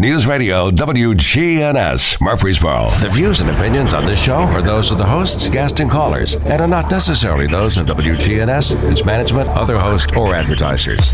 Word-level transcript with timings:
News 0.00 0.26
Radio 0.26 0.70
WGNS 0.70 2.22
Murfreesboro. 2.22 2.88
The 3.02 3.10
views 3.10 3.42
and 3.42 3.50
opinions 3.50 3.92
on 3.92 4.06
this 4.06 4.18
show 4.18 4.32
are 4.32 4.62
those 4.62 4.90
of 4.90 4.96
the 4.96 5.04
hosts, 5.04 5.50
guests, 5.50 5.78
and 5.78 5.90
callers, 5.90 6.36
and 6.36 6.62
are 6.62 6.66
not 6.66 6.90
necessarily 6.90 7.46
those 7.46 7.76
of 7.76 7.84
WGNS, 7.84 8.90
its 8.90 9.04
management, 9.04 9.50
other 9.50 9.78
hosts, 9.78 10.10
or 10.16 10.34
advertisers. 10.34 11.10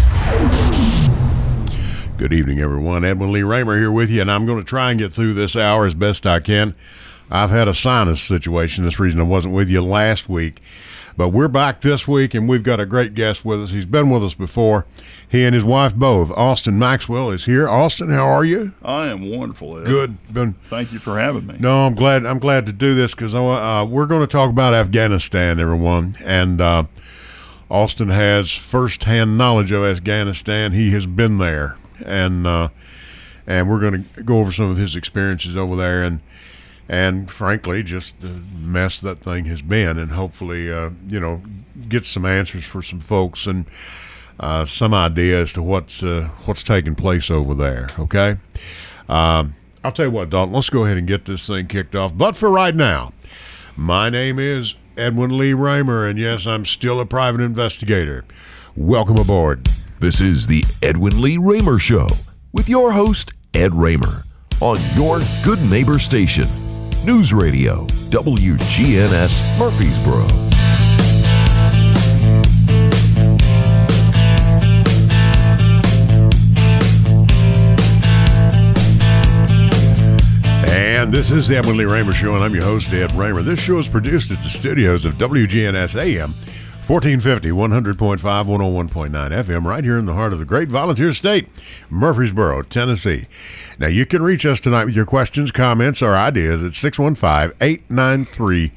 Good 2.16 2.32
evening, 2.32 2.60
everyone. 2.60 3.04
Edwin 3.04 3.32
Lee 3.32 3.42
Raymer 3.42 3.76
here 3.76 3.90
with 3.90 4.08
you, 4.08 4.20
and 4.20 4.30
I'm 4.30 4.46
going 4.46 4.60
to 4.60 4.64
try 4.64 4.92
and 4.92 5.00
get 5.00 5.12
through 5.12 5.34
this 5.34 5.56
hour 5.56 5.84
as 5.84 5.96
best 5.96 6.24
I 6.24 6.38
can. 6.38 6.76
I've 7.28 7.50
had 7.50 7.66
a 7.66 7.74
sinus 7.74 8.22
situation. 8.22 8.84
This 8.84 9.00
reason 9.00 9.20
I 9.20 9.24
wasn't 9.24 9.54
with 9.54 9.68
you 9.68 9.82
last 9.82 10.28
week. 10.28 10.62
But 11.16 11.30
we're 11.30 11.48
back 11.48 11.80
this 11.80 12.06
week, 12.06 12.34
and 12.34 12.46
we've 12.46 12.62
got 12.62 12.78
a 12.78 12.84
great 12.84 13.14
guest 13.14 13.42
with 13.42 13.62
us. 13.62 13.70
He's 13.70 13.86
been 13.86 14.10
with 14.10 14.22
us 14.22 14.34
before. 14.34 14.84
He 15.26 15.44
and 15.44 15.54
his 15.54 15.64
wife 15.64 15.94
both. 15.94 16.30
Austin 16.32 16.78
Maxwell 16.78 17.30
is 17.30 17.46
here. 17.46 17.66
Austin, 17.66 18.10
how 18.10 18.26
are 18.26 18.44
you? 18.44 18.72
I 18.82 19.06
am 19.06 19.30
wonderful. 19.30 19.78
Ed. 19.78 19.86
Good. 19.86 20.32
Been, 20.32 20.52
Thank 20.68 20.92
you 20.92 20.98
for 20.98 21.18
having 21.18 21.46
me. 21.46 21.56
no, 21.58 21.86
I'm 21.86 21.94
glad. 21.94 22.26
I'm 22.26 22.38
glad 22.38 22.66
to 22.66 22.72
do 22.72 22.94
this 22.94 23.14
because 23.14 23.34
uh, 23.34 23.86
we're 23.88 24.04
going 24.04 24.20
to 24.20 24.26
talk 24.26 24.50
about 24.50 24.74
Afghanistan, 24.74 25.58
everyone, 25.58 26.16
and 26.22 26.60
uh, 26.60 26.84
Austin 27.70 28.10
has 28.10 28.54
firsthand 28.54 29.38
knowledge 29.38 29.72
of 29.72 29.84
Afghanistan. 29.84 30.72
He 30.72 30.90
has 30.90 31.06
been 31.06 31.38
there, 31.38 31.78
and 32.04 32.46
uh, 32.46 32.68
and 33.46 33.70
we're 33.70 33.80
going 33.80 34.04
to 34.14 34.22
go 34.22 34.38
over 34.38 34.52
some 34.52 34.70
of 34.70 34.76
his 34.76 34.94
experiences 34.94 35.56
over 35.56 35.76
there, 35.76 36.02
and 36.02 36.20
and 36.88 37.30
frankly, 37.30 37.82
just 37.82 38.18
the 38.20 38.40
mess 38.58 39.00
that 39.00 39.20
thing 39.20 39.44
has 39.46 39.62
been, 39.62 39.98
and 39.98 40.10
hopefully, 40.10 40.72
uh, 40.72 40.90
you 41.08 41.20
know, 41.20 41.42
get 41.88 42.04
some 42.04 42.24
answers 42.24 42.64
for 42.64 42.82
some 42.82 43.00
folks 43.00 43.46
and 43.46 43.66
uh, 44.40 44.64
some 44.64 44.94
idea 44.94 45.40
as 45.40 45.52
to 45.54 45.62
what's 45.62 46.02
uh, 46.02 46.28
what's 46.44 46.62
taking 46.62 46.94
place 46.94 47.30
over 47.30 47.54
there. 47.54 47.88
Okay, 47.98 48.36
um, 49.08 49.54
I'll 49.82 49.92
tell 49.92 50.06
you 50.06 50.12
what, 50.12 50.30
Dalton. 50.30 50.54
Let's 50.54 50.70
go 50.70 50.84
ahead 50.84 50.96
and 50.96 51.06
get 51.06 51.24
this 51.24 51.46
thing 51.46 51.66
kicked 51.68 51.94
off. 51.94 52.16
But 52.16 52.36
for 52.36 52.50
right 52.50 52.74
now, 52.74 53.12
my 53.76 54.10
name 54.10 54.38
is 54.38 54.74
Edwin 54.96 55.36
Lee 55.36 55.52
Raymer, 55.52 56.06
and 56.06 56.18
yes, 56.18 56.46
I'm 56.46 56.64
still 56.64 57.00
a 57.00 57.06
private 57.06 57.40
investigator. 57.40 58.24
Welcome 58.76 59.16
aboard. 59.16 59.66
This 60.00 60.20
is 60.20 60.46
the 60.46 60.62
Edwin 60.82 61.22
Lee 61.22 61.38
Raymer 61.38 61.78
Show 61.78 62.08
with 62.52 62.68
your 62.68 62.92
host, 62.92 63.32
Ed 63.54 63.72
Raymer, 63.72 64.24
on 64.60 64.76
your 64.94 65.20
good 65.44 65.58
neighbor 65.70 65.98
station, 65.98 66.46
News 67.06 67.32
Radio, 67.32 67.86
WGNS 68.10 69.58
Murfreesboro. 69.60 70.26
And 80.68 81.12
this 81.14 81.30
is 81.30 81.46
the 81.46 81.56
Edwin 81.58 81.76
Lee 81.76 81.84
Raymer 81.84 82.12
Show, 82.12 82.34
and 82.34 82.42
I'm 82.42 82.52
your 82.52 82.64
host, 82.64 82.92
Ed 82.92 83.12
Raymer. 83.12 83.42
This 83.42 83.60
show 83.60 83.78
is 83.78 83.86
produced 83.86 84.32
at 84.32 84.42
the 84.42 84.48
studios 84.48 85.04
of 85.04 85.14
WGNS 85.14 85.94
AM, 85.94 86.34
1450, 86.88 87.50
100.5, 87.50 88.20
101.9 88.20 89.10
FM, 89.10 89.64
right 89.64 89.82
here 89.82 89.98
in 89.98 90.06
the 90.06 90.14
heart 90.14 90.32
of 90.32 90.38
the 90.38 90.44
great 90.44 90.68
volunteer 90.68 91.12
state, 91.12 91.48
Murfreesboro, 91.90 92.62
Tennessee. 92.62 93.26
Now, 93.80 93.88
you 93.88 94.06
can 94.06 94.22
reach 94.22 94.46
us 94.46 94.60
tonight 94.60 94.84
with 94.84 94.94
your 94.94 95.04
questions, 95.04 95.50
comments, 95.50 96.00
or 96.00 96.14
ideas 96.14 96.62
at 96.62 96.74
615 96.74 97.56
893 97.60 98.70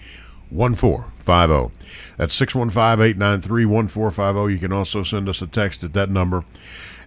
1450. 0.49 1.75
That's 2.17 2.33
615 2.33 3.05
893 3.05 3.65
1450. 3.65 4.53
You 4.53 4.59
can 4.59 4.73
also 4.73 5.03
send 5.03 5.29
us 5.29 5.43
a 5.43 5.47
text 5.47 5.83
at 5.83 5.93
that 5.93 6.09
number. 6.09 6.43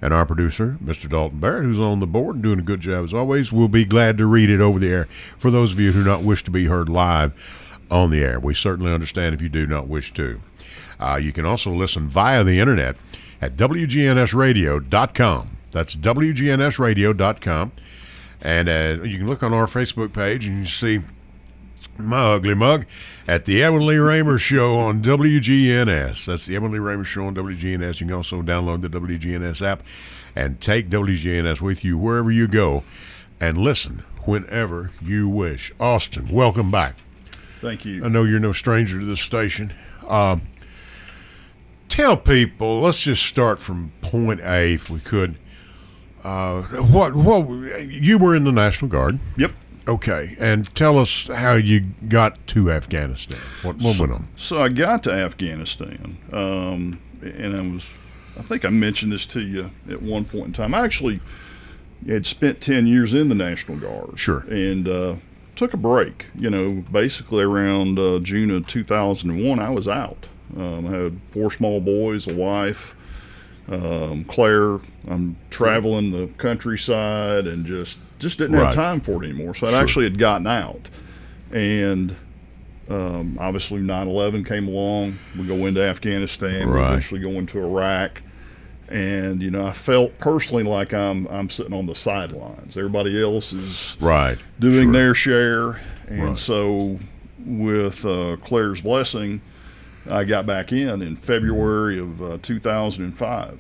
And 0.00 0.14
our 0.14 0.24
producer, 0.24 0.78
Mr. 0.84 1.08
Dalton 1.08 1.40
Barrett, 1.40 1.64
who's 1.64 1.80
on 1.80 1.98
the 1.98 2.06
board 2.06 2.36
and 2.36 2.44
doing 2.44 2.60
a 2.60 2.62
good 2.62 2.80
job 2.80 3.04
as 3.04 3.14
always, 3.14 3.52
will 3.52 3.66
be 3.66 3.84
glad 3.84 4.18
to 4.18 4.26
read 4.26 4.50
it 4.50 4.60
over 4.60 4.78
the 4.78 4.88
air 4.88 5.08
for 5.36 5.50
those 5.50 5.72
of 5.72 5.80
you 5.80 5.90
who 5.90 6.04
do 6.04 6.08
not 6.08 6.22
wish 6.22 6.44
to 6.44 6.52
be 6.52 6.66
heard 6.66 6.88
live 6.88 7.32
on 7.92 8.10
the 8.10 8.22
air. 8.22 8.40
We 8.40 8.54
certainly 8.54 8.92
understand 8.92 9.34
if 9.34 9.42
you 9.42 9.48
do 9.48 9.66
not 9.66 9.86
wish 9.86 10.12
to. 10.14 10.40
Uh, 10.98 11.20
you 11.22 11.32
can 11.32 11.44
also 11.44 11.72
listen 11.72 12.08
via 12.08 12.42
the 12.42 12.58
internet 12.58 12.96
at 13.40 13.56
WGNSradio.com. 13.56 15.56
That's 15.72 15.96
WGNSradio.com. 15.96 17.72
And 18.40 18.68
uh, 18.68 19.04
you 19.04 19.18
can 19.18 19.26
look 19.26 19.42
on 19.42 19.52
our 19.52 19.66
Facebook 19.66 20.12
page 20.12 20.46
and 20.46 20.60
you 20.60 20.66
see 20.66 21.00
my 21.98 22.34
ugly 22.34 22.54
mug 22.54 22.86
at 23.28 23.44
the 23.44 23.68
Lee 23.68 23.96
Raymer 23.96 24.38
Show 24.38 24.78
on 24.78 25.02
WGNS. 25.02 26.26
That's 26.26 26.46
the 26.46 26.58
Lee 26.58 26.78
Raymer 26.78 27.04
Show 27.04 27.26
on 27.26 27.34
WGNS. 27.34 28.00
You 28.00 28.06
can 28.06 28.16
also 28.16 28.42
download 28.42 28.82
the 28.82 28.88
WGNS 28.88 29.64
app 29.64 29.82
and 30.34 30.60
take 30.60 30.88
WGNS 30.88 31.60
with 31.60 31.84
you 31.84 31.98
wherever 31.98 32.30
you 32.30 32.48
go 32.48 32.84
and 33.40 33.58
listen 33.58 34.04
whenever 34.24 34.90
you 35.02 35.28
wish. 35.28 35.72
Austin, 35.78 36.28
welcome 36.28 36.70
back. 36.70 36.96
Thank 37.62 37.84
you. 37.84 38.04
I 38.04 38.08
know 38.08 38.24
you're 38.24 38.40
no 38.40 38.52
stranger 38.52 38.98
to 38.98 39.04
this 39.04 39.20
station. 39.20 39.72
Um, 40.06 40.42
tell 41.88 42.16
people, 42.16 42.80
let's 42.80 42.98
just 42.98 43.24
start 43.24 43.60
from 43.60 43.92
point 44.02 44.40
A 44.40 44.74
if 44.74 44.90
we 44.90 44.98
could. 44.98 45.36
Uh, 46.24 46.62
what 46.62 47.14
what 47.14 47.48
you 47.86 48.18
were 48.18 48.34
in 48.34 48.44
the 48.44 48.52
National 48.52 48.90
Guard? 48.90 49.18
Yep. 49.36 49.52
Okay, 49.88 50.36
and 50.38 50.72
tell 50.74 50.98
us 50.98 51.28
how 51.28 51.54
you 51.54 51.80
got 52.08 52.44
to 52.48 52.70
Afghanistan. 52.70 53.38
What, 53.62 53.76
what 53.78 53.98
went 53.98 54.12
on? 54.12 54.28
So 54.36 54.62
I 54.62 54.68
got 54.68 55.02
to 55.04 55.12
Afghanistan, 55.12 56.16
um, 56.32 57.00
and 57.20 57.56
I 57.56 57.74
was, 57.74 57.84
I 58.38 58.42
think 58.42 58.64
I 58.64 58.68
mentioned 58.68 59.10
this 59.10 59.26
to 59.26 59.40
you 59.40 59.70
at 59.90 60.00
one 60.00 60.24
point 60.24 60.46
in 60.46 60.52
time. 60.52 60.74
I 60.74 60.84
actually 60.84 61.20
had 62.06 62.26
spent 62.26 62.60
10 62.60 62.86
years 62.86 63.14
in 63.14 63.28
the 63.28 63.34
National 63.34 63.76
Guard. 63.76 64.18
Sure. 64.18 64.40
And 64.48 64.86
uh, 64.86 65.16
took 65.56 65.74
a 65.74 65.76
break. 65.76 66.26
You 66.34 66.50
know, 66.50 66.84
basically 66.92 67.44
around 67.44 67.98
uh, 67.98 68.18
June 68.20 68.50
of 68.50 68.66
2001, 68.66 69.58
I 69.58 69.70
was 69.70 69.86
out. 69.88 70.28
Um, 70.56 70.86
I 70.86 70.90
had 70.90 71.20
four 71.30 71.50
small 71.50 71.80
boys, 71.80 72.26
a 72.26 72.34
wife. 72.34 72.94
Um, 73.68 74.24
Claire, 74.24 74.80
I'm 75.08 75.36
traveling 75.50 76.10
the 76.10 76.28
countryside 76.38 77.46
and 77.46 77.64
just 77.64 77.96
just 78.18 78.38
didn't 78.38 78.56
Right. 78.56 78.66
have 78.66 78.74
time 78.74 79.00
for 79.00 79.22
it 79.24 79.28
anymore. 79.28 79.54
So 79.54 79.66
I 79.66 79.70
Sure. 79.70 79.80
actually 79.80 80.04
had 80.04 80.18
gotten 80.18 80.46
out, 80.46 80.88
and 81.52 82.14
um, 82.90 83.36
obviously 83.40 83.80
9/11 83.80 84.44
came 84.44 84.68
along. 84.68 85.16
We 85.38 85.46
go 85.46 85.66
into 85.66 85.80
Afghanistan. 85.82 86.68
We 86.68 86.74
Right. 86.74 86.88
eventually 86.90 87.20
go 87.20 87.30
into 87.30 87.58
Iraq, 87.58 88.20
and 88.92 89.40
you 89.42 89.50
know 89.50 89.66
I 89.66 89.72
felt 89.72 90.16
personally 90.18 90.64
like 90.64 90.92
I'm 90.92 91.26
I'm 91.28 91.48
sitting 91.50 91.72
on 91.72 91.86
the 91.86 91.94
sidelines. 91.94 92.76
Everybody 92.76 93.20
else 93.20 93.52
is 93.52 93.96
Right. 94.00 94.38
doing 94.60 94.84
Sure. 94.84 94.92
their 94.92 95.14
share, 95.14 95.80
and 96.08 96.22
Right. 96.30 96.38
so 96.38 96.98
with 97.44 98.04
uh, 98.04 98.36
Claire's 98.44 98.80
blessing, 98.82 99.40
I 100.10 100.24
got 100.24 100.46
back 100.46 100.72
in 100.72 101.02
in 101.02 101.16
February 101.16 101.98
of 101.98 102.22
uh, 102.22 102.38
2005 102.42 103.58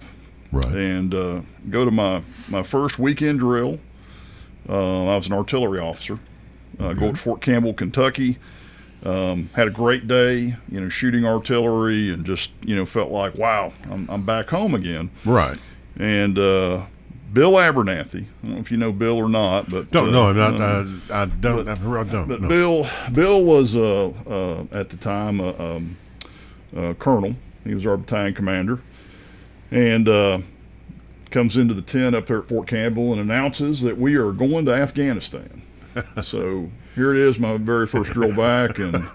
Right. 0.52 0.66
and 0.66 1.14
uh, 1.14 1.40
go 1.70 1.84
to 1.84 1.90
my, 1.90 2.22
my 2.50 2.62
first 2.62 2.98
weekend 2.98 3.38
drill. 3.40 3.78
Uh, 4.68 5.06
I 5.06 5.16
was 5.16 5.26
an 5.26 5.32
artillery 5.32 5.80
officer. 5.80 6.18
Uh, 6.78 6.92
Go 6.92 7.10
to 7.12 7.16
Fort 7.16 7.40
Campbell, 7.40 7.74
Kentucky. 7.74 8.38
Um, 9.04 9.50
had 9.54 9.66
a 9.66 9.70
great 9.70 10.06
day, 10.06 10.54
you 10.68 10.80
know, 10.80 10.88
shooting 10.88 11.24
artillery, 11.24 12.12
and 12.12 12.24
just 12.24 12.50
you 12.62 12.76
know 12.76 12.86
felt 12.86 13.10
like 13.10 13.34
wow, 13.34 13.72
I'm, 13.90 14.08
I'm 14.08 14.24
back 14.24 14.48
home 14.48 14.74
again. 14.74 15.10
Right. 15.24 15.58
And 15.98 16.38
uh, 16.38 16.86
Bill 17.32 17.52
Abernathy, 17.52 18.22
I 18.22 18.26
don't 18.42 18.52
know 18.52 18.58
if 18.58 18.70
you 18.70 18.76
know 18.76 18.92
Bill 18.92 19.16
or 19.16 19.28
not, 19.28 19.70
but 19.70 19.90
Don't 19.90 20.08
uh, 20.08 20.12
know. 20.12 20.28
I'm 20.28 20.58
not. 20.58 20.60
uh, 20.60 21.14
I, 21.14 21.22
I 21.22 21.24
don't. 21.24 21.68
I 21.68 21.74
don't. 21.74 22.28
but 22.28 22.42
no. 22.42 22.48
Bill, 22.48 22.86
Bill 23.12 23.44
was 23.44 23.74
uh, 23.74 24.08
uh, 24.08 24.64
at 24.70 24.90
the 24.90 24.96
time 24.98 25.40
a, 25.40 25.58
um, 25.58 25.96
a 26.76 26.94
colonel. 26.94 27.34
He 27.64 27.74
was 27.74 27.86
our 27.86 27.96
battalion 27.96 28.34
commander, 28.34 28.80
and 29.70 30.08
uh, 30.08 30.38
comes 31.30 31.56
into 31.56 31.74
the 31.74 31.82
tent 31.82 32.14
up 32.14 32.26
there 32.26 32.38
at 32.38 32.48
Fort 32.48 32.68
Campbell 32.68 33.12
and 33.12 33.20
announces 33.20 33.80
that 33.80 33.98
we 33.98 34.14
are 34.14 34.32
going 34.32 34.66
to 34.66 34.72
Afghanistan. 34.72 35.62
so 36.22 36.70
here 36.94 37.12
it 37.14 37.18
is, 37.20 37.38
my 37.38 37.56
very 37.56 37.86
first 37.86 38.12
drill 38.12 38.32
back, 38.34 38.78
and 38.78 39.08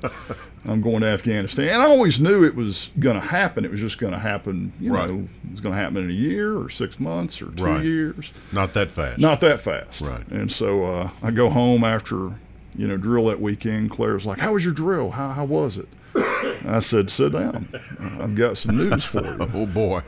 I'm 0.66 0.82
going 0.82 1.02
to 1.02 1.08
Afghanistan. 1.08 1.70
And 1.70 1.82
I 1.82 1.86
always 1.86 2.20
knew 2.20 2.44
it 2.44 2.56
was 2.56 2.90
going 3.00 3.20
to 3.20 3.26
happen. 3.26 3.64
It 3.66 3.72
was 3.72 3.80
just 3.80 3.98
going 4.00 4.14
to 4.14 4.20
happen. 4.20 4.72
You 4.80 4.94
Right. 4.94 5.10
know, 5.10 5.28
it 5.46 5.52
was 5.52 5.60
going 5.62 5.74
to 5.76 5.80
happen 5.82 5.98
in 5.98 6.10
a 6.10 6.14
year 6.14 6.58
or 6.58 6.70
six 6.70 7.00
months 7.00 7.42
or 7.42 7.48
two 7.52 7.64
Right. 7.64 7.84
years 7.86 8.32
Not 8.52 8.74
that 8.74 8.92
fast. 8.92 9.20
not 9.20 9.40
that 9.42 9.62
fast. 9.62 10.02
Right. 10.02 10.28
And 10.30 10.52
so 10.52 10.84
uh, 10.86 11.10
I 11.24 11.32
go 11.32 11.50
home 11.50 11.84
after, 11.84 12.32
you 12.76 12.88
know, 12.88 12.98
drill 12.98 13.26
that 13.28 13.40
weekend. 13.42 13.92
Claire's 13.92 14.26
like, 14.26 14.40
"How 14.40 14.54
was 14.54 14.64
your 14.66 14.74
drill? 14.74 15.12
How 15.12 15.30
how 15.32 15.46
was 15.46 15.78
it?" 15.78 15.88
I 16.66 16.80
said, 16.80 17.10
"Sit 17.10 17.34
down. 17.34 17.68
I've 18.20 18.36
got 18.36 18.58
some 18.58 18.76
news 18.78 19.04
for 19.04 19.24
you." 19.24 19.38
Oh 19.54 19.66
boy. 19.66 20.02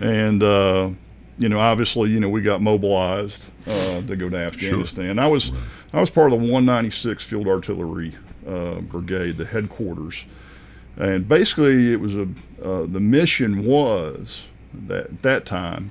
And 0.00 0.42
uh, 0.42 0.90
you 1.38 1.48
know, 1.48 1.58
obviously, 1.58 2.10
you 2.10 2.20
know, 2.20 2.28
we 2.28 2.42
got 2.42 2.60
mobilized 2.62 3.44
uh, 3.66 4.02
to 4.02 4.16
go 4.16 4.28
to 4.28 4.36
Afghanistan. 4.36 5.18
I 5.18 5.26
was 5.26 5.52
I 5.92 6.00
was 6.00 6.10
part 6.10 6.32
of 6.32 6.38
the 6.38 6.44
196 6.44 7.24
Field 7.24 7.48
Artillery 7.48 8.14
uh, 8.46 8.80
Brigade, 8.80 9.36
the 9.38 9.44
headquarters, 9.44 10.24
and 10.96 11.28
basically, 11.28 11.92
it 11.92 12.00
was 12.00 12.14
a 12.14 12.28
uh, 12.62 12.86
the 12.86 13.00
mission 13.00 13.64
was 13.64 14.44
that 14.86 15.06
at 15.06 15.22
that 15.22 15.46
time 15.46 15.90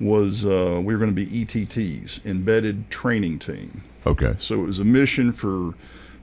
was 0.00 0.44
uh, 0.44 0.80
we 0.84 0.94
were 0.94 0.98
going 0.98 1.14
to 1.14 1.26
be 1.26 1.44
ETTs, 1.44 2.24
embedded 2.24 2.90
training 2.90 3.38
team. 3.38 3.82
Okay. 4.06 4.34
So 4.38 4.62
it 4.62 4.66
was 4.66 4.78
a 4.80 4.84
mission 4.84 5.32
for 5.32 5.74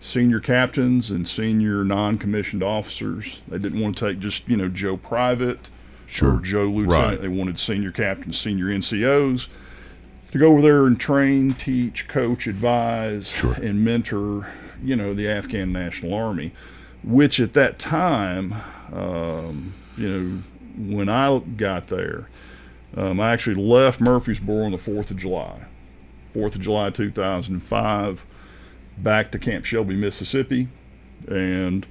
senior 0.02 0.40
captains 0.40 1.10
and 1.10 1.28
senior 1.28 1.84
non-commissioned 1.84 2.64
officers. 2.64 3.40
They 3.48 3.58
didn't 3.58 3.80
want 3.80 3.98
to 3.98 4.08
take 4.10 4.20
just 4.20 4.48
you 4.48 4.58
know 4.58 4.70
Joe 4.70 4.98
Private 4.98 5.70
Sure. 6.08 6.36
or 6.38 6.40
Joe 6.42 6.66
Lieutenant. 6.66 6.90
Right. 7.12 7.22
They 7.22 7.28
wanted 7.30 7.58
senior 7.58 7.92
captains, 7.92 8.40
senior 8.40 8.66
NCOs 8.66 9.48
to 10.32 10.38
go 10.38 10.52
over 10.54 10.62
there 10.62 10.86
and 10.86 11.00
train, 11.00 11.54
teach, 11.54 12.08
coach, 12.08 12.48
advise, 12.48 13.28
Sure. 13.28 13.54
and 13.54 13.84
mentor. 13.84 14.48
You 14.84 14.96
know 14.96 15.14
the 15.14 15.28
Afghan 15.28 15.72
National 15.72 16.14
Army, 16.14 16.54
which 17.04 17.40
at 17.40 17.54
that 17.54 17.78
time, 17.78 18.56
um, 18.92 19.74
you 19.96 20.08
know, 20.10 20.44
when 20.96 21.08
I 21.08 21.38
got 21.56 21.88
there, 21.88 22.28
um, 22.98 23.20
I 23.20 23.32
actually 23.32 23.62
left 23.62 24.02
Murfreesboro 24.02 24.66
on 24.66 24.72
the 24.72 24.78
Fourth 24.80 25.12
of 25.12 25.18
July. 25.18 25.66
4th 26.34 26.56
of 26.56 26.62
July 26.62 26.90
2005, 26.90 28.26
back 28.98 29.32
to 29.32 29.38
Camp 29.40 29.66
Shelby, 29.66 29.96
Mississippi, 29.96 30.68
and 31.28 31.86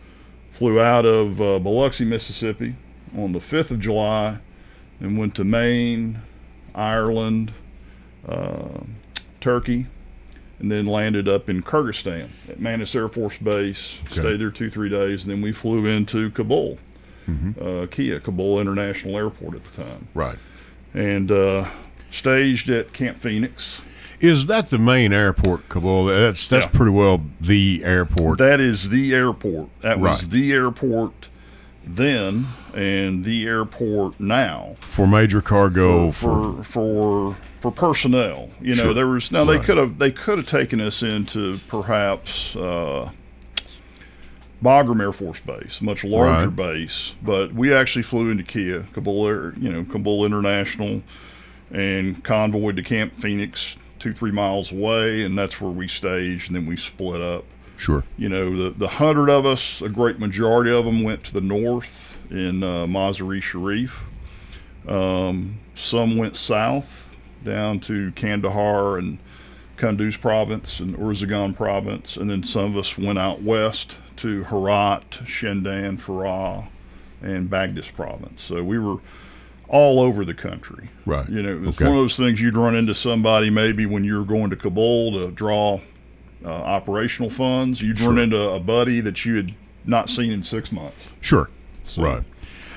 flew 0.50 0.80
out 0.80 1.04
of 1.04 1.40
uh, 1.40 1.58
Biloxi, 1.58 2.04
Mississippi 2.04 2.74
on 3.16 3.32
the 3.32 3.38
5th 3.38 3.70
of 3.70 3.80
July 3.80 4.38
and 4.98 5.18
went 5.18 5.34
to 5.36 5.44
Maine, 5.44 6.22
Ireland, 6.74 7.52
uh, 8.28 8.80
Turkey, 9.40 9.86
and 10.58 10.70
then 10.70 10.86
landed 10.86 11.28
up 11.28 11.48
in 11.48 11.62
Kyrgyzstan 11.62 12.28
at 12.48 12.60
Manas 12.60 12.94
Air 12.94 13.08
Force 13.08 13.38
Base. 13.38 13.94
Okay. 14.06 14.20
Stayed 14.20 14.40
there 14.40 14.50
two, 14.50 14.70
three 14.70 14.88
days, 14.88 15.24
and 15.24 15.30
then 15.32 15.40
we 15.42 15.52
flew 15.52 15.86
into 15.86 16.30
Kabul, 16.30 16.78
uh, 17.60 17.86
Kia, 17.90 18.20
Kabul 18.20 18.60
International 18.60 19.16
Airport 19.16 19.54
at 19.54 19.64
the 19.64 19.82
time, 19.84 20.08
Right. 20.14 20.36
and 20.94 21.30
uh, 21.30 21.66
staged 22.10 22.68
at 22.70 22.92
Camp 22.92 23.16
Phoenix. 23.18 23.80
Is 24.20 24.46
that 24.48 24.66
the 24.66 24.78
main 24.78 25.14
airport, 25.14 25.66
Kabul? 25.70 26.06
That's 26.06 26.46
that's 26.50 26.66
Yeah. 26.66 26.72
pretty 26.72 26.90
well 26.92 27.24
the 27.40 27.80
airport. 27.84 28.36
That 28.38 28.60
is 28.60 28.90
the 28.90 29.14
airport. 29.14 29.68
That 29.80 29.98
was 29.98 30.28
the 30.28 30.52
airport 30.52 31.28
then 31.86 32.46
and 32.74 33.24
the 33.24 33.46
airport 33.46 34.20
now 34.20 34.76
for 34.82 35.06
major 35.06 35.40
cargo 35.40 36.10
for, 36.10 36.62
for 36.62 36.64
for 36.64 36.64
for 36.64 37.36
personnel. 37.68 38.48
You 38.60 38.76
know, 38.76 38.82
Sure. 38.84 38.94
there 38.94 39.06
was 39.08 39.30
now 39.32 39.44
they 39.44 39.58
could 39.58 39.76
have 39.76 39.98
they 39.98 40.10
could 40.12 40.38
have 40.38 40.46
taken 40.48 40.80
us 40.80 41.02
into 41.02 41.58
perhaps 41.68 42.54
uh, 42.56 43.10
Bagram 44.62 45.00
Air 45.00 45.12
Force 45.12 45.40
Base, 45.40 45.80
much 45.80 46.04
larger 46.04 46.48
Right. 46.48 46.56
base, 46.56 47.14
but 47.22 47.52
we 47.52 47.72
actually 47.74 48.02
flew 48.02 48.30
into 48.30 48.44
Kia, 48.44 48.84
Kabul, 48.92 49.26
Air, 49.26 49.54
you 49.58 49.70
know, 49.72 49.84
Kabul 49.84 50.24
International, 50.26 51.02
and 51.70 52.22
convoyed 52.22 52.76
to 52.76 52.82
Camp 52.82 53.18
Phoenix, 53.18 53.76
two 53.98 54.12
three 54.12 54.32
miles 54.32 54.70
away, 54.70 55.22
and 55.22 55.36
that's 55.36 55.60
where 55.60 55.70
we 55.70 55.88
staged, 55.88 56.48
and 56.48 56.56
then 56.56 56.66
we 56.66 56.76
split 56.76 57.20
up 57.22 57.44
sure. 57.78 58.04
you 58.18 58.28
know, 58.28 58.54
the, 58.64 58.70
the 58.70 58.88
hundred 58.88 59.30
of 59.30 59.46
us, 59.46 59.80
a 59.82 59.88
great 59.88 60.18
majority 60.18 60.70
of 60.70 60.84
them 60.84 61.02
went 61.02 61.24
to 61.24 61.32
the 61.32 61.40
north 61.40 62.14
in 62.30 62.62
uh, 62.62 62.86
Mazar-e 62.86 63.40
Sharif. 63.40 64.02
Um, 64.86 65.58
some 65.74 66.16
went 66.16 66.36
south 66.36 66.99
down 67.44 67.80
to 67.80 68.12
Kandahar 68.12 68.98
and 68.98 69.18
Kunduz 69.76 70.20
province 70.20 70.80
and 70.80 70.94
Uruzgan 70.96 71.54
province, 71.56 72.16
and 72.16 72.28
then 72.28 72.42
some 72.42 72.64
of 72.72 72.76
us 72.76 72.98
went 72.98 73.18
out 73.18 73.42
west 73.42 73.96
to 74.18 74.44
Herat, 74.44 75.10
Shindand, 75.24 75.98
Farah, 76.00 76.66
and 77.22 77.48
Badghis 77.50 77.92
province. 77.94 78.42
So 78.42 78.62
we 78.62 78.78
were 78.78 78.96
all 79.68 80.00
over 80.00 80.24
the 80.24 80.34
country. 80.34 80.88
Right. 81.06 81.28
You 81.28 81.42
know, 81.42 81.50
it 81.52 81.60
was 81.60 81.68
Okay. 81.76 81.84
one 81.86 81.94
of 81.96 82.00
those 82.02 82.16
things 82.16 82.40
you'd 82.40 82.56
run 82.56 82.74
into 82.74 82.94
somebody 82.94 83.48
maybe 83.50 83.86
when 83.86 84.04
you're 84.04 84.24
going 84.24 84.50
to 84.50 84.56
Kabul 84.56 85.12
to 85.12 85.30
draw 85.30 85.80
uh, 86.44 86.48
operational 86.48 87.30
funds. 87.30 87.80
You'd 87.80 88.00
run 88.00 88.18
into 88.18 88.40
a 88.50 88.58
buddy 88.60 89.00
that 89.00 89.24
you 89.24 89.36
had 89.36 89.54
not 89.86 90.08
seen 90.08 90.30
in 90.32 90.42
six 90.42 90.72
months. 90.72 91.06
Sure. 91.20 91.48
So- 91.86 92.02
Right. 92.02 92.22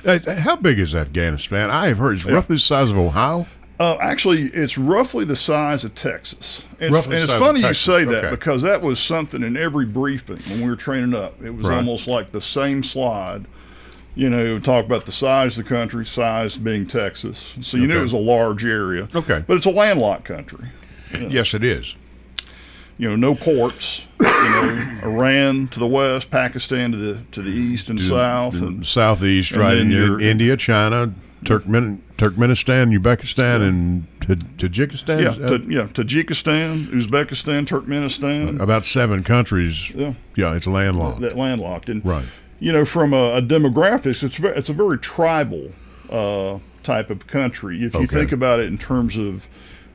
Uh, 0.05 0.19
how 0.39 0.57
big 0.57 0.79
is 0.79 0.93
Afghanistan? 0.93 1.69
I 1.71 1.87
have 1.87 1.97
heard 1.97 2.15
it's 2.15 2.25
roughly 2.25 2.57
the 2.57 2.59
size 2.59 2.91
of 2.91 2.97
Ohio. 2.97 3.47
Uh, 3.83 3.97
actually, 3.99 4.43
it's 4.53 4.77
roughly 4.77 5.25
the 5.25 5.35
size 5.35 5.83
of 5.83 5.93
Texas. 5.93 6.63
And 6.79 6.83
it's, 6.83 6.93
Roughly 6.93 7.15
and 7.17 7.23
it's 7.23 7.33
funny 7.33 7.59
you 7.59 7.73
say 7.73 8.05
that 8.05 8.25
okay. 8.25 8.29
because 8.29 8.61
that 8.61 8.81
was 8.81 8.97
something 8.99 9.43
in 9.43 9.57
every 9.57 9.85
briefing 9.85 10.37
when 10.49 10.61
we 10.61 10.69
were 10.69 10.77
training 10.77 11.13
up. 11.13 11.41
It 11.43 11.49
was 11.49 11.65
Right. 11.65 11.75
almost 11.75 12.07
like 12.07 12.31
the 12.31 12.39
same 12.41 12.81
slide. 12.83 13.45
You 14.15 14.29
know, 14.29 14.57
talk 14.59 14.85
about 14.85 15.05
the 15.05 15.11
size 15.11 15.57
of 15.57 15.65
the 15.65 15.69
country, 15.69 16.05
size 16.05 16.55
being 16.55 16.85
Texas. 16.87 17.53
So 17.61 17.75
you 17.77 17.87
knew 17.87 17.97
it 17.99 18.03
was 18.03 18.13
a 18.13 18.17
large 18.17 18.63
area. 18.63 19.09
Okay. 19.13 19.43
But 19.45 19.57
it's 19.57 19.65
a 19.65 19.71
landlocked 19.71 20.23
country. 20.25 20.65
Yes, 21.19 21.53
it 21.53 21.63
is. 21.63 21.95
you 22.97 23.09
know, 23.09 23.15
no 23.17 23.35
ports. 23.35 24.05
You 24.21 24.27
know, 24.27 24.99
Iran 25.03 25.67
to 25.69 25.79
the 25.79 25.87
west, 25.87 26.29
Pakistan 26.31 26.91
to 26.91 26.97
the 26.97 27.17
to 27.33 27.41
the 27.41 27.51
east 27.51 27.89
and 27.89 27.99
south, 27.99 28.53
and 28.53 28.85
Southeast, 28.85 29.51
and 29.53 29.61
right? 29.61 29.71
then 29.73 29.81
And 29.83 29.91
you're 29.91 30.05
you're- 30.21 30.29
India, 30.29 30.55
China, 30.55 31.11
Turkmen, 31.43 31.99
Turkmenistan, 32.17 32.97
Uzbekistan, 32.97 33.61
and 33.67 34.07
Ta- 34.21 34.33
Tajikistan. 34.57 35.21
yeah, 35.21 35.81
yeah, 35.81 35.87
Tajikistan, 35.87 36.85
Uzbekistan, 36.87 37.65
Turkmenistan, 37.65 38.59
about 38.59 38.85
seven 38.85 39.23
countries. 39.23 39.91
yeah, 39.91 40.13
Yeah, 40.35 40.55
it's 40.55 40.67
landlocked. 40.67 41.21
that 41.21 41.37
landlocked. 41.37 41.89
And 41.89 42.05
Right. 42.05 42.25
you 42.59 42.71
know, 42.71 42.85
from 42.85 43.13
a, 43.13 43.35
a 43.35 43.41
demographics, 43.41 44.23
it's 44.23 44.39
it's 44.39 44.69
a 44.69 44.73
very 44.73 44.97
tribal 44.97 45.69
uh, 46.09 46.59
type 46.83 47.09
of 47.09 47.27
country. 47.27 47.83
If 47.83 47.93
you 47.95 48.07
think 48.07 48.31
about 48.31 48.59
it 48.59 48.67
in 48.67 48.77
terms 48.77 49.17
of 49.17 49.47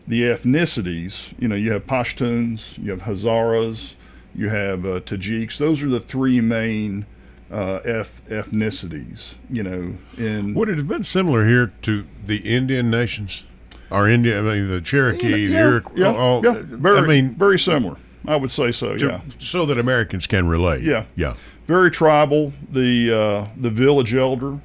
the 0.06 0.23
ethnicities, 0.23 1.33
you 1.39 1.49
know, 1.49 1.55
you 1.55 1.71
have 1.73 1.87
Pashtuns, 1.87 2.77
you 2.79 2.91
have 2.91 3.03
Hazaras, 3.03 3.93
you 4.35 4.49
have 4.49 4.85
uh, 4.87 5.00
Tajiks. 5.00 5.59
Those 5.59 5.83
are 5.83 5.89
the 5.89 6.00
three 6.00 6.41
main 6.41 7.05
uh, 7.50 7.81
eth- 7.85 8.23
ethnicities. 8.29 9.35
You 9.50 9.62
know, 9.62 9.93
in 10.17 10.55
Would 10.55 10.69
it 10.69 10.77
have 10.79 10.89
been 10.89 11.03
similar 11.03 11.47
here 11.47 11.73
to 11.83 12.05
the 12.25 12.39
Indian 12.39 12.91
nations? 12.91 13.45
Or 13.91 14.06
India, 14.06 14.39
I 14.39 14.43
mean, 14.43 14.69
the 14.69 14.83
Cherokee, 14.83 15.47
the 15.47 15.53
yeah, 15.53 15.61
Iroquois. 15.61 15.95
yeah, 15.97 16.15
all- 16.15 16.45
yeah, 16.45 16.61
very, 16.62 16.99
I 16.99 17.00
mean, 17.06 17.31
very 17.31 17.59
similar. 17.59 17.97
I 18.27 18.37
would 18.37 18.50
say 18.50 18.71
so. 18.71 18.97
to- 18.97 19.06
yeah, 19.06 19.21
so 19.39 19.65
that 19.65 19.79
Americans 19.79 20.27
can 20.27 20.47
relate. 20.47 20.83
Yeah. 20.83 21.05
Yeah. 21.17 21.35
very 21.67 21.91
tribal. 21.91 22.53
The 22.73 23.12
uh, 23.12 23.47
the 23.56 23.71
village 23.71 24.15
elder, 24.15 24.59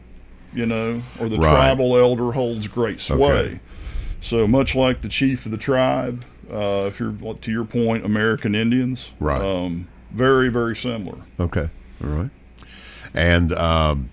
you 0.54 0.66
know, 0.66 1.02
or 1.22 1.30
the 1.30 1.38
Right. 1.38 1.50
tribal 1.52 1.98
elder 1.98 2.32
holds 2.34 2.68
great 2.68 3.00
sway. 3.00 3.32
Okay. 3.32 3.60
So 4.22 4.46
much 4.48 4.76
like 4.76 5.02
the 5.02 5.10
chief 5.10 5.46
of 5.46 5.52
the 5.52 5.58
tribe, 5.58 6.26
uh, 6.52 6.86
if 6.88 7.00
you're 7.00 7.14
to 7.42 7.52
your 7.52 7.64
point, 7.66 8.04
American 8.06 8.56
Indians, 8.56 9.12
Right. 9.22 9.42
Um, 9.42 9.88
very 10.12 10.50
very 10.50 10.76
similar. 10.76 11.18
Okay. 11.40 11.70
All 12.04 12.10
right. 12.10 12.30
And 13.14 13.52
um, 13.54 14.10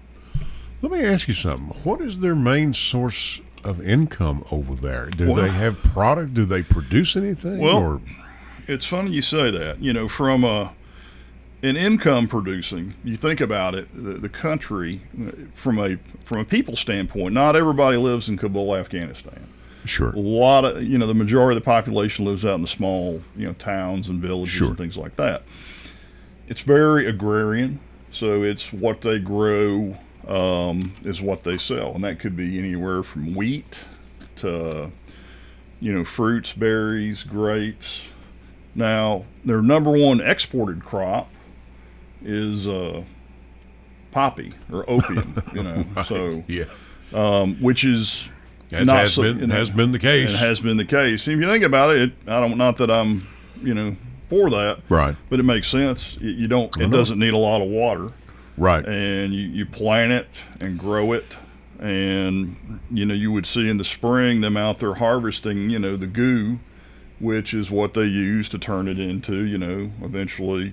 let 0.83 0.93
me 0.93 1.01
ask 1.05 1.29
you 1.29 1.35
something. 1.35 1.69
What 1.85 2.01
is 2.01 2.21
their 2.21 2.35
main 2.35 2.73
source 2.73 3.41
of 3.65 3.81
income 3.83 4.45
over 4.51 4.75
there? 4.75 5.07
Do 5.11 5.33
Well- 5.33 5.43
they 5.43 5.51
have 5.51 5.77
product? 5.83 6.35
Do 6.35 6.45
they 6.45 6.63
produce 6.63 7.17
anything? 7.17 7.59
Well, 7.59 7.77
or 7.77 8.01
It's 8.69 8.87
funny 8.87 9.11
you 9.11 9.23
say 9.23 9.51
that. 9.51 9.81
You 9.83 9.93
know, 9.93 10.09
from 10.09 10.45
a 10.45 10.73
an 11.63 11.77
income 11.77 12.27
producing, 12.27 12.95
you 13.05 13.17
think 13.17 13.43
about 13.43 13.75
it, 13.75 13.87
the, 13.95 14.15
the 14.15 14.31
country 14.31 15.03
uh, 15.21 15.31
from 15.55 15.79
a 15.79 15.97
from 16.25 16.39
a 16.39 16.45
people 16.45 16.75
standpoint, 16.75 17.35
not 17.35 17.55
everybody 17.55 17.99
lives 17.99 18.29
in 18.31 18.39
Kabul, 18.39 18.75
Afghanistan. 18.75 19.47
sure. 19.85 20.11
a 20.11 20.19
lot 20.19 20.65
of 20.65 20.83
you 20.83 20.97
know 20.97 21.07
the 21.07 21.15
majority 21.15 21.57
of 21.59 21.63
the 21.63 21.65
population 21.67 22.25
lives 22.25 22.45
out 22.47 22.55
in 22.55 22.63
the 22.63 22.69
small 22.69 23.21
you 23.37 23.47
know 23.47 23.53
towns 23.55 24.09
and 24.09 24.21
villages 24.23 24.55
Sure. 24.55 24.69
and 24.69 24.77
things 24.79 24.97
like 24.97 25.17
that 25.17 25.43
it's 26.49 26.61
very 26.61 27.07
agrarian 27.07 27.79
so 28.11 28.43
it's 28.43 28.73
what 28.73 29.01
they 29.01 29.19
grow 29.19 29.97
um, 30.29 30.93
is 31.05 31.21
what 31.23 31.43
they 31.43 31.57
sell 31.59 31.95
and 31.95 32.05
that 32.05 32.19
could 32.21 32.37
be 32.37 32.59
anywhere 32.59 33.03
from 33.03 33.35
wheat 33.35 33.85
to 34.37 34.91
you 35.81 35.93
know 35.93 36.05
fruits 36.05 36.53
berries 36.53 37.23
grapes 37.23 38.03
now 38.75 39.25
their 39.45 39.63
number 39.63 39.91
one 39.91 40.21
exported 40.21 40.85
crop 40.85 41.29
is 42.23 42.69
uh, 42.69 43.03
poppy 44.13 44.53
or 44.73 44.89
opium 44.89 45.35
you 45.55 45.63
know 45.63 45.85
so 46.07 46.45
Yeah. 46.49 46.65
um, 47.15 47.57
which 47.57 47.85
is 47.85 48.29
That 48.71 48.85
not 48.87 48.97
has 48.97 49.15
so- 49.15 49.23
been 49.23 49.39
you 49.41 49.47
know, 49.47 49.55
has 49.55 49.71
been 49.71 49.91
the 49.93 49.99
case. 49.99 50.35
it 50.35 50.47
has 50.47 50.61
been 50.61 50.77
the 50.77 50.85
case. 50.85 51.27
If 51.27 51.39
you 51.41 51.47
think 51.47 51.65
about 51.65 51.91
it, 51.97 52.03
it, 52.03 52.13
I 52.27 52.41
don't. 52.41 52.57
Not 52.59 52.77
that 52.77 52.91
I'm, 52.91 53.27
you 53.63 53.75
know, 53.75 53.97
for 54.31 54.49
that, 54.51 54.81
right. 54.89 55.15
but 55.29 55.39
it 55.41 55.43
makes 55.43 55.69
sense. 55.69 56.17
You, 56.21 56.49
don't. 56.49 56.75
It 56.79 56.89
know. 56.89 56.97
doesn't 56.97 57.19
need 57.19 57.35
a 57.35 57.39
lot 57.39 57.61
of 57.61 57.69
water, 57.69 58.13
Right. 58.57 58.83
and 58.87 59.35
you, 59.35 59.43
you 59.43 59.67
plant 59.67 60.13
it 60.13 60.29
and 60.61 60.79
grow 60.79 61.13
it, 61.13 61.37
and 61.81 62.81
you 62.91 63.05
know 63.05 63.13
you 63.15 63.33
would 63.33 63.45
see 63.45 63.69
in 63.69 63.77
the 63.77 63.85
spring 63.85 64.41
them 64.41 64.57
out 64.57 64.79
there 64.79 64.95
harvesting. 64.95 65.69
You 65.69 65.79
know 65.81 65.97
the 65.97 66.07
goo, 66.07 66.61
which 67.19 67.53
is 67.53 67.71
what 67.71 67.93
they 67.95 68.05
use 68.05 68.49
to 68.51 68.59
turn 68.59 68.89
it 68.89 68.99
into. 68.99 69.45
You 69.45 69.59
know, 69.59 69.91
eventually, 70.03 70.73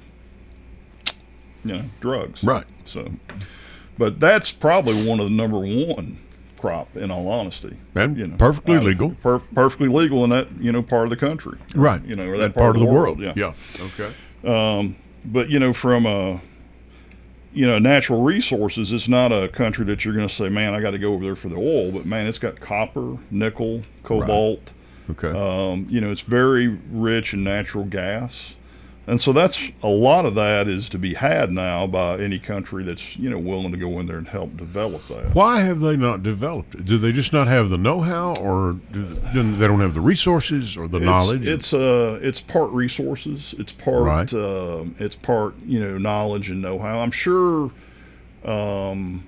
you 1.66 1.74
know, 1.74 1.84
drugs. 2.00 2.44
Right. 2.44 2.66
So, 2.86 3.10
but 3.98 4.20
that's 4.20 4.52
probably 4.52 4.96
one 5.08 5.20
of 5.20 5.26
the 5.26 5.36
number 5.36 5.60
one 5.60 6.20
crop. 6.58 6.96
In 6.98 7.12
all 7.12 7.28
honesty, 7.28 7.76
And 7.96 8.18
you 8.18 8.28
know, 8.28 8.38
perfectly 8.38 8.80
legal. 8.80 9.12
per- 9.22 9.40
perfectly 9.40 9.88
legal 9.88 10.24
in 10.24 10.30
that 10.32 10.48
you 10.60 10.72
know 10.72 10.82
part 10.84 11.04
of 11.06 11.10
the 11.10 11.18
country, 11.18 11.58
Right. 11.76 12.04
You 12.06 12.16
know, 12.16 12.28
or 12.28 12.38
that, 12.38 12.56
part, 12.56 12.76
of 12.76 12.82
the 12.82 12.88
world. 12.88 13.20
Yeah. 13.20 13.34
yeah, 13.36 13.54
Okay. 13.80 14.96
but 15.26 15.50
you 15.50 15.60
know 15.60 15.74
from 15.74 16.06
a 16.06 16.42
you 17.54 17.66
know 17.66 17.80
natural 17.80 18.22
resources 18.24 18.92
it's 18.92 19.08
not 19.08 19.32
a 19.32 19.48
country 19.50 19.84
that 19.86 20.04
you're 20.06 20.14
going 20.14 20.28
to 20.28 20.34
say 20.34 20.48
man 20.50 20.74
i 20.74 20.82
got 20.82 20.92
to 20.92 21.00
go 21.00 21.14
over 21.14 21.24
there 21.24 21.36
for 21.36 21.50
the 21.50 21.56
oil 21.56 21.92
but 21.92 22.06
man 22.06 22.28
it's 22.28 22.38
got 22.38 22.60
copper 22.60 23.18
nickel 23.32 23.82
cobalt 24.04 24.72
Okay. 25.10 25.30
um, 25.30 25.88
you 25.90 26.02
know 26.02 26.12
it's 26.12 26.22
very 26.22 26.68
rich 26.92 27.34
in 27.34 27.44
natural 27.44 27.86
gas 27.86 28.54
and 29.08 29.20
so 29.22 29.32
that's 29.32 29.58
a 29.84 29.88
lot 29.88 30.26
of 30.26 30.36
that 30.36 30.68
is 30.68 30.90
to 30.90 30.98
be 31.00 31.14
had 31.14 31.50
now 31.52 31.88
by 31.88 32.18
any 32.20 32.38
country 32.38 32.84
that's 32.84 33.16
you 33.18 33.30
know 33.30 33.40
willing 33.40 33.72
to 33.72 33.78
go 33.78 34.00
in 34.00 34.06
there 34.06 34.18
and 34.18 34.28
help 34.28 34.56
develop 34.58 35.08
that 35.08 35.34
Why 35.34 35.62
have 35.62 35.80
they 35.80 35.96
not 35.96 36.24
developed 36.24 36.76
it? 36.76 36.86
Do 36.86 36.98
they 36.98 37.12
just 37.14 37.32
not 37.32 37.48
have 37.48 37.70
the 37.70 37.78
know-how, 37.78 38.36
or 38.36 38.74
do 38.92 39.04
they, 39.04 39.34
don't 39.68 39.80
have 39.80 39.94
the 39.94 40.02
resources 40.02 40.76
or 40.78 40.88
the 40.88 41.00
knowledge? 41.00 41.48
It's 41.48 41.74
uh, 41.74 42.20
it's 42.22 42.40
part 42.42 42.70
resources. 42.72 43.56
It's 43.58 43.72
part 43.72 44.04
Right. 44.04 44.34
um, 44.34 44.96
it's 45.00 45.16
part 45.16 45.56
you 45.66 45.80
know 45.80 45.98
knowledge 45.98 46.50
and 46.50 46.62
know-how. 46.62 47.00
I'm 47.00 47.12
sure 47.12 47.72
um, 48.44 49.26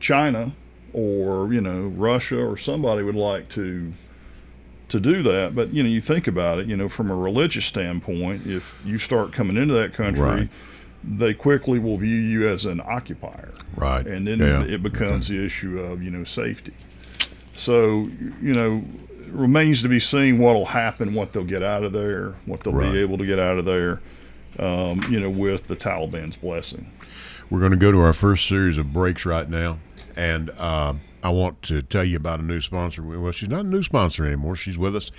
China 0.00 0.52
or 0.92 1.52
you 1.52 1.60
know 1.60 1.82
Russia 1.96 2.42
or 2.44 2.56
somebody 2.56 3.02
would 3.02 3.14
like 3.14 3.48
to 3.50 3.92
to 4.88 5.00
do 5.00 5.22
that. 5.22 5.54
But 5.54 5.72
you 5.72 5.82
know 5.82 5.88
you 5.88 6.00
think 6.00 6.26
about 6.26 6.58
it. 6.58 6.66
You 6.66 6.76
know 6.76 6.88
from 6.88 7.10
a 7.10 7.16
religious 7.16 7.66
standpoint, 7.66 8.46
if 8.46 8.82
you 8.84 8.98
start 8.98 9.32
coming 9.32 9.56
into 9.56 9.74
that 9.74 9.94
country. 9.94 10.22
Right. 10.22 10.48
They 11.08 11.34
quickly 11.34 11.78
will 11.78 11.98
view 11.98 12.16
you 12.16 12.48
as 12.48 12.64
an 12.64 12.80
occupier, 12.84 13.52
right. 13.76 14.04
and 14.04 14.26
then 14.26 14.40
Yeah. 14.40 14.64
it 14.64 14.82
becomes 14.82 15.28
the 15.28 15.44
issue 15.44 15.78
of 15.78 16.02
you 16.02 16.10
know 16.10 16.24
safety. 16.24 16.72
So 17.52 18.10
you 18.42 18.52
know, 18.54 18.82
remains 19.30 19.82
to 19.82 19.88
be 19.88 20.00
seen 20.00 20.38
what'll 20.38 20.64
happen, 20.64 21.14
what 21.14 21.32
they'll 21.32 21.44
get 21.44 21.62
out 21.62 21.84
of 21.84 21.92
there, 21.92 22.34
what 22.46 22.64
they'll 22.64 22.72
Right. 22.72 22.92
be 22.92 22.98
able 23.00 23.18
to 23.18 23.26
get 23.26 23.38
out 23.38 23.58
of 23.58 23.64
there. 23.64 24.00
Um, 24.58 25.04
you 25.10 25.20
know, 25.20 25.28
with 25.28 25.66
the 25.66 25.76
Taliban's 25.76 26.36
blessing. 26.36 26.90
We're 27.50 27.60
going 27.60 27.72
to 27.72 27.76
go 27.76 27.92
to 27.92 28.00
our 28.00 28.14
first 28.14 28.48
series 28.48 28.78
of 28.78 28.90
breaks 28.92 29.26
right 29.26 29.48
now, 29.50 29.78
and 30.16 30.48
uh, 30.58 30.94
I 31.26 31.30
want 31.30 31.60
to 31.62 31.82
tell 31.82 32.04
you 32.04 32.16
about 32.16 32.38
a 32.38 32.44
new 32.44 32.60
sponsor. 32.60 33.02
Well, 33.02 33.32
she's 33.32 33.48
not 33.48 33.64
a 33.64 33.68
new 33.68 33.82
sponsor 33.82 34.24
anymore. 34.24 34.54
She's 34.54 34.78
with 34.78 34.94
us, 34.94 35.10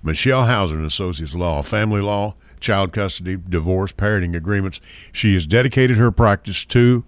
Michelle 0.00 0.46
Hauser 0.46 0.76
and 0.76 0.86
Associates 0.86 1.34
Law, 1.34 1.60
Family 1.62 2.00
Law, 2.00 2.36
Child 2.60 2.92
Custody, 2.92 3.36
Divorce, 3.36 3.92
Parenting 3.92 4.36
Agreements. 4.36 4.80
She 5.10 5.34
has 5.34 5.46
dedicated 5.46 5.96
her 5.96 6.12
practice 6.12 6.64
to 6.66 7.04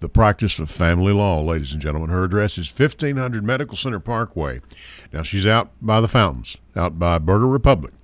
the 0.00 0.08
practice 0.08 0.58
of 0.58 0.68
family 0.68 1.12
law, 1.12 1.40
ladies 1.40 1.72
and 1.72 1.80
gentlemen. 1.80 2.10
Her 2.10 2.24
address 2.24 2.58
is 2.58 2.68
1500 2.68 3.44
Medical 3.44 3.76
Center 3.76 4.00
Parkway. 4.00 4.60
Now, 5.12 5.22
she's 5.22 5.46
out 5.46 5.70
by 5.80 6.00
the 6.00 6.08
fountains, 6.08 6.58
out 6.74 6.98
by 6.98 7.18
Burger 7.18 7.46
Republic. 7.46 7.94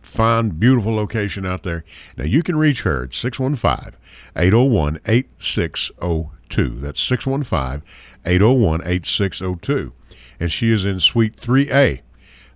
Fine, 0.00 0.50
beautiful 0.50 0.96
location 0.96 1.46
out 1.46 1.62
there. 1.62 1.84
Now, 2.16 2.24
you 2.24 2.42
can 2.42 2.56
reach 2.56 2.82
her 2.82 3.04
at 3.04 3.14
615 3.14 3.96
801 4.34 4.98
8602. 5.06 6.80
That's 6.80 7.00
615 7.00 7.82
801 8.26 8.82
8602. 8.84 9.92
And 10.38 10.52
she 10.52 10.72
is 10.72 10.84
in 10.84 11.00
Suite 11.00 11.36
3A 11.36 12.02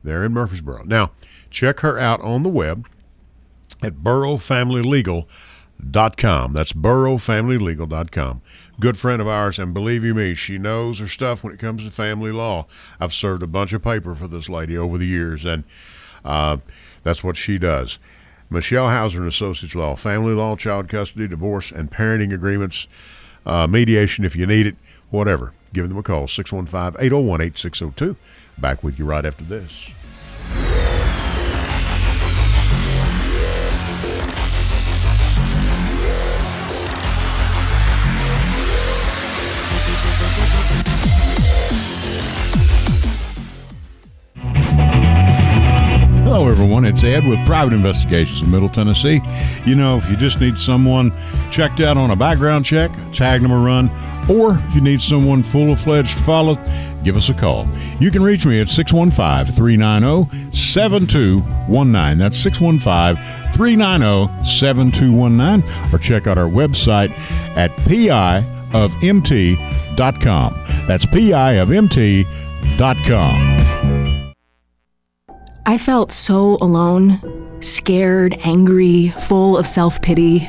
there 0.02 0.24
in 0.24 0.32
Murfreesboro. 0.32 0.84
Now, 0.84 1.12
check 1.50 1.80
her 1.80 1.98
out 1.98 2.22
on 2.22 2.42
the 2.42 2.50
web 2.50 2.88
at 3.82 3.96
burrowfamilylegal.com. 3.96 6.52
That's 6.52 6.72
burrowfamilylegal.com. 6.72 8.42
Good 8.80 8.98
friend 8.98 9.22
of 9.22 9.28
ours, 9.28 9.58
and 9.58 9.74
believe 9.74 10.04
you 10.04 10.14
me, 10.14 10.34
she 10.34 10.58
knows 10.58 10.98
her 10.98 11.08
stuff 11.08 11.44
when 11.44 11.52
it 11.52 11.58
comes 11.58 11.84
to 11.84 11.90
family 11.90 12.32
law. 12.32 12.66
I've 12.98 13.12
served 13.12 13.42
a 13.42 13.46
bunch 13.46 13.72
of 13.72 13.82
paper 13.82 14.14
for 14.14 14.28
this 14.28 14.48
lady 14.48 14.76
over 14.76 14.98
the 14.98 15.06
years, 15.06 15.44
and 15.44 15.64
uh, 16.24 16.58
that's 17.02 17.24
what 17.24 17.36
she 17.36 17.58
does. 17.58 17.98
Michelle 18.50 18.88
Hauser 18.88 19.18
and 19.18 19.28
Associates 19.28 19.76
Law, 19.76 19.94
family 19.94 20.34
law, 20.34 20.56
child 20.56 20.88
custody, 20.88 21.28
divorce, 21.28 21.70
and 21.70 21.90
parenting 21.90 22.34
agreements, 22.34 22.88
uh, 23.46 23.66
mediation 23.66 24.24
if 24.24 24.34
you 24.34 24.46
need 24.46 24.66
it, 24.66 24.76
whatever. 25.10 25.52
Give 25.72 25.88
them 25.88 25.98
a 25.98 26.02
call, 26.02 26.26
615 26.26 27.00
801 27.00 27.40
8602. 27.40 28.16
Back 28.58 28.82
with 28.82 28.98
you 28.98 29.04
right 29.04 29.24
after 29.24 29.44
this. 29.44 29.90
Hello, 46.32 46.46
everyone. 46.46 46.84
It's 46.84 47.02
Ed 47.02 47.26
with 47.26 47.44
Private 47.44 47.74
Investigations 47.74 48.42
in 48.42 48.52
Middle 48.52 48.68
Tennessee. 48.68 49.20
You 49.66 49.74
know, 49.74 49.96
if 49.96 50.08
you 50.08 50.14
just 50.14 50.40
need 50.40 50.56
someone 50.56 51.12
checked 51.50 51.80
out 51.80 51.96
on 51.96 52.12
a 52.12 52.16
background 52.16 52.64
check, 52.64 52.92
tag 53.12 53.42
them 53.42 53.50
a 53.50 53.58
run, 53.58 53.90
or 54.30 54.54
if 54.68 54.76
you 54.76 54.80
need 54.80 55.02
someone 55.02 55.42
full 55.42 55.72
of 55.72 55.80
fledged 55.80 56.16
follow, 56.20 56.54
give 57.02 57.16
us 57.16 57.30
a 57.30 57.34
call. 57.34 57.66
You 57.98 58.12
can 58.12 58.22
reach 58.22 58.46
me 58.46 58.60
at 58.60 58.68
615 58.68 59.52
390 59.56 60.52
7219. 60.56 62.18
That's 62.18 62.36
615 62.36 63.52
390 63.52 64.46
7219. 64.46 65.92
Or 65.92 65.98
check 65.98 66.28
out 66.28 66.38
our 66.38 66.48
website 66.48 67.10
at 67.56 67.76
pi 67.78 68.44
of 68.72 68.92
piofmt.com. 68.98 70.54
That's 70.86 71.06
pi 71.06 71.52
of 71.54 71.70
piofmt.com. 71.70 73.49
I 75.70 75.78
felt 75.78 76.10
so 76.10 76.58
alone, 76.60 77.20
scared, 77.60 78.36
angry, 78.40 79.10
full 79.10 79.56
of 79.56 79.68
self 79.68 80.02
pity. 80.02 80.44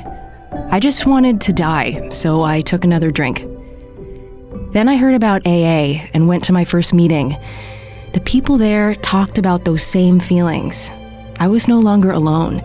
I 0.72 0.80
just 0.80 1.06
wanted 1.06 1.40
to 1.42 1.54
die, 1.54 2.10
so 2.10 2.42
I 2.42 2.62
took 2.62 2.84
another 2.84 3.12
drink. 3.12 3.46
Then 4.72 4.90
I 4.90 4.98
heard 4.98 5.14
about 5.14 5.46
AA 5.46 6.10
and 6.16 6.28
went 6.28 6.44
to 6.46 6.54
my 6.54 6.66
first 6.66 6.92
meeting. 6.96 7.38
The 8.14 8.22
people 8.22 8.58
there 8.58 8.96
talked 8.96 9.38
about 9.38 9.64
those 9.64 9.84
same 9.84 10.20
feelings. 10.20 10.90
I 11.38 11.48
was 11.48 11.68
no 11.68 11.78
longer 11.78 12.10
alone. 12.10 12.64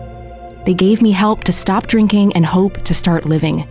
They 0.65 0.73
gave 0.73 0.99
me 0.99 1.11
help 1.11 1.43
to 1.43 1.51
stop 1.51 1.85
drinking 1.85 2.33
and 2.33 2.43
hope 2.43 2.83
to 2.85 2.93
start 2.95 3.27
living. 3.27 3.69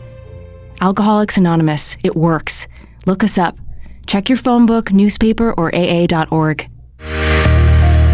Alcoholics 0.80 1.38
Anonymous, 1.38 1.96
it 2.04 2.14
works. 2.14 2.68
Look 3.04 3.24
us 3.24 3.36
up. 3.36 3.58
Check 4.06 4.28
your 4.28 4.38
phone 4.38 4.64
book, 4.64 4.92
newspaper, 4.92 5.52
or 5.54 5.74
AA.org. 5.74 6.70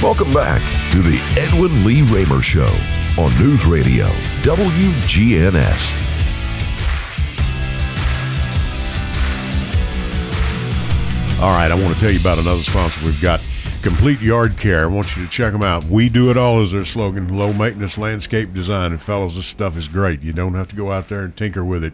Welcome 0.00 0.30
back 0.30 0.62
to 0.92 1.02
the 1.02 1.18
Edwin 1.36 1.84
Lee 1.84 2.02
Raymer 2.02 2.40
Show 2.40 2.72
on 3.18 3.36
News 3.36 3.66
Radio 3.66 4.06
WGNS. 4.42 5.92
All 11.40 11.48
right, 11.48 11.72
I 11.72 11.74
want 11.74 11.92
to 11.94 11.98
tell 11.98 12.12
you 12.12 12.20
about 12.20 12.38
another 12.38 12.62
sponsor 12.62 13.04
we've 13.04 13.20
got. 13.20 13.40
Complete 13.82 14.20
Yard 14.20 14.56
Care. 14.56 14.84
I 14.84 14.86
want 14.86 15.16
you 15.16 15.24
to 15.24 15.28
check 15.28 15.50
them 15.52 15.64
out. 15.64 15.82
We 15.86 16.08
do 16.08 16.30
it 16.30 16.36
all 16.36 16.62
is 16.62 16.70
their 16.70 16.84
slogan. 16.84 17.36
Low 17.36 17.52
maintenance 17.52 17.98
landscape 17.98 18.54
design. 18.54 18.92
And 18.92 19.02
fellas, 19.02 19.34
this 19.34 19.46
stuff 19.46 19.76
is 19.76 19.88
great. 19.88 20.22
You 20.22 20.32
don't 20.32 20.54
have 20.54 20.68
to 20.68 20.76
go 20.76 20.92
out 20.92 21.08
there 21.08 21.22
and 21.24 21.36
tinker 21.36 21.64
with 21.64 21.82
it. 21.82 21.92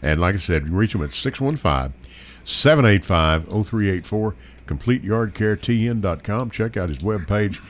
And 0.00 0.18
like 0.20 0.34
I 0.34 0.38
said, 0.38 0.70
reach 0.70 0.92
them 0.92 1.02
at 1.02 1.12
615 1.12 1.92
785 2.44 3.44
0384. 3.44 4.34
CompleteYardCareTN.com. 4.66 6.50
Check 6.50 6.76
out 6.76 6.88
his 6.88 6.98
webpage. 6.98 7.60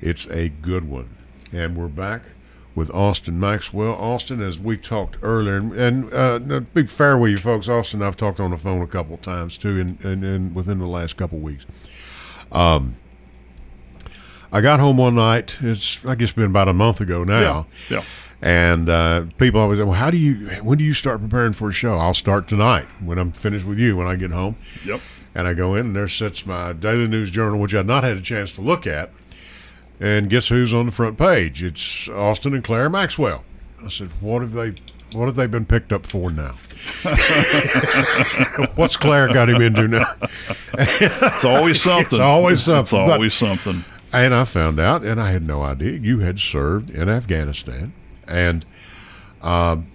It's 0.00 0.26
a 0.28 0.48
good 0.48 0.88
one. 0.88 1.10
And 1.52 1.76
we're 1.76 1.88
back 1.88 2.22
with 2.74 2.90
Austin 2.90 3.38
Maxwell. 3.38 3.92
Austin, 3.94 4.40
as 4.40 4.58
we 4.58 4.76
talked 4.76 5.18
earlier, 5.22 5.56
and, 5.56 5.72
and 5.72 6.12
uh, 6.12 6.38
to 6.38 6.60
be 6.62 6.86
fair 6.86 7.18
with 7.18 7.32
you 7.32 7.36
folks, 7.36 7.68
Austin, 7.68 8.02
I've 8.02 8.16
talked 8.16 8.40
on 8.40 8.50
the 8.50 8.56
phone 8.56 8.80
a 8.82 8.86
couple 8.86 9.14
of 9.14 9.22
times 9.22 9.58
too, 9.58 9.80
and, 9.80 10.04
and, 10.04 10.24
and 10.24 10.54
within 10.54 10.78
the 10.78 10.86
last 10.86 11.16
couple 11.16 11.38
of 11.38 11.44
weeks. 11.44 11.66
Um, 12.52 12.96
I 14.52 14.60
got 14.60 14.80
home 14.80 14.96
one 14.96 15.14
night. 15.14 15.58
It's 15.60 16.04
I 16.04 16.14
guess 16.14 16.32
been 16.32 16.46
about 16.46 16.68
a 16.68 16.72
month 16.72 17.00
ago 17.00 17.22
now. 17.24 17.66
Yeah. 17.88 17.98
yeah. 17.98 18.04
And 18.42 18.88
uh, 18.88 19.26
people 19.36 19.60
always 19.60 19.78
say, 19.78 19.84
"Well, 19.84 19.94
how 19.94 20.10
do 20.10 20.16
you? 20.16 20.48
When 20.62 20.78
do 20.78 20.84
you 20.84 20.94
start 20.94 21.20
preparing 21.20 21.52
for 21.52 21.68
a 21.68 21.72
show?" 21.72 21.98
I'll 21.98 22.14
start 22.14 22.48
tonight 22.48 22.86
when 23.00 23.18
I'm 23.18 23.32
finished 23.32 23.66
with 23.66 23.78
you 23.78 23.96
when 23.96 24.06
I 24.06 24.16
get 24.16 24.30
home. 24.30 24.56
Yep. 24.84 25.00
And 25.34 25.46
I 25.46 25.54
go 25.54 25.74
in, 25.74 25.86
and 25.86 25.96
there 25.96 26.08
sits 26.08 26.44
my 26.44 26.72
daily 26.72 27.06
news 27.06 27.30
journal, 27.30 27.60
which 27.60 27.74
I'd 27.74 27.86
not 27.86 28.02
had 28.02 28.16
a 28.16 28.20
chance 28.20 28.52
to 28.52 28.62
look 28.62 28.86
at. 28.86 29.12
And 30.00 30.30
guess 30.30 30.48
who's 30.48 30.72
on 30.72 30.86
the 30.86 30.92
front 30.92 31.18
page? 31.18 31.62
It's 31.62 32.08
Austin 32.08 32.54
and 32.54 32.64
Claire 32.64 32.88
Maxwell. 32.88 33.44
I 33.84 33.88
said, 33.88 34.08
"What 34.20 34.40
have 34.42 34.52
they? 34.52 34.72
What 35.12 35.26
have 35.26 35.34
they 35.36 35.46
been 35.46 35.66
picked 35.66 35.92
up 35.92 36.06
for 36.06 36.30
now? 36.30 36.54
What's 38.76 38.96
Claire 38.96 39.28
got 39.28 39.48
him 39.50 39.60
into 39.60 39.88
now?" 39.88 40.14
It's 40.78 41.44
always 41.44 41.80
something. 41.82 42.06
It's 42.06 42.18
always 42.18 42.62
something. 42.62 43.00
It's 43.00 43.12
always 43.12 43.34
something. 43.34 43.84
And 44.12 44.34
I 44.34 44.44
found 44.44 44.80
out, 44.80 45.04
and 45.04 45.20
I 45.20 45.30
had 45.30 45.42
no 45.46 45.62
idea, 45.62 45.92
you 45.92 46.18
had 46.20 46.38
served 46.40 46.90
in 46.90 47.08
Afghanistan, 47.08 47.92
and 48.26 48.64
um, 49.42 49.86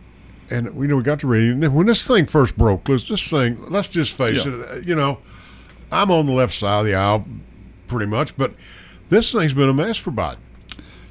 and 0.49 0.67
you 0.75 0.87
know 0.87 0.97
we 0.97 1.03
got 1.03 1.19
to 1.21 1.27
reading. 1.27 1.63
And 1.63 1.75
when 1.75 1.87
this 1.87 2.07
thing 2.07 2.25
first 2.25 2.57
broke, 2.57 2.87
let's 2.89 3.07
this 3.07 3.27
thing. 3.29 3.57
Let's 3.69 3.87
just 3.87 4.15
face 4.15 4.45
Yeah. 4.45 4.53
it. 4.77 4.85
You 4.87 4.95
know, 4.95 5.17
I'm 5.91 6.11
on 6.11 6.25
the 6.27 6.31
left 6.31 6.53
side 6.53 6.79
of 6.81 6.85
the 6.85 6.95
aisle, 6.95 7.25
pretty 7.87 8.05
much, 8.05 8.37
but 8.37 8.53
this 9.09 9.31
thing's 9.31 9.53
been 9.53 9.69
a 9.69 9.73
mess 9.73 9.97
for 9.97 10.11
Biden. 10.11 10.37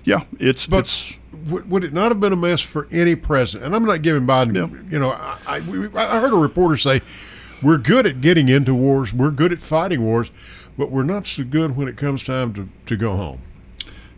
Yeah, 0.05 0.25
it's 0.39 0.67
But 0.67 0.81
it's 0.81 1.15
would, 1.47 1.71
would 1.71 1.85
it 1.85 1.93
not 1.93 2.11
have 2.11 2.21
been 2.21 2.33
a 2.33 2.37
mess 2.37 2.61
for 2.61 2.89
any 2.91 3.15
president? 3.15 3.67
And 3.67 3.77
I'm 3.77 3.85
not 3.85 4.03
giving 4.03 4.27
Biden. 4.27 4.55
Yeah. 4.55 4.91
You 4.91 4.99
know, 4.99 5.11
I, 5.11 5.39
I, 5.47 5.57
I 5.59 6.21
heard 6.21 6.33
a 6.33 6.37
reporter 6.37 6.77
say, 6.77 7.01
"We're 7.63 7.79
good 7.79 8.07
at 8.07 8.21
getting 8.21 8.49
into 8.49 8.75
wars. 8.75 9.13
We're 9.13 9.31
good 9.31 9.53
at 9.53 9.59
fighting 9.61 10.03
wars, 10.05 10.31
but 10.77 10.91
we're 10.91 11.05
not 11.05 11.27
so 11.27 11.45
good 11.45 11.77
when 11.77 11.89
it 11.89 11.97
comes 11.97 12.23
time 12.23 12.53
to, 12.55 12.69
to 12.87 12.97
go 12.97 13.17
home." 13.17 13.41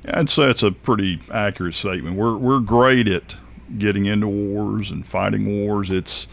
I'd 0.08 0.30
say 0.30 0.44
it's 0.44 0.62
a 0.62 0.70
pretty 0.70 1.20
accurate 1.32 1.74
statement. 1.74 2.16
We're 2.16 2.36
we're 2.36 2.60
great 2.60 3.08
at 3.08 3.34
getting 3.78 4.06
into 4.06 4.28
wars 4.28 4.90
and 4.90 5.06
fighting 5.06 5.64
wars. 5.64 5.90
It's 5.90 6.28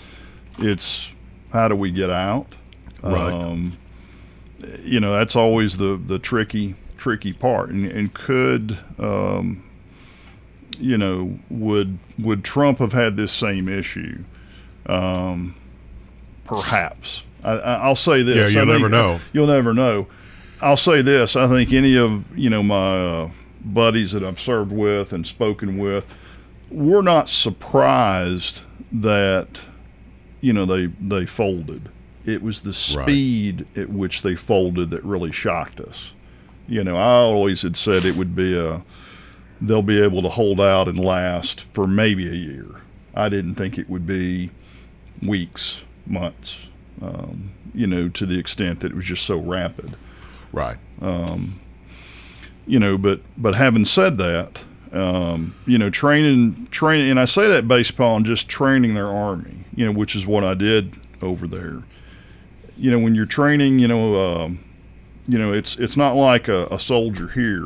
it's 0.60 1.08
how 1.52 1.68
do 1.68 1.76
we 1.76 1.92
get 1.92 2.10
out? 2.10 2.48
Right. 3.02 3.34
Um, 3.34 3.78
you 4.82 5.00
know, 5.00 5.12
that's 5.14 5.36
always 5.36 5.78
the 5.78 6.00
the 6.06 6.20
tricky 6.20 6.76
tricky 7.04 7.34
part. 7.34 7.70
And 7.70 7.86
and 7.92 8.14
could 8.14 8.78
um, 8.98 9.64
you 10.80 10.98
know 10.98 11.38
would 11.50 11.98
would 12.18 12.44
Trump 12.46 12.80
have 12.80 12.94
had 12.94 13.18
this 13.18 13.32
same 13.34 13.68
issue? 13.68 14.24
Um, 14.86 15.54
perhaps. 16.46 17.24
I, 17.44 17.52
I- 17.52 17.76
I'll 17.84 17.96
say 17.96 18.24
this. 18.24 18.36
Yeah, 18.38 18.62
you'll 18.62 18.72
think- 18.72 18.82
never 18.82 18.90
know. 18.90 19.20
You'll 19.34 19.48
never 19.48 19.74
know. 19.74 20.08
I'll 20.62 20.78
say 20.78 21.02
this. 21.02 21.36
I 21.36 21.48
think 21.48 21.74
any 21.74 21.98
of 21.98 22.24
you 22.38 22.50
know 22.50 22.64
my 22.64 22.98
uh, 23.24 23.32
buddies 23.66 24.14
that 24.14 24.24
I've 24.24 24.40
served 24.40 24.72
with 24.72 25.12
and 25.12 25.28
spoken 25.28 25.78
with, 25.78 26.06
we're 26.72 27.02
not 27.02 27.28
surprised 27.28 28.62
that 28.94 29.60
you 30.40 30.54
know 30.54 30.66
they 30.66 30.86
they 31.02 31.26
folded. 31.26 31.90
It 32.26 32.42
was 32.42 32.62
the 32.62 32.70
Right. 32.70 33.04
speed 33.04 33.66
at 33.76 33.90
which 33.90 34.22
they 34.22 34.36
folded 34.36 34.92
that 34.92 35.04
really 35.04 35.34
shocked 35.34 35.82
us. 35.82 36.14
You 36.68 36.84
know, 36.84 36.96
I 36.96 37.16
always 37.18 37.62
had 37.62 37.76
said 37.78 38.06
it 38.06 38.16
would 38.16 38.36
be 38.36 38.58
a 38.58 38.84
they'll 39.62 39.82
be 39.82 40.02
able 40.02 40.22
to 40.22 40.30
hold 40.30 40.60
out 40.60 40.88
and 40.88 41.00
last 41.00 41.62
for 41.74 41.88
maybe 41.88 42.28
a 42.28 42.34
year. 42.34 42.66
I 43.16 43.30
didn't 43.30 43.56
think 43.56 43.78
it 43.78 43.90
would 43.90 44.06
be 44.06 44.50
weeks, 45.22 45.82
months. 46.06 46.68
Um, 47.02 47.52
you 47.74 47.88
know, 47.88 48.10
to 48.10 48.26
the 48.26 48.38
extent 48.40 48.80
that 48.82 48.92
it 48.92 48.96
was 48.96 49.06
just 49.06 49.26
so 49.26 49.38
rapid 49.38 49.96
Right. 50.52 50.78
you 52.66 52.80
know 52.80 52.98
but 52.98 53.20
but 53.38 53.56
having 53.56 53.86
said 53.86 54.18
that 54.20 54.64
um, 54.92 55.56
you 55.66 55.78
know 55.78 55.90
training 55.90 56.68
training 56.72 57.10
and 57.10 57.20
i 57.20 57.26
say 57.26 57.48
that 57.48 57.68
based 57.68 57.90
upon 57.92 58.24
just 58.24 58.48
training 58.48 58.94
their 58.94 59.08
army 59.08 59.64
you 59.76 59.84
know 59.86 59.92
which 59.92 60.16
is 60.16 60.26
what 60.28 60.44
i 60.44 60.54
did 60.54 60.94
over 61.22 61.48
there 61.48 61.82
you 62.78 62.92
know 62.92 63.00
when 63.00 63.16
you're 63.16 63.26
training 63.26 63.80
you 63.80 63.88
know 63.88 64.44
um, 64.44 64.60
you 65.28 65.38
know 65.38 65.54
it's 65.54 65.76
it's 65.78 65.96
not 65.98 66.16
like 66.16 66.48
a, 66.48 66.68
a 66.68 66.80
soldier 66.80 67.28
here 67.30 67.66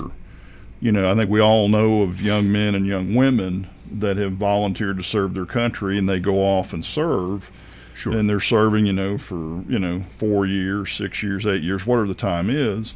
you 0.80 0.91
know 0.91 1.12
i 1.12 1.15
think 1.15 1.30
we 1.30 1.39
all 1.39 1.67
know 1.67 2.02
of 2.04 2.22
young 2.22 2.52
men 2.52 2.76
and 2.76 2.86
young 2.86 3.15
women 3.15 3.67
that 3.91 4.17
have 4.17 4.34
volunteered 4.34 4.98
to 4.98 5.04
serve 5.04 5.34
their 5.34 5.46
country 5.46 5.98
and 5.98 6.08
they 6.08 6.20
go 6.20 6.36
off 6.38 6.74
and 6.74 6.86
serve 6.86 7.50
Sure. 7.96 8.15
and 8.15 8.30
they're 8.30 8.39
serving 8.39 8.86
you 8.86 8.93
know 8.93 9.17
for 9.17 9.36
you 9.67 9.80
know 9.80 10.04
four 10.12 10.46
years 10.46 10.91
six 10.93 11.24
years 11.24 11.48
eight 11.48 11.63
years 11.63 11.86
whatever 11.88 12.08
the 12.08 12.13
time 12.13 12.50
is 12.50 12.93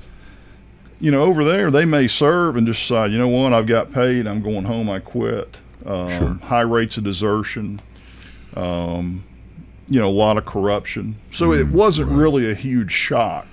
you 1.00 1.10
know, 1.10 1.24
over 1.24 1.44
there 1.44 1.72
they 1.72 1.84
may 1.84 2.06
serve 2.08 2.56
and 2.56 2.68
just 2.68 2.80
decide, 2.82 3.12
you 3.12 3.18
know 3.18 3.28
what, 3.28 3.54
I've 3.54 3.66
got 3.66 3.92
paid, 3.92 4.28
I'm 4.28 4.44
going 4.44 4.64
home, 4.66 4.88
I 4.88 5.00
quit. 5.00 5.58
Um, 5.84 6.10
Sure. 6.10 6.34
High 6.44 6.62
rates 6.62 6.96
of 6.98 7.04
desertion, 7.06 7.82
um, 8.56 9.24
you 9.90 10.00
know, 10.00 10.08
a 10.08 10.12
lot 10.12 10.38
of 10.38 10.46
corruption. 10.46 11.16
So 11.32 11.54
it 11.54 11.68
wasn't 11.70 12.12
really 12.12 12.52
a 12.52 12.54
huge 12.54 12.92
shock 12.92 13.48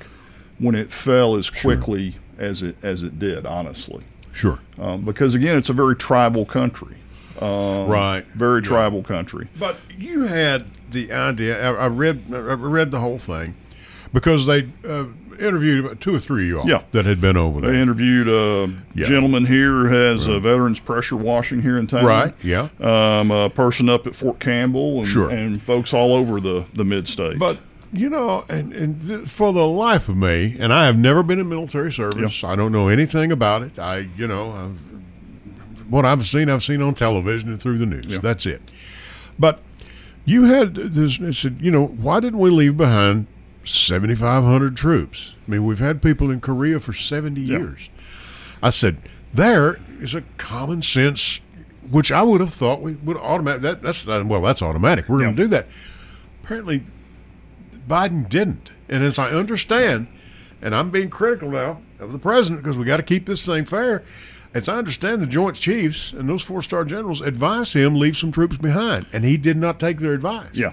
when 0.58 0.74
it 0.74 0.90
fell 0.90 1.36
as 1.36 1.50
quickly 1.50 2.16
as 2.38 2.62
it 2.62 2.76
as 2.82 3.02
it 3.02 3.18
did, 3.18 3.46
honestly, 3.46 4.02
Sure. 4.32 4.60
um, 4.80 5.02
because 5.02 5.34
again, 5.34 5.56
it's 5.58 5.68
a 5.68 5.72
very 5.72 5.96
tribal 5.96 6.44
country, 6.44 6.94
um, 7.40 7.86
Right. 7.88 8.24
Very 8.32 8.62
tribal 8.62 9.02
country. 9.02 9.48
But 9.58 9.76
you 9.96 10.22
had 10.22 10.66
the 10.90 11.12
idea. 11.12 11.70
I, 11.72 11.84
I 11.84 11.88
read. 11.88 12.22
I 12.32 12.36
read 12.54 12.90
the 12.90 13.00
whole 13.00 13.18
thing 13.18 13.54
because 14.12 14.46
they 14.46 14.68
uh, 14.88 15.04
interviewed 15.38 15.84
about 15.84 16.00
two 16.00 16.14
or 16.14 16.18
three 16.18 16.50
of 16.50 16.58
y'all 16.64 16.68
Yeah. 16.68 16.82
that 16.92 17.04
had 17.04 17.20
been 17.20 17.36
over 17.36 17.60
there. 17.60 17.72
They 17.72 17.80
interviewed 17.80 18.26
a 18.28 18.72
Yeah. 18.94 19.04
gentleman 19.06 19.46
here 19.46 19.70
who 19.70 19.84
has 19.86 20.26
a 20.26 20.40
veterans 20.40 20.80
pressure 20.80 21.14
washing 21.16 21.60
here 21.62 21.76
in 21.78 21.86
town. 21.86 22.04
Right. 22.04 22.34
Yeah. 22.42 22.68
um, 22.80 23.30
a 23.30 23.48
person 23.50 23.88
up 23.88 24.06
at 24.06 24.14
Fort 24.16 24.40
Campbell, 24.40 24.98
and, 25.00 25.06
Sure. 25.06 25.30
and 25.30 25.60
folks 25.62 25.92
all 25.92 26.12
over 26.14 26.40
the 26.40 26.64
the 26.74 26.84
mid 26.84 27.06
state. 27.06 27.38
But 27.38 27.58
you 27.92 28.10
know, 28.10 28.44
and, 28.48 28.72
and 28.72 29.00
th- 29.00 29.28
for 29.28 29.52
the 29.52 29.66
life 29.66 30.08
of 30.08 30.16
me, 30.16 30.56
and 30.58 30.72
I 30.72 30.86
have 30.86 30.98
never 30.98 31.22
been 31.22 31.38
in 31.38 31.48
military 31.48 31.92
service. 31.92 32.44
I 32.44 32.56
don't 32.56 32.72
know 32.72 32.88
anything 32.88 33.32
about 33.32 33.62
it. 33.62 33.78
I, 33.78 34.08
you 34.16 34.26
know, 34.26 34.52
I've 34.52 34.80
what 35.90 36.04
I've 36.04 36.26
seen, 36.26 36.50
I've 36.50 36.62
seen 36.62 36.82
on 36.82 36.94
television 36.94 37.48
and 37.48 37.60
through 37.60 37.78
the 37.78 37.86
news. 37.86 38.20
That's 38.20 38.44
it. 38.44 38.60
But 39.38 39.60
you 40.24 40.44
had 40.44 40.74
this. 40.74 41.18
It 41.18 41.32
said, 41.34 41.58
you 41.60 41.70
know, 41.70 41.86
why 41.86 42.20
didn't 42.20 42.40
we 42.40 42.50
leave 42.50 42.76
behind 42.76 43.26
seventy 43.64 44.14
five 44.14 44.44
hundred 44.44 44.76
troops? 44.76 45.34
I 45.46 45.50
mean, 45.50 45.64
we've 45.64 45.78
had 45.78 46.02
people 46.02 46.30
in 46.30 46.40
Korea 46.40 46.80
for 46.80 46.92
seventy 46.92 47.40
years. 47.40 47.88
I 48.62 48.70
said, 48.70 48.98
there 49.32 49.78
is 50.00 50.14
a 50.14 50.22
common 50.36 50.82
sense, 50.82 51.40
which 51.90 52.12
I 52.12 52.22
would 52.22 52.40
have 52.40 52.52
thought 52.52 52.82
we 52.82 52.94
would 52.94 53.16
automatic. 53.16 53.62
That, 53.62 53.82
that's 53.82 54.06
uh, 54.06 54.22
well, 54.26 54.42
that's 54.42 54.60
automatic. 54.60 55.08
We're 55.08 55.20
going 55.20 55.36
to 55.36 55.42
do 55.42 55.48
that. 55.48 55.68
Apparently, 56.42 56.82
Biden 57.88 58.28
didn't. 58.28 58.70
And 58.88 59.02
as 59.02 59.18
I 59.18 59.30
understand, 59.30 60.06
and 60.62 60.74
I'm 60.74 60.90
being 60.90 61.10
critical 61.10 61.50
now 61.50 61.80
of 61.98 62.12
the 62.12 62.18
president 62.18 62.62
because 62.62 62.76
we 62.78 62.84
got 62.84 62.98
to 62.98 63.02
keep 63.02 63.26
this 63.26 63.44
thing 63.44 63.64
fair. 63.64 64.02
As 64.54 64.68
I 64.68 64.76
understand, 64.76 65.20
the 65.20 65.26
Joint 65.26 65.56
Chiefs 65.56 66.12
and 66.12 66.28
those 66.28 66.42
four 66.42 66.62
star 66.62 66.84
generals 66.84 67.20
advised 67.20 67.74
him 67.74 67.94
leave 67.96 68.16
some 68.16 68.32
troops 68.32 68.56
behind, 68.56 69.06
and 69.12 69.24
he 69.24 69.36
did 69.36 69.56
not 69.58 69.78
take 69.78 69.98
their 69.98 70.14
advice. 70.14 70.54
yeah, 70.54 70.72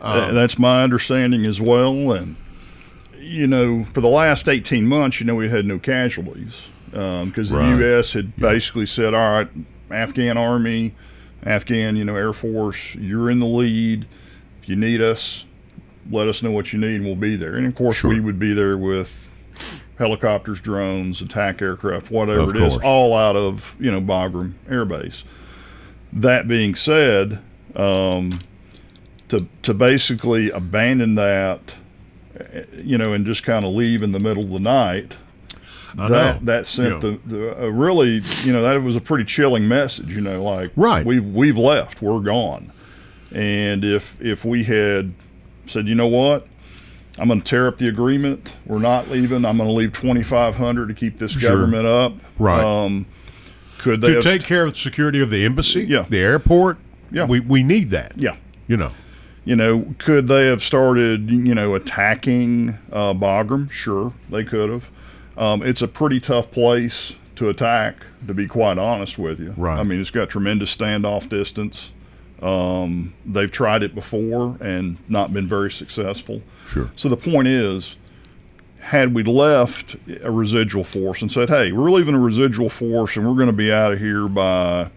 Um, 0.00 0.34
that's 0.34 0.58
my 0.58 0.82
understanding 0.82 1.44
as 1.46 1.60
well. 1.60 2.12
And 2.12 2.36
you 3.20 3.46
know, 3.46 3.84
for 3.94 4.00
the 4.00 4.08
last 4.08 4.48
eighteen 4.48 4.86
months, 4.86 5.20
you 5.20 5.26
know, 5.26 5.36
we 5.36 5.48
had 5.48 5.64
no 5.64 5.78
casualties 5.78 6.68
because 6.90 7.52
Right. 7.52 7.70
the 7.76 7.82
U.S. 7.84 8.12
had 8.14 8.34
basically 8.36 8.86
said, 8.86 9.14
"All 9.14 9.30
right, 9.32 9.48
Afghan 9.92 10.36
Army, 10.36 10.94
Afghan, 11.44 11.94
you 11.96 12.04
know, 12.04 12.16
Air 12.16 12.32
Force, 12.32 12.94
you're 12.96 13.30
in 13.30 13.38
the 13.38 13.46
lead. 13.46 14.06
If 14.62 14.68
you 14.68 14.74
need 14.76 15.00
us, 15.00 15.44
let 16.10 16.28
us 16.28 16.42
know 16.42 16.50
what 16.50 16.72
you 16.72 16.78
need, 16.78 16.96
and 16.96 17.04
we'll 17.04 17.14
be 17.16 17.36
there." 17.36 17.54
And 17.56 17.66
of 17.66 17.74
course, 17.74 17.96
Sure. 17.98 18.10
we 18.10 18.20
would 18.20 18.38
be 18.38 18.52
there 18.52 18.76
with 18.76 19.10
helicopters, 19.98 20.60
drones, 20.60 21.20
attack 21.20 21.60
aircraft, 21.60 22.10
whatever 22.10 22.40
Of 22.40 22.50
it 22.54 22.62
is, 22.62 22.72
course. 22.74 22.84
all 22.84 23.14
out 23.16 23.36
of 23.36 23.74
you 23.80 23.90
know 23.90 24.00
Bagram 24.00 24.52
Air 24.70 24.84
Base. 24.84 25.24
That 26.12 26.48
being 26.48 26.74
said, 26.74 27.38
um, 27.76 28.30
to 29.28 29.46
to 29.62 29.74
basically 29.74 30.50
abandon 30.50 31.16
that, 31.16 31.74
you 32.82 32.96
know, 32.96 33.12
and 33.12 33.26
just 33.26 33.42
kind 33.42 33.64
of 33.64 33.72
leave 33.72 34.02
in 34.02 34.12
the 34.12 34.20
middle 34.20 34.44
of 34.44 34.50
the 34.50 34.60
night. 34.60 35.16
I 35.98 36.08
that 36.08 36.40
know. 36.42 36.52
that 36.52 36.66
sent 36.66 36.94
Yeah. 36.94 36.98
the, 37.00 37.18
the 37.26 37.64
uh, 37.64 37.66
really 37.68 38.22
you 38.44 38.52
know 38.52 38.62
that 38.62 38.82
was 38.82 38.94
a 38.96 39.00
pretty 39.00 39.24
chilling 39.24 39.66
message. 39.68 40.08
You 40.14 40.20
know, 40.20 40.42
like 40.44 40.70
Right. 40.76 41.04
we've 41.04 41.24
we've 41.24 41.56
left, 41.58 42.00
we're 42.02 42.20
gone, 42.20 42.70
and 43.34 43.84
if 43.84 44.16
if 44.20 44.44
we 44.44 44.64
had 44.64 45.12
said, 45.68 45.86
you 45.86 45.94
know 45.94 46.06
what. 46.08 46.46
I'm 47.18 47.26
going 47.28 47.40
to 47.40 47.46
tear 47.48 47.66
up 47.66 47.78
the 47.78 47.88
agreement. 47.88 48.54
We're 48.66 48.78
not 48.78 49.08
leaving. 49.08 49.44
I'm 49.44 49.56
going 49.56 49.68
to 49.68 49.72
leave 49.74 49.92
2,500 49.92 50.86
to 50.88 50.94
keep 50.94 51.18
this 51.18 51.32
Sure. 51.32 51.50
government 51.50 51.84
up. 51.86 52.12
Right. 52.38 52.62
Um, 52.62 53.06
could 53.78 54.00
they 54.00 54.14
to 54.14 54.22
take 54.22 54.44
care 54.44 54.64
of 54.64 54.72
the 54.74 54.78
security 54.78 55.20
of 55.20 55.30
the 55.30 55.44
embassy, 55.44 55.84
Yeah. 55.84 56.04
the 56.08 56.18
airport. 56.18 56.78
Yeah. 57.10 57.24
we 57.26 57.40
we 57.40 57.62
need 57.62 57.90
that. 57.90 58.12
Yeah. 58.16 58.36
you 58.66 58.76
know. 58.76 58.92
You 59.44 59.56
know, 59.56 59.94
could 59.96 60.28
they 60.28 60.46
have 60.46 60.62
started, 60.62 61.30
you 61.30 61.54
know, 61.54 61.74
attacking 61.74 62.76
uh, 62.92 63.14
Bagram? 63.14 63.70
Sure, 63.70 64.12
they 64.28 64.44
could 64.44 64.68
have. 64.68 64.90
Um, 65.38 65.62
it's 65.62 65.80
a 65.80 65.88
pretty 65.88 66.20
tough 66.20 66.50
place 66.50 67.14
to 67.36 67.48
attack, 67.48 67.96
to 68.26 68.34
be 68.34 68.46
quite 68.46 68.76
honest 68.76 69.16
with 69.16 69.40
you. 69.40 69.54
Right. 69.56 69.78
I 69.78 69.84
mean, 69.84 70.00
it's 70.02 70.10
got 70.10 70.28
tremendous 70.28 70.76
standoff 70.76 71.30
distance. 71.30 71.92
Um, 72.42 73.14
they've 73.26 73.50
tried 73.50 73.82
it 73.82 73.94
before 73.94 74.56
and 74.60 74.96
not 75.08 75.32
been 75.32 75.46
very 75.48 75.70
successful. 75.70 76.42
Sure. 76.68 76.90
So 76.96 77.08
the 77.08 77.16
point 77.16 77.48
is, 77.48 77.96
had 78.80 79.14
we 79.14 79.22
left 79.24 79.96
a 80.22 80.30
residual 80.30 80.84
force 80.84 81.20
and 81.20 81.30
said, 81.32 81.48
"Hey, 81.48 81.72
we're 81.72 81.90
leaving 81.90 82.14
a 82.14 82.20
residual 82.20 82.70
force 82.70 83.16
and 83.16 83.26
we're 83.26 83.34
going 83.34 83.48
to 83.48 83.52
be 83.52 83.72
out 83.72 83.92
of 83.92 83.98
here 83.98 84.28
by 84.28 84.88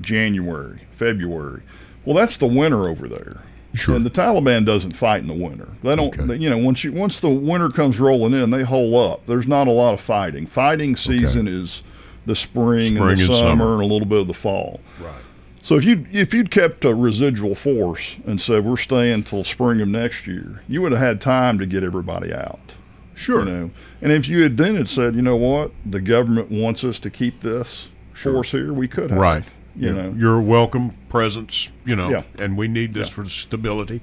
January, 0.00 0.80
February," 0.96 1.62
well, 2.04 2.14
that's 2.16 2.36
the 2.38 2.46
winter 2.46 2.88
over 2.88 3.08
there. 3.08 3.42
Sure. 3.74 3.96
And 3.96 4.04
the 4.04 4.10
Taliban 4.10 4.64
doesn't 4.64 4.92
fight 4.92 5.20
in 5.20 5.26
the 5.26 5.34
winter. 5.34 5.68
They 5.82 5.94
don't. 5.94 6.08
Okay. 6.08 6.24
they- 6.24 6.36
you 6.36 6.48
know, 6.50 6.58
once 6.58 6.84
you 6.84 6.92
once 6.92 7.20
the 7.20 7.28
winter 7.28 7.68
comes 7.68 8.00
rolling 8.00 8.32
in, 8.32 8.50
they 8.50 8.62
hole 8.62 8.98
up. 9.12 9.26
There's 9.26 9.46
not 9.46 9.68
a 9.68 9.72
lot 9.72 9.94
of 9.94 10.00
fighting. 10.00 10.46
Fighting 10.46 10.96
season 10.96 11.46
is 11.48 11.82
the 12.26 12.34
spring, 12.34 12.96
Spring 12.96 13.00
and 13.10 13.18
the 13.18 13.24
and 13.24 13.34
summer, 13.34 13.64
summer. 13.64 13.72
and 13.74 13.82
a 13.82 13.86
little 13.86 14.06
bit 14.06 14.20
of 14.20 14.26
the 14.26 14.34
fall. 14.34 14.80
Right. 15.00 15.12
So 15.62 15.76
if 15.76 15.84
you 15.84 16.06
if 16.12 16.32
you'd 16.32 16.50
kept 16.50 16.84
a 16.84 16.94
residual 16.94 17.54
force 17.54 18.16
and 18.26 18.40
said 18.40 18.64
we're 18.64 18.76
staying 18.76 19.24
till 19.24 19.44
spring 19.44 19.80
of 19.80 19.88
next 19.88 20.26
year, 20.26 20.62
you 20.68 20.80
would 20.82 20.92
have 20.92 21.00
had 21.00 21.20
time 21.20 21.58
to 21.58 21.66
get 21.66 21.82
everybody 21.82 22.32
out. 22.32 22.74
Sure. 23.14 23.40
You 23.40 23.44
know, 23.44 23.70
and 24.00 24.12
if 24.12 24.28
you 24.28 24.42
had 24.44 24.56
then 24.56 24.76
had 24.76 24.88
said, 24.88 25.14
you 25.14 25.22
know 25.22 25.36
what, 25.36 25.72
the 25.84 26.00
government 26.00 26.50
wants 26.50 26.84
us 26.84 26.98
to 27.00 27.10
keep 27.10 27.40
this 27.40 27.88
force 28.14 28.52
here, 28.52 28.72
we 28.72 28.86
could 28.88 29.10
have. 29.10 29.18
Right. 29.20 29.44
You 29.76 29.88
Yeah. 29.88 30.02
know, 30.02 30.14
You're 30.16 30.40
welcome 30.40 30.92
presence, 31.08 31.70
you 31.84 31.96
know, 31.96 32.08
Yeah. 32.10 32.22
and 32.40 32.56
we 32.56 32.68
need 32.68 32.94
this 32.94 33.08
Yeah. 33.08 33.14
for 33.14 33.24
stability. 33.28 34.00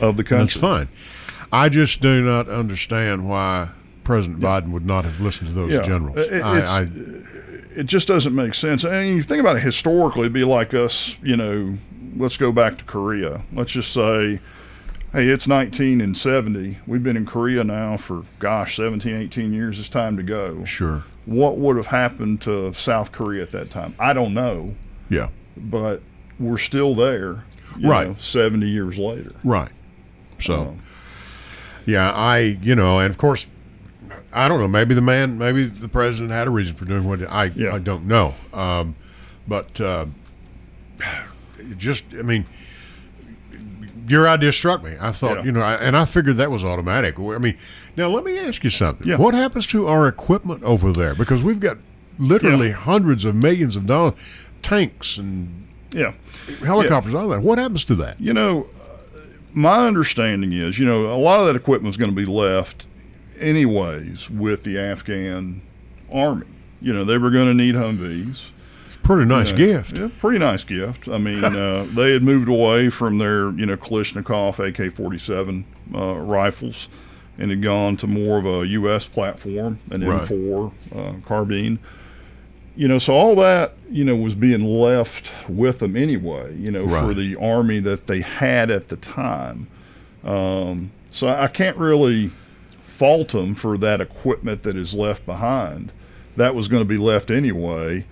of 0.00 0.16
the 0.16 0.24
country. 0.24 0.46
That's 0.46 0.56
fine. 0.60 0.88
I 1.52 1.68
just 1.68 2.00
do 2.00 2.20
not 2.20 2.48
understand 2.48 3.28
why 3.28 3.68
President 4.02 4.40
Biden 4.40 4.70
would 4.72 4.84
not 4.84 5.04
have 5.04 5.20
listened 5.20 5.46
to 5.48 5.54
those 5.54 5.72
Yeah. 5.72 5.82
generals. 5.82 6.18
Uh, 6.18 6.20
it- 6.32 6.42
I, 6.42 6.58
I, 6.80 6.88
It 7.76 7.86
just 7.86 8.06
doesn't 8.08 8.34
make 8.34 8.54
sense. 8.54 8.84
And 8.84 9.08
you 9.16 9.22
think 9.22 9.40
about 9.40 9.56
it 9.56 9.60
historically, 9.62 10.22
it'd 10.22 10.32
be 10.32 10.44
like 10.44 10.74
us, 10.74 11.16
you 11.22 11.36
know, 11.36 11.76
let's 12.16 12.36
go 12.36 12.52
back 12.52 12.78
to 12.78 12.84
Korea. 12.84 13.42
Let's 13.52 13.72
just 13.72 13.92
say, 13.92 14.38
hey, 15.12 15.26
it's 15.28 15.46
19 15.48 16.00
and 16.00 16.16
70. 16.16 16.78
We've 16.86 17.02
been 17.02 17.16
in 17.16 17.26
Korea 17.26 17.64
now 17.64 17.96
for, 17.96 18.22
gosh, 18.38 18.76
17, 18.76 19.14
18 19.16 19.52
years. 19.52 19.78
It's 19.78 19.88
time 19.88 20.16
to 20.16 20.22
go. 20.22 20.64
sure. 20.64 21.02
What 21.26 21.56
would 21.56 21.76
have 21.78 21.86
happened 21.86 22.42
to 22.42 22.72
South 22.74 23.10
Korea 23.10 23.42
at 23.42 23.50
that 23.52 23.70
time? 23.70 23.94
I 23.98 24.12
don't 24.12 24.34
know, 24.34 24.74
Yeah. 25.08 25.28
but 25.56 26.02
we're 26.38 26.58
still 26.58 26.94
there, 26.94 27.44
you 27.78 27.88
Right. 27.88 28.08
know, 28.08 28.16
70 28.18 28.68
years 28.68 28.98
later. 28.98 29.32
Right. 29.42 29.70
So, 30.38 30.54
Um, 30.60 30.78
yeah, 31.86 32.12
I, 32.12 32.58
you 32.62 32.74
know, 32.74 32.98
and 32.98 33.08
of 33.10 33.16
course, 33.16 33.46
I 34.32 34.48
don't 34.48 34.60
know. 34.60 34.68
Maybe 34.68 34.94
the 34.94 35.00
man, 35.00 35.38
maybe 35.38 35.64
the 35.64 35.88
president 35.88 36.30
had 36.32 36.46
a 36.46 36.50
reason 36.50 36.74
for 36.74 36.84
doing 36.84 37.04
what 37.04 37.20
he- 37.20 37.26
I, 37.26 37.44
Yeah. 37.46 37.74
I 37.74 37.78
don't 37.78 38.06
know. 38.06 38.34
Um, 38.52 38.94
but 39.46 39.80
uh, 39.80 40.06
just, 41.76 42.04
I 42.18 42.22
mean, 42.22 42.46
your 44.06 44.28
idea 44.28 44.52
struck 44.52 44.82
me. 44.82 44.94
I 45.00 45.10
thought, 45.12 45.38
Yeah. 45.38 45.44
you 45.44 45.52
know, 45.52 45.60
I, 45.60 45.74
and 45.74 45.96
I 45.96 46.04
figured 46.04 46.36
that 46.36 46.50
was 46.50 46.64
automatic. 46.64 47.18
I 47.18 47.38
mean, 47.38 47.56
now 47.96 48.08
let 48.08 48.24
me 48.24 48.38
ask 48.38 48.62
you 48.64 48.70
something. 48.70 49.06
Yeah. 49.08 49.16
What 49.16 49.34
happens 49.34 49.66
to 49.68 49.86
our 49.88 50.08
equipment 50.08 50.62
over 50.62 50.92
there? 50.92 51.14
Because 51.14 51.42
we've 51.42 51.60
got 51.60 51.78
literally 52.18 52.70
hundreds 52.70 53.24
of 53.24 53.34
millions 53.34 53.76
of 53.76 53.86
dollars, 53.86 54.14
tanks 54.62 55.18
and 55.18 55.66
yeah. 55.92 56.12
helicopters, 56.60 57.14
all 57.14 57.28
that. 57.28 57.40
What 57.42 57.58
happens 57.58 57.84
to 57.84 57.94
that? 57.96 58.20
You 58.20 58.32
know, 58.34 58.66
my 59.52 59.86
understanding 59.86 60.52
is, 60.52 60.78
you 60.78 60.84
know, 60.84 61.12
a 61.12 61.16
lot 61.16 61.40
of 61.40 61.46
that 61.46 61.56
equipment 61.56 61.92
is 61.92 61.96
going 61.96 62.10
to 62.10 62.16
be 62.16 62.26
left 62.26 62.86
anyways 63.38 64.30
with 64.30 64.64
the 64.64 64.78
Afghan 64.78 65.62
army. 66.12 66.46
You 66.80 66.92
know, 66.92 67.04
they 67.04 67.18
were 67.18 67.30
going 67.30 67.46
to 67.48 67.54
need 67.54 67.74
Humvees. 67.74 68.50
Pretty 69.02 69.26
nice 69.26 69.52
gift. 69.52 69.98
Yeah, 69.98 70.08
pretty 70.18 70.38
nice 70.38 70.64
gift. 70.64 71.08
I 71.08 71.18
mean, 71.18 71.44
uh, 71.44 71.86
they 71.94 72.12
had 72.12 72.22
moved 72.22 72.48
away 72.48 72.88
from 72.88 73.18
their, 73.18 73.50
you 73.50 73.66
know, 73.66 73.76
Kalashnikov 73.76 74.58
AK-47 74.66 75.64
uh, 75.94 76.14
rifles 76.16 76.88
and 77.36 77.50
had 77.50 77.60
gone 77.62 77.98
to 77.98 78.06
more 78.06 78.38
of 78.38 78.46
a 78.46 78.66
U.S. 78.68 79.06
platform, 79.06 79.78
an 79.90 80.04
Right. 80.04 80.26
M4 80.26 80.72
uh, 80.94 81.12
carbine. 81.26 81.78
You 82.76 82.88
know, 82.88 82.98
so 82.98 83.12
all 83.12 83.34
that, 83.36 83.74
you 83.90 84.04
know, 84.04 84.16
was 84.16 84.34
being 84.34 84.64
left 84.64 85.30
with 85.48 85.80
them 85.80 85.96
anyway, 85.96 86.56
you 86.56 86.70
know, 86.70 86.86
for 86.88 87.12
the 87.14 87.36
army 87.36 87.80
that 87.80 88.06
they 88.06 88.20
had 88.22 88.70
at 88.70 88.88
the 88.88 88.96
time. 88.96 89.68
Um, 90.24 90.90
so 91.10 91.28
I 91.28 91.48
can't 91.48 91.76
really 91.76 92.30
fault 92.96 93.28
them 93.30 93.54
for 93.54 93.76
that 93.78 94.00
equipment 94.00 94.62
that 94.62 94.76
is 94.76 94.94
left 94.94 95.26
behind. 95.26 95.90
That 96.36 96.54
was 96.54 96.68
going 96.68 96.82
to 96.82 96.88
be 96.88 96.98
left 96.98 97.30
anyway 97.30 98.04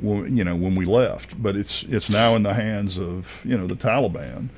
when, 0.00 0.36
you 0.36 0.42
know 0.42 0.56
when 0.56 0.74
we 0.74 0.84
left 0.84 1.40
but 1.40 1.54
it's 1.56 1.84
it's 1.84 2.10
now 2.10 2.34
in 2.34 2.42
the 2.42 2.52
hands 2.52 2.98
of 2.98 3.28
you 3.44 3.56
know 3.56 3.66
the 3.66 3.76
Taliban 3.76 4.48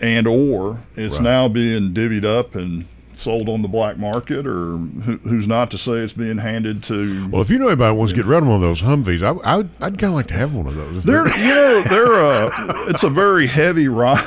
and 0.00 0.26
or 0.26 0.78
it's 0.96 1.16
Right. 1.16 1.22
now 1.22 1.48
being 1.48 1.92
divvied 1.92 2.24
up 2.24 2.54
and 2.54 2.86
sold 3.22 3.48
on 3.48 3.62
the 3.62 3.68
black 3.68 3.96
market 3.98 4.46
or 4.46 4.76
who, 4.76 5.16
who's 5.18 5.46
not 5.46 5.70
to 5.70 5.78
say 5.78 5.92
it's 5.92 6.12
being 6.12 6.38
handed 6.38 6.82
to 6.84 7.28
Well, 7.28 7.40
if 7.40 7.50
you 7.50 7.58
know 7.58 7.68
anybody 7.68 7.92
who 7.94 7.98
wants 7.98 8.12
to 8.12 8.16
get 8.16 8.24
rid 8.26 8.38
of 8.38 8.46
one 8.46 8.56
of 8.56 8.60
those 8.62 8.82
Humvees, 8.82 9.22
I, 9.22 9.30
I 9.48 9.56
would, 9.58 9.70
I'd 9.80 9.98
kind 9.98 10.10
of 10.10 10.14
like 10.14 10.26
to 10.28 10.34
have 10.34 10.52
one 10.54 10.66
of 10.66 10.74
those. 10.74 10.98
If 10.98 11.04
they're 11.04 11.28
you 11.38 11.44
know 11.54 11.82
they're 11.82 12.14
uh 12.26 12.84
it's 12.88 13.02
a 13.04 13.08
very 13.10 13.46
heavy 13.46 13.86
ride 13.88 14.20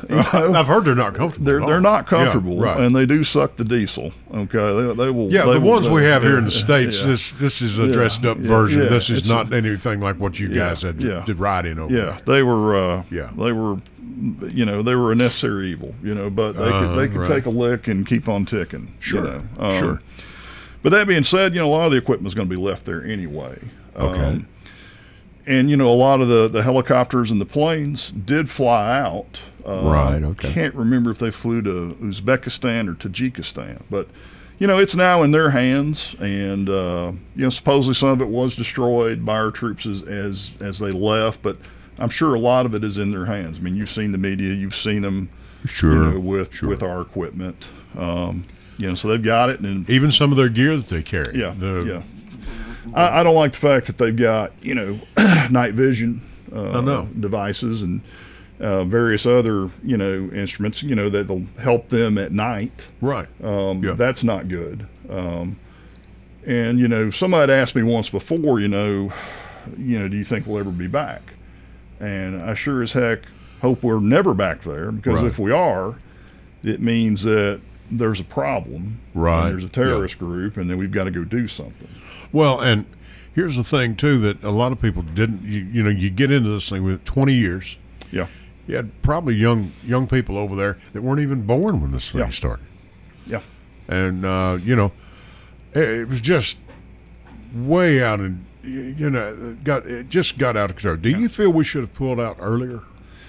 you 0.10 0.16
know? 0.16 0.52
I've 0.54 0.66
heard 0.66 0.84
they're 0.84 0.94
not 0.94 1.14
comfortable. 1.14 1.46
they're 1.46 1.60
they're 1.60 1.80
not 1.80 2.04
Yeah, 2.04 2.08
comfortable 2.24 2.58
right. 2.58 2.78
and 2.80 2.94
they 2.94 3.06
do 3.06 3.24
suck 3.24 3.56
the 3.56 3.64
diesel 3.64 4.12
okay 4.34 4.58
they, 4.88 4.94
they 4.94 5.10
will 5.10 5.32
yeah, 5.32 5.44
they 5.46 5.54
the 5.54 5.60
will- 5.60 5.70
ones 5.72 5.88
we 5.88 6.04
have 6.04 6.22
here 6.22 6.38
in 6.38 6.44
the 6.44 6.50
states, 6.50 7.00
yeah. 7.00 7.06
this 7.08 7.32
this 7.32 7.62
is 7.62 7.78
a 7.78 7.86
Yeah, 7.86 7.92
dressed 7.92 8.24
up 8.26 8.38
yeah, 8.38 8.46
version. 8.48 8.82
yeah, 8.82 8.88
this 8.88 9.08
is 9.10 9.20
it's 9.20 9.28
not 9.28 9.52
anything 9.52 10.00
like 10.00 10.16
what 10.20 10.38
you 10.38 10.48
Yeah, 10.48 10.68
guys 10.70 10.82
had 10.82 11.02
yeah. 11.02 11.24
did 11.24 11.38
ride 11.38 11.64
in 11.66 11.78
over 11.78 11.92
Yeah, 11.94 12.02
there. 12.04 12.20
they 12.36 12.42
were. 12.42 12.76
Uh, 12.76 13.02
Yeah. 13.10 13.30
they 13.36 13.52
were. 13.52 13.76
You 14.22 14.64
know, 14.64 14.82
they 14.82 14.94
were 14.94 15.12
a 15.12 15.14
necessary 15.14 15.70
evil. 15.70 15.94
You 16.02 16.14
know, 16.14 16.30
but 16.30 16.52
they 16.52 16.70
could 16.70 16.96
they 16.96 17.08
could 17.08 17.20
right. 17.20 17.28
take 17.28 17.46
a 17.46 17.50
lick 17.50 17.88
and 17.88 18.06
keep 18.06 18.28
on 18.28 18.44
ticking. 18.44 18.94
Sure, 19.00 19.24
You 19.24 19.30
know? 19.30 19.42
Um, 19.58 19.78
sure. 19.78 20.00
But 20.82 20.90
that 20.90 21.06
being 21.06 21.22
said, 21.22 21.54
you 21.54 21.60
know, 21.60 21.68
a 21.68 21.70
lot 21.70 21.86
of 21.86 21.92
the 21.92 21.98
equipment 21.98 22.26
is 22.26 22.34
going 22.34 22.48
to 22.48 22.54
be 22.54 22.60
left 22.60 22.84
there 22.84 23.04
anyway. 23.04 23.58
Okay. 23.96 24.20
Um, 24.20 24.48
and 25.46 25.68
you 25.68 25.76
know, 25.76 25.90
a 25.90 25.94
lot 25.94 26.20
of 26.20 26.28
the 26.28 26.48
the 26.48 26.62
helicopters 26.62 27.30
and 27.30 27.40
the 27.40 27.46
planes 27.46 28.10
did 28.10 28.48
fly 28.48 28.98
out. 28.98 29.40
Uh, 29.66 29.82
Right, 29.84 30.22
okay. 30.22 30.52
Can't 30.52 30.74
remember 30.74 31.10
if 31.10 31.18
they 31.18 31.30
flew 31.30 31.62
to 31.62 31.96
Uzbekistan 32.00 32.88
or 32.88 32.94
Tajikistan, 32.94 33.82
but 33.90 34.08
you 34.58 34.66
know, 34.66 34.78
it's 34.78 34.94
now 34.94 35.22
in 35.22 35.32
their 35.32 35.50
hands, 35.50 36.14
and 36.20 36.68
uh, 36.68 37.12
you 37.34 37.42
know, 37.42 37.50
supposedly 37.50 37.94
some 37.94 38.10
of 38.10 38.20
it 38.20 38.28
was 38.28 38.54
destroyed 38.54 39.24
by 39.24 39.36
our 39.36 39.50
troops 39.50 39.86
as, 39.86 40.02
as 40.02 40.52
as 40.60 40.78
they 40.78 40.92
left, 40.92 41.42
but 41.42 41.56
I'm 42.02 42.10
sure 42.10 42.34
a 42.34 42.38
lot 42.38 42.66
of 42.66 42.74
it 42.74 42.82
is 42.84 42.98
in 42.98 43.10
their 43.10 43.24
hands. 43.24 43.58
I 43.58 43.62
mean, 43.62 43.76
you've 43.76 43.90
seen 43.90 44.12
the 44.12 44.18
media, 44.18 44.52
you've 44.52 44.74
seen 44.76 45.02
them, 45.02 45.28
Sure, 45.64 45.92
you 45.92 46.10
know, 46.14 46.20
with 46.20 46.52
sure. 46.52 46.68
with 46.68 46.82
our 46.82 47.00
equipment, 47.00 47.68
um, 47.96 48.44
you 48.78 48.88
know, 48.88 48.94
so 48.96 49.08
they've 49.08 49.22
got 49.22 49.48
it, 49.50 49.60
and 49.60 49.88
Even 49.88 50.10
some 50.10 50.30
of 50.32 50.36
their 50.36 50.48
gear 50.48 50.76
that 50.76 50.88
they 50.88 51.02
carry. 51.02 51.38
yeah, 51.38 51.54
The- 51.56 51.84
yeah. 51.86 52.02
I, 52.94 53.20
I 53.20 53.22
don't 53.22 53.36
like 53.36 53.52
the 53.52 53.58
fact 53.58 53.86
that 53.86 53.96
they've 53.98 54.16
got 54.16 54.52
you 54.60 54.74
know 54.74 54.98
night 55.50 55.74
vision 55.74 56.20
uh, 56.52 57.06
devices 57.20 57.82
and 57.82 58.00
uh, 58.60 58.82
various 58.84 59.24
other 59.24 59.70
you 59.84 59.96
know 59.96 60.28
instruments 60.34 60.82
you 60.82 60.94
know 60.96 61.08
that'll 61.08 61.44
help 61.60 61.88
them 61.90 62.18
at 62.18 62.32
night. 62.32 62.86
Right. 63.00 63.28
Um, 63.42 63.82
Yeah. 63.84 63.92
That's 63.92 64.24
not 64.24 64.48
good. 64.48 64.86
Um, 65.08 65.56
and 66.44 66.80
you 66.80 66.88
know, 66.88 67.10
somebody 67.10 67.52
asked 67.52 67.76
me 67.76 67.84
once 67.84 68.10
before, 68.10 68.58
you 68.58 68.66
know, 68.68 69.12
you 69.78 69.98
know, 70.00 70.08
do 70.08 70.16
you 70.16 70.24
think 70.24 70.46
we'll 70.48 70.58
ever 70.58 70.70
be 70.72 70.88
back? 70.88 71.22
And 72.02 72.42
I 72.42 72.54
sure 72.54 72.82
as 72.82 72.92
heck 72.92 73.20
hope 73.60 73.82
we're 73.82 74.00
never 74.00 74.34
back 74.34 74.62
there 74.62 74.90
because 74.92 75.20
Right. 75.20 75.26
if 75.26 75.38
we 75.38 75.52
are, 75.52 75.94
it 76.64 76.80
means 76.80 77.22
that 77.22 77.60
there's 77.90 78.18
a 78.20 78.24
problem. 78.24 78.98
Right. 79.14 79.50
there's 79.50 79.64
a 79.64 79.68
terrorist 79.68 80.18
group, 80.18 80.56
and 80.56 80.68
then 80.68 80.78
we've 80.78 80.90
got 80.90 81.04
to 81.04 81.10
go 81.10 81.22
do 81.24 81.46
something. 81.46 81.88
Well, 82.32 82.60
and 82.60 82.86
here's 83.34 83.56
the 83.56 83.62
thing 83.62 83.94
too 83.94 84.18
that 84.20 84.42
a 84.42 84.50
lot 84.50 84.72
of 84.72 84.80
people 84.82 85.02
didn't. 85.02 85.42
You, 85.44 85.60
you 85.72 85.82
know, 85.82 85.90
you 85.90 86.10
get 86.10 86.30
into 86.32 86.50
this 86.50 86.68
thing 86.68 86.82
with 86.82 87.04
20 87.04 87.32
years. 87.34 87.76
Yeah. 88.10 88.26
You 88.66 88.76
had 88.76 88.90
probably 89.02 89.34
young 89.34 89.72
young 89.84 90.06
people 90.06 90.36
over 90.38 90.56
there 90.56 90.78
that 90.92 91.02
weren't 91.02 91.20
even 91.20 91.42
born 91.46 91.80
when 91.80 91.92
this 91.92 92.10
thing 92.10 92.20
Yeah. 92.22 92.30
started. 92.30 92.64
Yeah. 93.26 93.40
and 93.88 94.24
uh, 94.24 94.58
you 94.62 94.74
know, 94.74 94.90
it, 95.74 95.82
it 95.82 96.08
was 96.08 96.20
just 96.20 96.56
way 97.54 98.02
out 98.02 98.18
and 98.20 98.44
you 98.62 99.10
know 99.10 99.56
got 99.64 99.86
it 99.86 100.08
just 100.08 100.38
got 100.38 100.56
out 100.56 100.70
of 100.70 100.76
control. 100.76 100.96
Do 100.96 101.10
you 101.10 101.28
feel 101.28 101.50
we 101.50 101.64
should 101.64 101.80
have 101.82 101.94
pulled 101.94 102.20
out 102.20 102.36
earlier? 102.38 102.80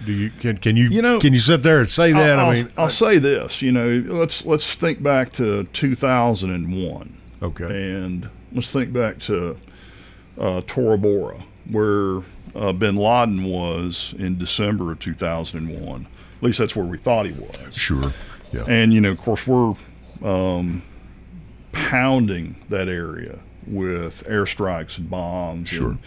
Do 0.05 0.11
you 0.11 0.29
can 0.39 0.57
can 0.57 0.75
you, 0.75 0.89
You 0.89 1.01
know- 1.01 1.19
can 1.19 1.33
you 1.33 1.39
sit 1.39 1.63
there 1.63 1.79
and 1.79 1.89
say 1.89 2.11
that? 2.11 2.37
I'll, 2.39 2.49
I 2.49 2.53
mean, 2.55 2.69
I'll 2.77 2.89
say 2.89 3.19
this. 3.19 3.61
You 3.61 3.71
know, 3.71 4.03
let's 4.07 4.45
let's 4.45 4.73
think 4.73 5.01
back 5.01 5.31
to 5.33 5.63
2001, 5.73 7.17
okay, 7.41 7.65
and 7.91 8.29
let's 8.51 8.69
think 8.69 8.91
back 8.91 9.19
to 9.19 9.57
uh, 10.37 10.61
Tora 10.67 10.97
Bora, 10.97 11.41
where 11.69 12.21
uh, 12.55 12.73
Bin 12.73 12.95
Laden 12.97 13.43
was 13.45 14.13
in 14.19 14.37
December 14.37 14.91
of 14.91 14.99
2001. 14.99 16.07
At 16.37 16.43
least 16.43 16.59
that's 16.59 16.75
where 16.75 16.85
we 16.85 16.97
thought 16.97 17.25
he 17.25 17.31
was. 17.31 17.73
sure, 17.73 18.11
yeah, 18.51 18.65
And 18.67 18.93
you 18.93 18.99
know, 18.99 19.11
of 19.11 19.19
course, 19.19 19.47
we're 19.47 19.73
um, 20.21 20.81
pounding 21.71 22.55
that 22.69 22.87
area 22.89 23.39
with 23.67 24.23
airstrikes 24.27 24.97
and 24.97 25.09
bombs. 25.09 25.69
Sure. 25.69 25.97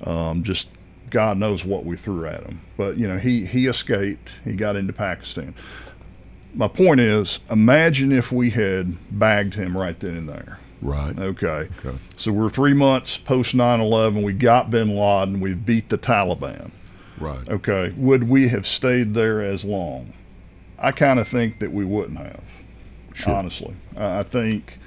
And, 0.00 0.08
um, 0.08 0.42
just 0.42 0.68
God 1.10 1.36
knows 1.38 1.64
what 1.64 1.84
we 1.84 1.96
threw 1.96 2.26
at 2.26 2.42
him. 2.44 2.60
But 2.76 2.96
you 2.96 3.06
know, 3.06 3.18
he 3.18 3.44
he 3.46 3.66
escaped. 3.66 4.32
He 4.44 4.52
got 4.54 4.76
into 4.76 4.92
Pakistan. 4.92 5.54
My 6.54 6.68
point 6.68 7.00
is, 7.00 7.38
imagine 7.50 8.12
if 8.12 8.30
we 8.30 8.50
had 8.50 8.96
bagged 9.18 9.54
him 9.54 9.76
right 9.76 9.98
then 9.98 10.16
and 10.16 10.28
there. 10.28 10.58
right, 10.82 11.18
Okay. 11.18 11.68
okay, 11.78 11.96
So 12.16 12.30
we're 12.30 12.50
three 12.50 12.74
months 12.74 13.16
post 13.16 13.54
9/11. 13.54 14.22
We 14.22 14.32
got 14.34 14.70
Bin 14.70 14.94
Laden. 14.94 15.40
We've 15.40 15.64
beat 15.64 15.88
the 15.88 15.96
Taliban. 15.96 16.72
right, 17.18 17.48
Okay. 17.48 17.92
Would 17.96 18.24
we 18.28 18.48
have 18.48 18.66
stayed 18.66 19.14
there 19.14 19.40
as 19.40 19.64
long? 19.64 20.12
I 20.78 20.90
kind 20.92 21.18
of 21.20 21.28
think 21.28 21.58
that 21.60 21.72
we 21.72 21.84
wouldn't 21.86 22.18
have. 22.18 22.42
Sure. 23.14 23.32
Honestly, 23.34 23.74
I 23.96 24.18
I 24.20 24.22
think 24.24 24.78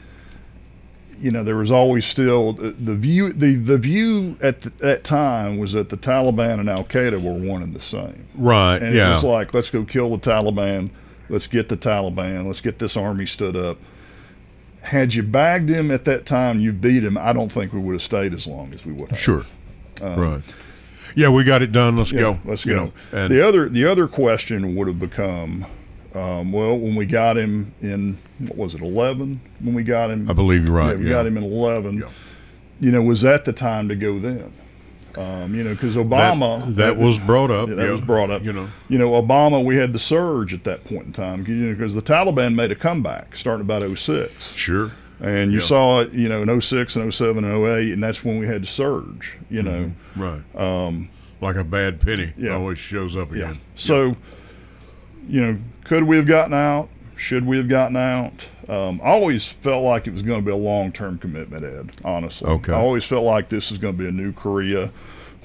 you 1.21 1.31
know 1.31 1.43
there 1.43 1.55
was 1.55 1.71
always 1.71 2.05
still 2.05 2.53
the, 2.53 2.71
the 2.71 2.95
view. 2.95 3.31
The 3.33 3.55
the 3.55 3.77
view 3.77 4.37
at 4.41 4.61
the, 4.61 4.69
that 4.79 5.03
time 5.03 5.57
was 5.57 5.73
that 5.73 5.89
the 5.89 5.97
Taliban 5.97 6.59
and 6.59 6.69
Al 6.69 6.83
Qaeda 6.83 7.21
were 7.21 7.33
one 7.33 7.61
and 7.63 7.73
the 7.75 7.79
same. 7.81 8.27
right, 8.35 8.77
And 8.81 8.95
yeah, 8.95 9.11
it 9.11 9.13
was 9.15 9.23
like, 9.23 9.53
let's 9.53 9.69
go 9.69 9.83
kill 9.83 10.15
the 10.17 10.29
Taliban. 10.29 10.89
Let's 11.29 11.47
get 11.47 11.69
the 11.69 11.77
Taliban. 11.77 12.45
Let's 12.45 12.61
get 12.61 12.79
this 12.79 12.95
army 12.97 13.25
stood 13.25 13.55
up. 13.55 13.77
Had 14.83 15.13
you 15.15 15.23
bagged 15.23 15.69
him 15.69 15.89
at 15.89 16.05
that 16.05 16.25
time, 16.27 16.59
you 16.59 16.71
beat 16.71 17.03
him. 17.03 17.17
I 17.17 17.33
don't 17.33 17.51
think 17.51 17.73
we 17.73 17.79
would 17.79 17.93
have 17.93 18.01
stayed 18.03 18.33
as 18.33 18.45
long 18.45 18.71
as 18.73 18.85
we 18.85 18.93
would 18.93 19.09
have. 19.09 19.19
sure, 19.19 19.43
um, 20.01 20.19
right. 20.19 20.43
Yeah, 21.15 21.29
we 21.29 21.43
got 21.43 21.61
it 21.63 21.71
done. 21.71 21.97
Let's 21.97 22.11
Yeah, 22.11 22.19
go. 22.19 22.39
Let's 22.45 22.65
you 22.65 22.73
go. 22.73 22.85
know, 22.85 22.93
and 23.11 23.31
the 23.33 23.47
other 23.47 23.67
the 23.69 23.85
other 23.85 24.07
question 24.07 24.75
would 24.75 24.87
have 24.87 24.99
become, 24.99 25.65
um, 26.15 26.51
well, 26.51 26.77
when 26.77 26.95
we 26.95 27.05
got 27.05 27.37
him 27.37 27.73
in 27.81 28.17
what 28.39 28.57
was 28.57 28.73
it, 28.75 28.81
eleven? 28.81 29.39
When 29.59 29.73
we 29.75 29.83
got 29.83 30.09
him, 30.11 30.29
I 30.29 30.33
believe 30.33 30.65
you're 30.67 30.75
right. 30.75 30.91
yeah, 30.91 30.95
we 30.95 31.05
yeah. 31.05 31.09
got 31.11 31.25
him 31.27 31.37
in 31.37 31.43
eleven. 31.43 31.99
Yeah. 31.99 32.09
You 32.79 32.91
know, 32.91 33.01
was 33.01 33.21
that 33.21 33.45
the 33.45 33.53
time 33.53 33.87
to 33.89 33.95
go 33.95 34.19
then? 34.19 34.51
Um, 35.17 35.55
you 35.55 35.63
know, 35.63 35.69
because 35.73 35.95
Obama 35.95 36.65
that, 36.65 36.75
that 36.75 36.97
was 36.97 37.17
brought 37.19 37.49
up. 37.49 37.69
yeah, 37.69 37.75
that 37.75 37.89
was 37.89 38.01
brought 38.01 38.29
up. 38.29 38.43
You 38.43 38.51
know, 38.51 38.67
you 38.89 38.97
know, 38.97 39.11
Obama. 39.11 39.63
We 39.63 39.77
had 39.77 39.93
the 39.93 39.99
surge 39.99 40.53
at 40.53 40.65
that 40.65 40.83
point 40.83 41.05
in 41.05 41.13
time 41.13 41.43
because 41.43 41.93
the 41.93 42.01
Taliban 42.01 42.53
made 42.53 42.71
a 42.71 42.75
comeback 42.75 43.35
starting 43.37 43.61
about 43.61 43.81
06. 43.97 44.53
sure, 44.53 44.91
And 45.21 45.53
you 45.53 45.61
saw 45.61 46.01
it, 46.01 46.11
you 46.11 46.27
know, 46.27 46.41
in 46.41 46.61
06 46.61 46.95
and 46.97 47.13
07 47.13 47.45
and 47.45 47.65
08, 47.65 47.93
and 47.93 48.03
that's 48.03 48.25
when 48.25 48.39
we 48.39 48.45
had 48.45 48.63
the 48.63 48.67
surge, 48.67 49.37
you 49.49 49.63
know. 49.63 49.89
right. 50.17 50.41
Um, 50.53 51.07
like 51.39 51.55
a 51.55 51.63
bad 51.63 52.01
penny 52.01 52.33
always 52.49 52.77
shows 52.77 53.15
up 53.15 53.31
Yeah. 53.31 53.51
again. 53.51 53.61
So, 53.75 54.17
you 55.29 55.41
know, 55.41 55.57
could 55.85 56.03
we 56.03 56.17
have 56.17 56.27
gotten 56.27 56.53
out? 56.53 56.89
Should 57.15 57.45
we 57.45 57.57
have 57.57 57.69
gotten 57.69 57.95
out? 57.95 58.45
Um, 58.67 58.99
I 59.01 59.07
always 59.07 59.45
felt 59.47 59.83
like 59.83 60.05
it 60.07 60.11
was 60.11 60.21
going 60.21 60.41
to 60.41 60.45
be 60.45 60.51
a 60.51 60.55
long 60.57 60.91
term 60.91 61.17
commitment, 61.17 61.63
Ed, 61.63 61.95
honestly. 62.03 62.49
Okay. 62.49 62.73
I 62.73 62.75
always 62.75 63.05
felt 63.05 63.23
like 63.23 63.47
this 63.47 63.71
is 63.71 63.77
going 63.77 63.95
to 63.95 64.03
be 64.03 64.09
a 64.09 64.11
new 64.11 64.33
Korea. 64.33 64.91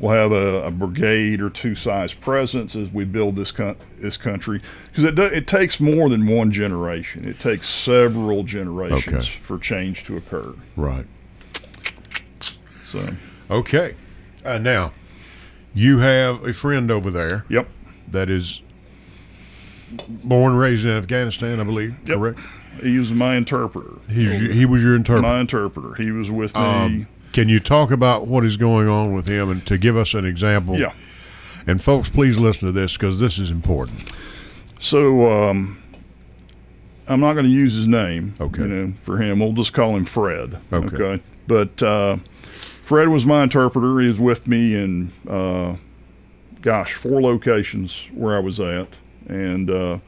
We'll 0.00 0.12
have 0.12 0.32
a, 0.32 0.64
a 0.64 0.70
brigade 0.70 1.42
or 1.42 1.50
two 1.50 1.74
size 1.74 2.14
presence 2.14 2.74
as 2.74 2.90
we 2.90 3.04
build 3.04 3.36
this 3.36 3.52
this 3.98 4.16
country 4.16 4.62
because 4.88 5.04
it 5.04 5.14
do, 5.14 5.24
it 5.24 5.46
takes 5.46 5.78
more 5.78 6.08
than 6.08 6.26
one 6.26 6.50
generation. 6.50 7.28
It 7.28 7.38
takes 7.38 7.68
several 7.68 8.42
generations 8.42 9.06
Okay. 9.14 9.26
for 9.42 9.58
change 9.58 10.04
to 10.04 10.16
occur. 10.16 10.54
Right. 10.74 11.04
So, 12.86 13.08
Okay. 13.50 13.94
Uh, 14.44 14.56
now, 14.58 14.92
you 15.74 15.98
have 15.98 16.44
a 16.44 16.52
friend 16.54 16.90
over 16.90 17.10
there 17.10 17.44
yep, 17.50 17.68
that 18.10 18.30
is 18.30 18.62
born 20.08 20.52
and 20.52 20.60
raised 20.60 20.84
in 20.84 20.92
Afghanistan, 20.92 21.60
I 21.60 21.64
believe. 21.64 21.94
Yep. 22.06 22.18
Correct. 22.18 22.38
he 22.82 22.98
was 22.98 23.12
my 23.12 23.36
interpreter. 23.36 23.94
He's, 24.08 24.32
he 24.52 24.66
was 24.66 24.82
your 24.82 24.94
interpreter. 24.94 25.28
My 25.28 25.40
interpreter. 25.40 25.94
He 25.94 26.10
was 26.10 26.30
with 26.30 26.54
me. 26.54 26.60
Um, 26.62 27.08
can 27.32 27.48
you 27.48 27.60
talk 27.60 27.90
about 27.90 28.26
what 28.26 28.44
is 28.44 28.56
going 28.56 28.88
on 28.88 29.14
with 29.14 29.28
him 29.28 29.50
and 29.50 29.66
to 29.66 29.78
give 29.78 29.96
us 29.96 30.14
an 30.14 30.24
example? 30.24 30.78
yeah. 30.78 30.92
And 31.66 31.80
folks, 31.80 32.08
please 32.08 32.38
listen 32.38 32.66
to 32.66 32.72
this 32.72 32.96
because 32.96 33.20
this 33.20 33.38
is 33.38 33.50
important. 33.50 34.12
So 34.78 35.30
um, 35.30 35.80
I'm 37.06 37.20
not 37.20 37.34
going 37.34 37.44
to 37.44 37.52
use 37.52 37.74
his 37.74 37.86
name. 37.86 38.34
Okay. 38.40 38.62
You 38.62 38.68
know, 38.68 38.92
for 39.02 39.18
him, 39.18 39.40
we'll 39.40 39.52
just 39.52 39.72
call 39.72 39.94
him 39.94 40.06
Fred. 40.06 40.58
Okay. 40.72 41.22
But 41.46 41.82
uh, 41.82 42.16
Fred 42.48 43.08
was 43.08 43.26
my 43.26 43.42
interpreter. 43.42 44.00
He 44.00 44.08
was 44.08 44.18
with 44.18 44.46
me 44.46 44.74
in, 44.74 45.12
uh, 45.28 45.76
gosh, 46.62 46.94
four 46.94 47.20
locations 47.20 48.08
where 48.14 48.36
I 48.36 48.40
was 48.40 48.58
at, 48.58 48.88
and 49.28 49.70
uh, 49.70 49.98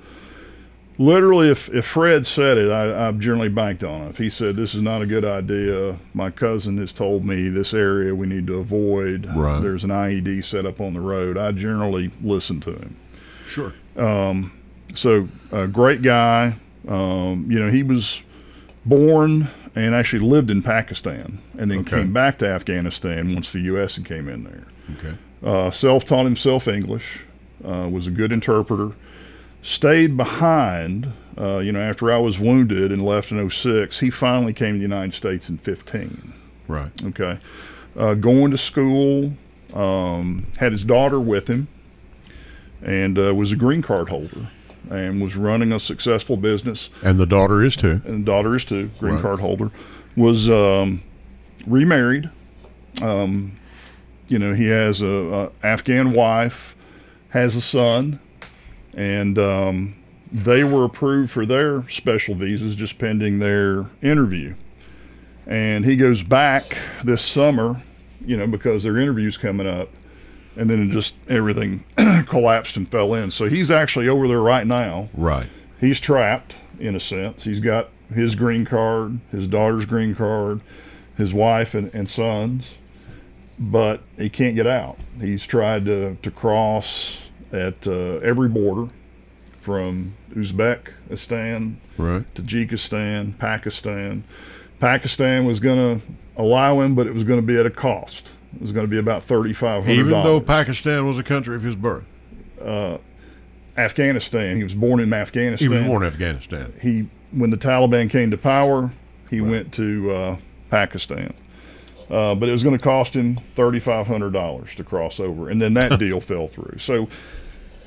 literally, 0.99 1.49
if 1.51 1.69
if 1.71 1.85
Fred 1.87 2.27
said 2.27 2.59
it, 2.59 2.71
I, 2.71 3.09
I've 3.09 3.19
generally 3.19 3.49
banked 3.49 3.85
on 3.85 4.03
it. 4.03 4.11
If 4.11 4.19
he 4.19 4.31
said 4.31 4.57
this 4.57 4.75
is 4.75 4.83
not 4.83 5.03
a 5.03 5.07
good 5.07 5.25
idea, 5.25 5.99
my 6.15 6.31
cousin 6.31 6.77
has 6.79 6.93
told 6.93 7.25
me 7.25 7.49
this 7.49 7.75
area 7.75 8.15
we 8.15 8.27
need 8.27 8.47
to 8.49 8.55
avoid. 8.59 9.27
Right. 9.35 9.61
There's 9.61 9.85
an 9.85 9.91
IED 9.91 10.45
set 10.45 10.67
up 10.67 10.81
on 10.81 10.95
the 10.95 11.01
road. 11.01 11.37
I 11.37 11.53
generally 11.53 12.11
listen 12.23 12.61
to 12.63 12.73
him. 12.73 12.97
Sure. 13.47 13.73
Um, 13.97 14.53
So, 14.95 15.29
a 15.53 15.67
great 15.67 16.03
guy. 16.03 16.57
Um, 16.89 17.47
you 17.51 17.59
know, 17.61 17.71
he 17.71 17.83
was 17.83 18.21
born 18.85 19.49
and 19.75 19.95
actually 19.95 20.19
lived 20.27 20.51
in 20.51 20.61
Pakistan 20.63 21.39
and 21.59 21.71
then 21.71 21.79
Okay. 21.81 21.99
came 21.99 22.13
back 22.13 22.39
to 22.39 22.47
Afghanistan 22.49 23.33
once 23.33 23.53
the 23.53 23.61
U.S. 23.61 23.97
had 23.97 24.05
came 24.05 24.29
in 24.29 24.45
there. 24.45 24.65
Okay. 24.99 25.17
Uh, 25.43 25.71
Self 25.71 26.05
taught 26.05 26.25
himself 26.25 26.69
English, 26.69 27.21
uh, 27.65 27.89
was 27.91 28.07
a 28.07 28.11
good 28.11 28.33
interpreter, 28.33 28.93
stayed 29.63 30.17
behind. 30.17 31.13
Uh, 31.39 31.59
you 31.59 31.73
know, 31.73 31.81
after 31.81 32.13
I 32.13 32.19
was 32.19 32.39
wounded 32.39 32.93
and 32.93 33.05
left 33.05 33.31
in 33.33 33.49
06, 33.49 34.01
he 34.01 34.11
finally 34.11 34.53
came 34.53 34.75
to 34.75 34.79
the 34.79 34.83
United 34.83 35.15
States 35.15 35.49
in 35.49 35.59
15. 35.59 36.33
Right. 36.69 36.91
Okay. 37.07 37.39
Uh, 37.97 38.15
going 38.15 38.51
to 38.51 38.59
school, 38.59 39.33
um, 39.75 40.47
had 40.59 40.73
his 40.73 40.85
daughter 40.85 41.19
with 41.21 41.49
him, 41.49 41.69
and 42.83 43.19
uh, 43.19 43.35
was 43.35 43.53
a 43.53 43.57
green 43.57 43.83
card 43.83 44.09
holder 44.09 44.49
and 44.91 45.23
was 45.23 45.37
running 45.37 45.73
a 45.73 45.79
successful 45.79 46.37
business. 46.37 46.91
And 47.03 47.19
the 47.19 47.27
daughter 47.27 47.63
is 47.63 47.77
too. 47.77 48.03
And 48.05 48.23
the 48.23 48.31
daughter 48.31 48.55
is 48.57 48.65
too, 48.65 48.91
green 48.99 49.15
Right. 49.15 49.23
card 49.23 49.41
holder. 49.41 49.71
Was 50.17 50.51
um, 50.51 51.03
remarried. 51.67 52.29
Um, 53.01 53.53
you 54.29 54.39
know, 54.39 54.53
he 54.55 54.67
has 54.67 55.01
a, 55.01 55.07
a 55.07 55.67
Afghan 55.67 56.13
wife, 56.13 56.72
has 57.33 57.57
a 57.57 57.61
son, 57.61 58.19
and 58.97 59.39
um, 59.39 59.95
they 60.31 60.65
were 60.65 60.85
approved 60.85 61.31
for 61.31 61.45
their 61.47 61.89
special 61.89 62.35
visas 62.35 62.75
just 62.75 62.99
pending 62.99 63.39
their 63.39 63.87
interview. 64.03 64.55
And 65.47 65.85
he 65.85 65.97
goes 65.97 66.23
back 66.23 66.77
this 67.03 67.23
summer, 67.23 67.83
you 68.25 68.37
know, 68.37 68.47
because 68.47 68.83
their 68.85 68.97
interview's 68.99 69.37
coming 69.37 69.67
up, 69.67 69.89
and 70.57 70.69
then 70.71 70.89
it 70.89 70.93
just 70.93 71.15
everything 71.29 71.83
collapsed 72.27 72.77
and 72.77 72.89
fell 72.89 73.15
in. 73.15 73.31
So 73.31 73.47
he's 73.49 73.71
actually 73.71 74.09
over 74.09 74.29
there 74.29 74.41
right 74.41 74.67
now 74.67 75.09
Right. 75.15 75.47
he's 75.81 75.99
trapped 75.99 76.55
in 76.79 76.95
a 76.95 77.01
sense. 77.01 77.45
He's 77.45 77.61
got 77.61 77.89
his 78.15 78.35
green 78.35 78.65
card, 78.65 79.19
his 79.31 79.49
daughter's 79.49 79.87
green 79.87 80.15
card, 80.15 80.61
his 81.17 81.33
wife 81.35 81.75
and, 81.75 81.93
and 81.95 82.09
sons, 82.09 82.75
but 83.71 84.01
he 84.19 84.29
can't 84.29 84.55
get 84.55 84.67
out. 84.67 84.97
He's 85.21 85.45
tried 85.47 85.85
to, 85.87 86.17
to 86.23 86.31
cross 86.31 87.31
at 87.53 87.87
uh, 87.87 88.15
every 88.23 88.49
border 88.49 88.93
from 89.61 90.15
Uzbekistan, 90.35 91.77
Right. 91.99 92.25
Tajikistan, 92.35 93.39
Pakistan. 93.39 94.25
Pakistan 94.81 95.45
was 95.45 95.61
going 95.61 96.01
to 96.01 96.07
allow 96.37 96.81
him, 96.81 96.95
but 96.95 97.07
it 97.07 97.15
was 97.15 97.23
going 97.23 97.39
to 97.41 97.47
be 97.47 97.59
at 97.59 97.67
a 97.67 97.71
cost. 97.71 98.33
It 98.55 98.61
was 98.63 98.73
going 98.73 98.85
to 98.87 98.91
be 98.91 98.99
about 98.99 99.25
thirty-five 99.25 99.85
hundred. 99.85 99.99
Even 99.99 100.11
though 100.23 100.41
Pakistan 100.41 101.07
was 101.07 101.19
a 101.19 101.23
country 101.23 101.55
of 101.55 101.63
his 101.63 101.77
birth, 101.77 102.05
Afghanistan, 103.77 104.57
he 104.57 104.63
was 104.63 104.75
born 104.75 105.01
in 105.01 105.13
Afghanistan. 105.13 105.69
he 105.71 105.75
was 105.75 105.83
born 105.87 106.03
in 106.03 106.09
Afghanistan. 106.09 106.73
he 106.81 107.09
when 107.31 107.51
the 107.51 107.57
Taliban 107.57 108.11
came 108.11 108.31
to 108.31 108.37
power, 108.37 108.91
he 109.31 109.41
went 109.41 109.73
to 109.75 110.11
uh, 110.11 110.37
Pakistan. 110.71 111.33
Uh, 112.13 112.35
but 112.35 112.47
it 112.47 112.53
was 112.53 112.63
going 112.63 112.77
to 112.77 112.85
cost 112.85 113.15
him 113.15 113.41
thirty 113.57 113.79
five 113.81 114.07
hundred 114.07 114.35
dollars 114.35 114.75
to 114.75 114.85
cross 114.85 115.19
over, 115.19 115.49
and 115.49 115.63
then 115.63 115.73
that 115.73 115.99
deal 115.99 116.21
fell 116.21 116.47
through. 116.47 116.79
So 116.79 117.09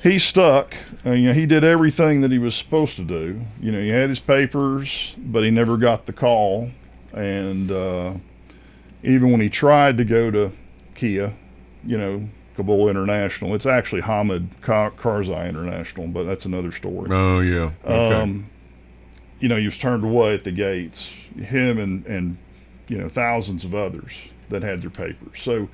he's 0.02 0.24
stuck. 0.24 0.74
Uh, 1.04 1.12
you 1.12 1.28
know, 1.28 1.32
he 1.32 1.46
did 1.46 1.62
everything 1.62 2.22
that 2.22 2.32
he 2.32 2.38
was 2.38 2.56
supposed 2.56 2.96
to 2.96 3.04
do. 3.04 3.40
You 3.60 3.70
know, 3.70 3.80
he 3.80 3.90
had 3.90 4.08
his 4.08 4.18
papers, 4.18 5.14
but 5.16 5.44
he 5.44 5.50
never 5.52 5.76
got 5.76 6.06
the 6.06 6.12
call, 6.12 6.70
and 7.12 7.70
uh, 7.70 8.14
even 9.04 9.30
when 9.30 9.40
he 9.40 9.48
tried 9.48 9.96
to 9.98 10.04
go 10.04 10.32
to 10.32 10.50
Kia, 10.96 11.32
you 11.84 11.96
know, 11.96 12.28
Kabul 12.56 12.88
International, 12.88 13.54
it's 13.54 13.66
actually 13.66 14.00
Hamid 14.00 14.48
Kar- 14.60 14.90
Karzai 14.90 15.48
International, 15.48 16.08
but 16.08 16.24
that's 16.24 16.46
another 16.46 16.72
story. 16.72 17.08
Oh 17.12 17.38
yeah. 17.38 17.70
Okay. 17.84 18.14
Um, 18.22 18.50
you 19.38 19.48
know, 19.48 19.56
he 19.56 19.66
was 19.66 19.78
turned 19.78 20.02
away 20.02 20.34
at 20.34 20.42
the 20.42 20.50
gates. 20.50 21.08
Him 21.38 21.78
and 21.78 22.04
and 22.06 22.38
you 22.88 22.98
know 22.98 23.08
thousands 23.08 23.64
of 23.64 23.74
others 23.74 24.12
that 24.48 24.62
had 24.62 24.80
their 24.82 24.90
papers. 24.90 25.40
So 25.42 25.68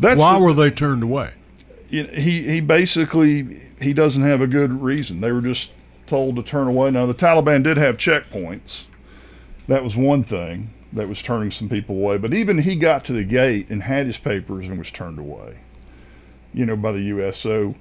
that's 0.00 0.18
Why 0.18 0.34
the- 0.38 0.44
were 0.44 0.52
they 0.54 0.70
turned 0.70 1.02
away? 1.02 1.30
he 1.88 2.04
he 2.44 2.60
basically 2.60 3.60
he 3.80 3.92
doesn't 3.92 4.22
have 4.22 4.40
a 4.40 4.46
good 4.46 4.80
reason. 4.82 5.20
They 5.20 5.32
were 5.32 5.40
just 5.40 5.70
told 6.06 6.36
to 6.36 6.42
turn 6.42 6.66
away. 6.68 6.90
Now 6.90 7.06
the 7.06 7.14
Taliban 7.14 7.62
did 7.62 7.76
have 7.76 7.96
checkpoints. 7.96 8.84
That 9.68 9.82
was 9.84 9.96
one 9.96 10.22
thing 10.24 10.70
that 10.92 11.08
was 11.08 11.22
turning 11.22 11.50
some 11.52 11.68
people 11.68 11.96
away. 11.96 12.18
But 12.18 12.34
even 12.34 12.58
he 12.58 12.74
got 12.76 13.04
to 13.06 13.12
the 13.12 13.22
gate 13.24 13.68
and 13.70 13.82
had 13.84 14.06
his 14.06 14.18
papers 14.18 14.68
and 14.68 14.78
was 14.78 14.90
turned 14.90 15.18
away. 15.18 15.58
You 16.52 16.66
know, 16.66 16.74
by 16.76 16.90
the 16.92 17.02
U.S. 17.02 17.36
So, 17.36 17.76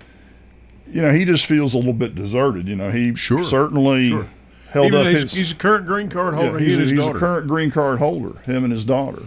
you 0.91 1.01
know, 1.01 1.11
he 1.11 1.25
just 1.25 1.47
feels 1.47 1.73
a 1.73 1.77
little 1.77 1.93
bit 1.93 2.13
deserted. 2.13 2.67
You 2.67 2.75
know, 2.75 2.91
he 2.91 3.15
Sure, 3.15 3.43
certainly 3.43 4.09
sure. 4.09 4.27
Held 4.71 4.87
Even 4.87 4.99
up 4.99 5.07
he's, 5.07 5.21
his. 5.23 5.31
he's 5.31 5.51
a 5.51 5.55
current 5.55 5.85
green 5.85 6.09
card 6.09 6.35
yeah, 6.35 6.41
holder. 6.41 6.59
he 6.59 6.65
he's, 6.65 6.73
and 6.73 6.81
a, 6.81 6.83
his 6.83 6.91
he's 6.91 7.07
a 7.07 7.13
current 7.13 7.47
green 7.47 7.71
card 7.71 7.99
holder. 7.99 8.39
Him 8.41 8.63
and 8.63 8.71
his 8.71 8.83
daughter. 8.83 9.23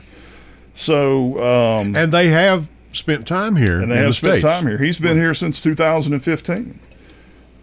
So, 0.75 1.43
um, 1.43 1.97
and 1.97 2.13
they 2.13 2.29
have 2.29 2.69
spent 2.93 3.27
time 3.27 3.57
here 3.57 3.81
and 3.81 3.91
they 3.91 3.97
have 3.97 4.09
the 4.09 4.15
spent 4.15 4.41
states. 4.41 4.45
time 4.45 4.67
here. 4.67 4.79
He's 4.79 4.99
been 4.99 5.17
here 5.17 5.35
since 5.35 5.61
2015, 5.61 6.79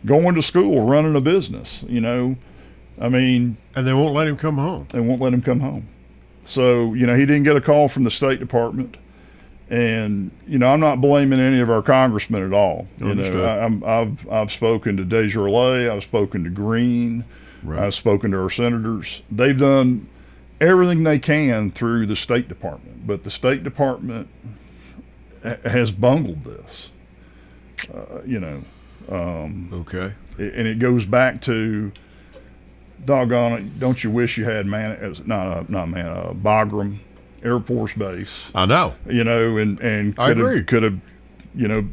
going 0.05 0.35
to 0.35 0.41
school, 0.41 0.85
running 0.85 1.15
a 1.15 1.21
business. 1.21 1.83
You 1.87 2.01
know, 2.01 2.35
I 2.99 3.09
mean, 3.09 3.57
and 3.75 3.87
they 3.87 3.93
won't 3.93 4.13
let 4.13 4.27
him 4.27 4.37
come 4.37 4.57
home. 4.57 4.87
they 4.91 4.99
won't 4.99 5.21
let 5.21 5.33
him 5.33 5.41
come 5.41 5.59
home. 5.59 5.87
So 6.45 6.93
you 6.93 7.05
know, 7.07 7.15
he 7.15 7.25
didn't 7.25 7.43
get 7.43 7.55
a 7.55 7.61
call 7.61 7.87
from 7.87 8.03
the 8.03 8.11
State 8.11 8.39
Department, 8.39 8.97
and 9.69 10.31
you 10.47 10.57
know, 10.59 10.67
I'm 10.67 10.79
not 10.79 10.99
blaming 10.99 11.39
any 11.39 11.59
of 11.61 11.69
our 11.69 11.81
congressmen 11.81 12.43
at 12.43 12.53
all. 12.53 12.87
You 12.99 13.07
Understood. 13.07 13.35
know, 13.37 13.45
I, 13.45 13.63
I'm, 13.63 13.83
I've 13.83 14.29
I've 14.29 14.51
spoken 14.51 14.97
to 14.97 15.05
DesJarlais, 15.05 15.89
I've 15.89 16.03
spoken 16.03 16.43
to 16.43 16.49
Green, 16.49 17.23
Right. 17.63 17.79
I've 17.83 17.93
spoken 17.93 18.31
to 18.31 18.41
our 18.41 18.49
senators. 18.49 19.21
They've 19.31 19.57
done 19.57 20.09
everything 20.61 21.03
they 21.03 21.19
can 21.19 21.71
through 21.71 22.05
the 22.05 22.15
State 22.15 22.47
Department, 22.49 23.05
but 23.07 23.23
the 23.23 23.29
State 23.31 23.63
Department 23.63 24.27
ha- 25.43 25.57
has 25.65 25.91
bungled 25.91 26.43
this. 26.43 26.89
Uh, 27.93 28.21
you 28.25 28.39
know, 28.39 28.61
Okay. 29.11 30.13
it- 30.37 30.53
and 30.53 30.67
it 30.67 30.79
goes 30.79 31.05
back 31.05 31.41
to 31.41 31.91
doggone 33.05 33.53
it 33.53 33.79
don't 33.79 34.03
you 34.03 34.11
wish 34.11 34.37
you 34.37 34.43
had 34.43 34.65
man 34.65 35.15
not 35.25 35.47
uh, 35.47 35.63
not 35.69 35.87
man 35.89 36.05
uh, 36.05 36.33
Bagram 36.33 36.97
Air 37.41 37.59
Force 37.61 37.93
Base 37.93 38.47
I 38.53 38.65
know. 38.65 38.93
you 39.09 39.23
know 39.23 39.55
and 39.57 39.79
and 39.79 40.13
I 40.19 40.27
could 40.33 40.39
agree. 40.39 40.57
have 40.57 40.65
could 40.65 40.83
have 40.83 40.99
you 41.55 41.67
know 41.69 41.87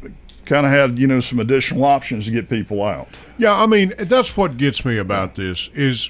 kind 0.47 0.65
of 0.65 0.71
had 0.71 0.97
you 0.97 1.05
know 1.07 1.19
some 1.19 1.39
additional 1.39 1.85
options 1.85 2.25
to 2.25 2.31
get 2.31 2.49
people 2.49 2.81
out 2.83 3.07
Yeah, 3.37 3.53
I 3.53 3.65
mean 3.67 3.93
that's 3.99 4.35
what 4.35 4.57
gets 4.57 4.83
me 4.85 4.97
about 4.97 5.35
this 5.35 5.69
is, 5.73 6.09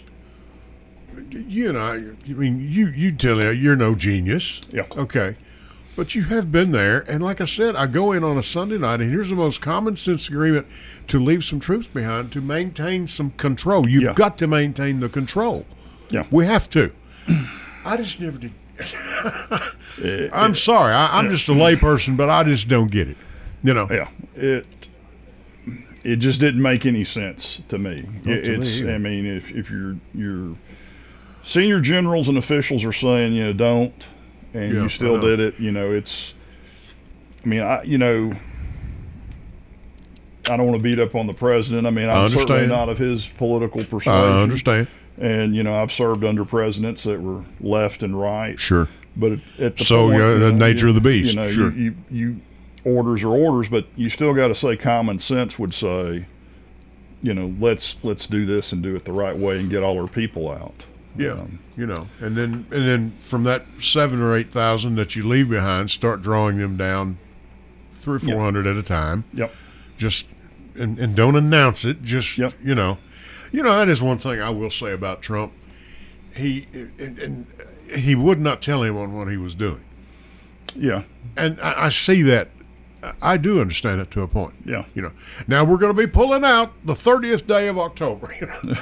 you 1.32 1.74
know, 1.74 1.80
I 1.80 2.32
mean 2.32 2.60
you 2.72 2.88
you 2.88 3.12
tell 3.12 3.36
me 3.38 3.52
you're 3.54 3.76
no 3.76 3.96
genius. 3.96 4.62
Yeah. 4.72 4.84
Okay. 4.96 5.36
But 5.96 6.14
you 6.14 6.26
have 6.26 6.52
been 6.52 6.70
there, 6.72 7.00
and 7.10 7.24
like 7.24 7.42
I 7.42 7.46
said, 7.46 7.76
I 7.76 7.88
go 7.88 8.12
in 8.12 8.24
on 8.24 8.38
a 8.38 8.44
Sunday 8.44 8.78
night, 8.78 9.02
and 9.02 9.10
here's 9.10 9.30
the 9.32 9.36
most 9.36 9.62
common 9.62 9.96
sense 9.96 10.30
agreement 10.30 10.68
to 11.08 11.18
leave 11.18 11.44
some 11.44 11.60
troops 11.60 11.88
behind 11.88 12.32
to 12.34 12.40
maintain 12.42 13.08
some 13.08 13.32
control. 13.32 13.90
You've 13.90 14.04
Yeah. 14.04 14.14
got 14.14 14.38
to 14.38 14.46
maintain 14.48 15.00
the 15.00 15.10
control. 15.10 15.66
yeah 16.12 16.26
We 16.30 16.46
have 16.46 16.70
to. 16.72 16.92
I 17.84 17.98
just 17.98 18.22
never 18.22 18.38
did. 18.38 18.54
Eh, 20.04 20.30
I'm 20.32 20.52
eh. 20.52 20.54
sorry. 20.54 20.94
I, 20.94 21.18
I'm 21.18 21.28
just 21.30 21.50
a 21.50 21.54
layperson, 21.54 22.16
but 22.16 22.30
I 22.30 22.44
just 22.44 22.68
don't 22.68 22.92
get 22.92 23.08
it. 23.08 23.18
You 23.64 23.74
know. 23.74 23.88
yeah 23.90 24.08
it 24.36 24.66
it 26.04 26.18
just 26.18 26.40
didn't 26.40 26.62
make 26.62 26.86
any 26.86 27.04
sense 27.04 27.62
to 27.70 27.78
me 27.78 28.04
Not 28.24 28.44
to 28.44 28.54
it's 28.56 28.68
either. 28.68 28.92
I 28.94 28.98
mean 28.98 29.26
if 29.26 29.52
if 29.52 29.70
your 29.70 29.96
your 30.14 30.56
senior 31.44 31.80
generals 31.80 32.28
and 32.30 32.38
officials 32.38 32.84
are 32.86 32.94
saying 32.94 33.34
you 33.34 33.46
know 33.46 33.54
don't 33.54 34.08
and 34.54 34.74
Yeah, 34.74 34.84
you 34.84 34.90
still 34.90 35.20
did 35.20 35.40
it 35.40 35.60
you 35.60 35.72
know 35.72 35.92
it's 35.92 36.34
I 37.44 37.48
mean 37.48 37.62
I 37.62 37.84
you 37.84 37.98
know 37.98 38.32
I 40.50 40.56
don't 40.56 40.66
want 40.66 40.78
to 40.78 40.84
beat 40.84 40.98
up 41.00 41.14
on 41.14 41.28
the 41.28 41.34
president. 41.34 41.86
I 41.86 41.90
mean, 41.90 42.08
I 42.08 42.24
I'm 42.24 42.30
certainly 42.30 42.68
not 42.68 42.88
of 42.88 42.98
his 42.98 43.28
political 43.28 43.84
persuasion. 43.84 44.14
I 44.14 44.42
understand. 44.44 44.88
And 45.18 45.54
you 45.54 45.62
know, 45.62 45.76
I've 45.76 45.92
served 45.92 46.24
under 46.24 46.46
presidents 46.46 47.04
that 47.04 47.20
were 47.22 47.44
left 47.60 48.02
and 48.02 48.18
right. 48.18 48.58
Sure. 48.58 48.88
But 49.18 49.34
at, 49.34 49.40
at 49.60 49.78
the 49.78 49.84
So, 49.84 50.08
point, 50.08 50.20
yeah, 50.20 50.34
you 50.34 50.40
the 50.40 50.52
know, 50.54 50.58
nature 50.58 50.86
you- 50.86 50.90
of 50.90 50.96
the 50.96 51.02
beast, 51.02 51.32
You 51.32 51.42
know, 51.42 51.48
sure. 51.50 51.72
you, 51.74 51.96
you 52.10 52.30
you 52.30 52.42
orders 52.96 53.24
are 53.24 53.30
orders, 53.30 53.70
but 53.70 53.86
you 53.96 54.10
still 54.10 54.34
got 54.34 54.48
to 54.48 54.56
say 54.56 54.78
common 54.78 55.20
sense 55.20 55.58
would 55.60 55.74
say, 55.74 56.26
you 57.22 57.34
know, 57.34 57.54
let's 57.60 57.96
let's 58.04 58.26
do 58.28 58.46
this 58.46 58.72
and 58.72 58.82
do 58.84 58.96
it 58.96 59.06
the 59.06 59.12
right 59.12 59.36
way 59.36 59.60
and 59.60 59.70
get 59.70 59.84
all 59.84 60.00
our 60.00 60.08
people 60.08 60.50
out. 60.50 60.84
Yeah, 61.18 61.32
Um, 61.32 61.60
you 61.76 61.88
know, 61.88 62.08
and 62.22 62.38
then 62.38 62.54
and 62.72 62.88
then 62.88 63.12
from 63.20 63.44
that 63.46 63.66
seven 63.80 64.22
or 64.22 64.36
eight 64.36 64.52
thousand 64.52 64.96
that 64.96 65.16
you 65.16 65.28
leave 65.28 65.50
behind, 65.50 65.90
start 65.90 66.22
drawing 66.22 66.58
them 66.60 66.78
down 66.78 67.18
three 67.96 68.18
or 68.18 68.20
four 68.20 68.40
hundred 68.40 68.68
at 68.68 68.78
a 68.78 68.84
time. 68.84 69.24
Yep. 69.34 69.52
Just 69.98 70.26
and, 70.76 71.00
and 71.00 71.16
don't 71.16 71.36
announce 71.36 71.86
it. 71.86 72.04
Just 72.04 72.38
Yep. 72.38 72.54
you 72.64 72.76
know, 72.76 73.00
you 73.52 73.64
know 73.64 73.76
that 73.76 73.90
is 73.90 74.00
one 74.02 74.20
thing 74.20 74.40
I 74.40 74.52
will 74.52 74.70
say 74.70 74.92
about 74.94 75.24
Trump. 75.24 75.54
He 76.36 76.68
and, 77.00 77.18
and 77.20 77.48
he 77.96 78.14
would 78.14 78.40
not 78.40 78.62
tell 78.62 78.84
anyone 78.84 79.16
what 79.16 79.28
he 79.28 79.38
was 79.38 79.56
doing, 79.56 79.84
Yeah. 80.76 81.02
and 81.36 81.60
I, 81.62 81.86
I 81.86 81.90
see 81.90 82.22
that. 82.24 82.50
I 83.22 83.38
do 83.38 83.60
understand 83.62 84.02
it 84.02 84.12
to 84.12 84.22
a 84.22 84.28
point. 84.28 84.54
Yeah. 84.66 84.86
You 84.96 85.02
know, 85.04 85.12
now 85.48 85.64
we're 85.64 85.78
going 85.78 85.94
to 85.96 85.98
be 85.98 86.08
pulling 86.08 86.44
out 86.44 86.72
the 86.86 86.96
thirtieth 86.96 87.46
day 87.48 87.68
of 87.68 87.78
October. 87.78 88.34
You 88.40 88.48
know, 88.48 88.76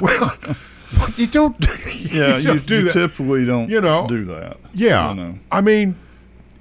well, 0.00 1.10
you 1.16 1.26
don't. 1.26 1.56
Yeah. 1.88 2.36
you 2.36 2.36
You, 2.36 2.42
don't 2.42 2.66
do 2.66 2.74
you 2.76 2.82
that. 2.84 2.92
typically 2.92 3.44
don't 3.44 3.68
You 3.68 3.80
know, 3.80 4.06
do 4.08 4.24
that. 4.26 4.56
Yeah, 4.74 5.10
You 5.10 5.14
know. 5.16 5.38
I 5.50 5.60
mean, 5.60 5.98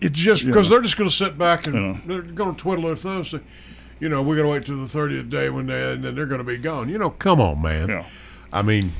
it's 0.01 0.19
just 0.19 0.45
because 0.45 0.69
they're 0.69 0.81
just 0.81 0.97
going 0.97 1.09
to 1.09 1.15
sit 1.15 1.37
back 1.37 1.67
and 1.67 2.01
they're 2.05 2.21
going 2.21 2.53
to 2.55 2.61
twiddle 2.61 2.85
their 2.85 2.95
thumbs. 2.95 3.29
To, 3.31 3.41
you 3.99 4.09
know, 4.09 4.21
we're 4.21 4.35
going 4.35 4.47
to 4.47 4.53
wait 4.53 4.63
till 4.63 4.77
the 4.77 4.87
thirtieth 4.87 5.29
day 5.29 5.49
when 5.49 5.67
they 5.67 5.93
and 5.93 6.03
then 6.03 6.15
they're 6.15 6.25
going 6.25 6.39
to 6.39 6.43
be 6.43 6.57
gone. 6.57 6.89
You 6.89 6.97
know, 6.97 7.09
come 7.11 7.39
on, 7.39 7.61
man. 7.61 7.87
Yeah. 7.89 8.05
I 8.51 8.61
mean, 8.61 8.91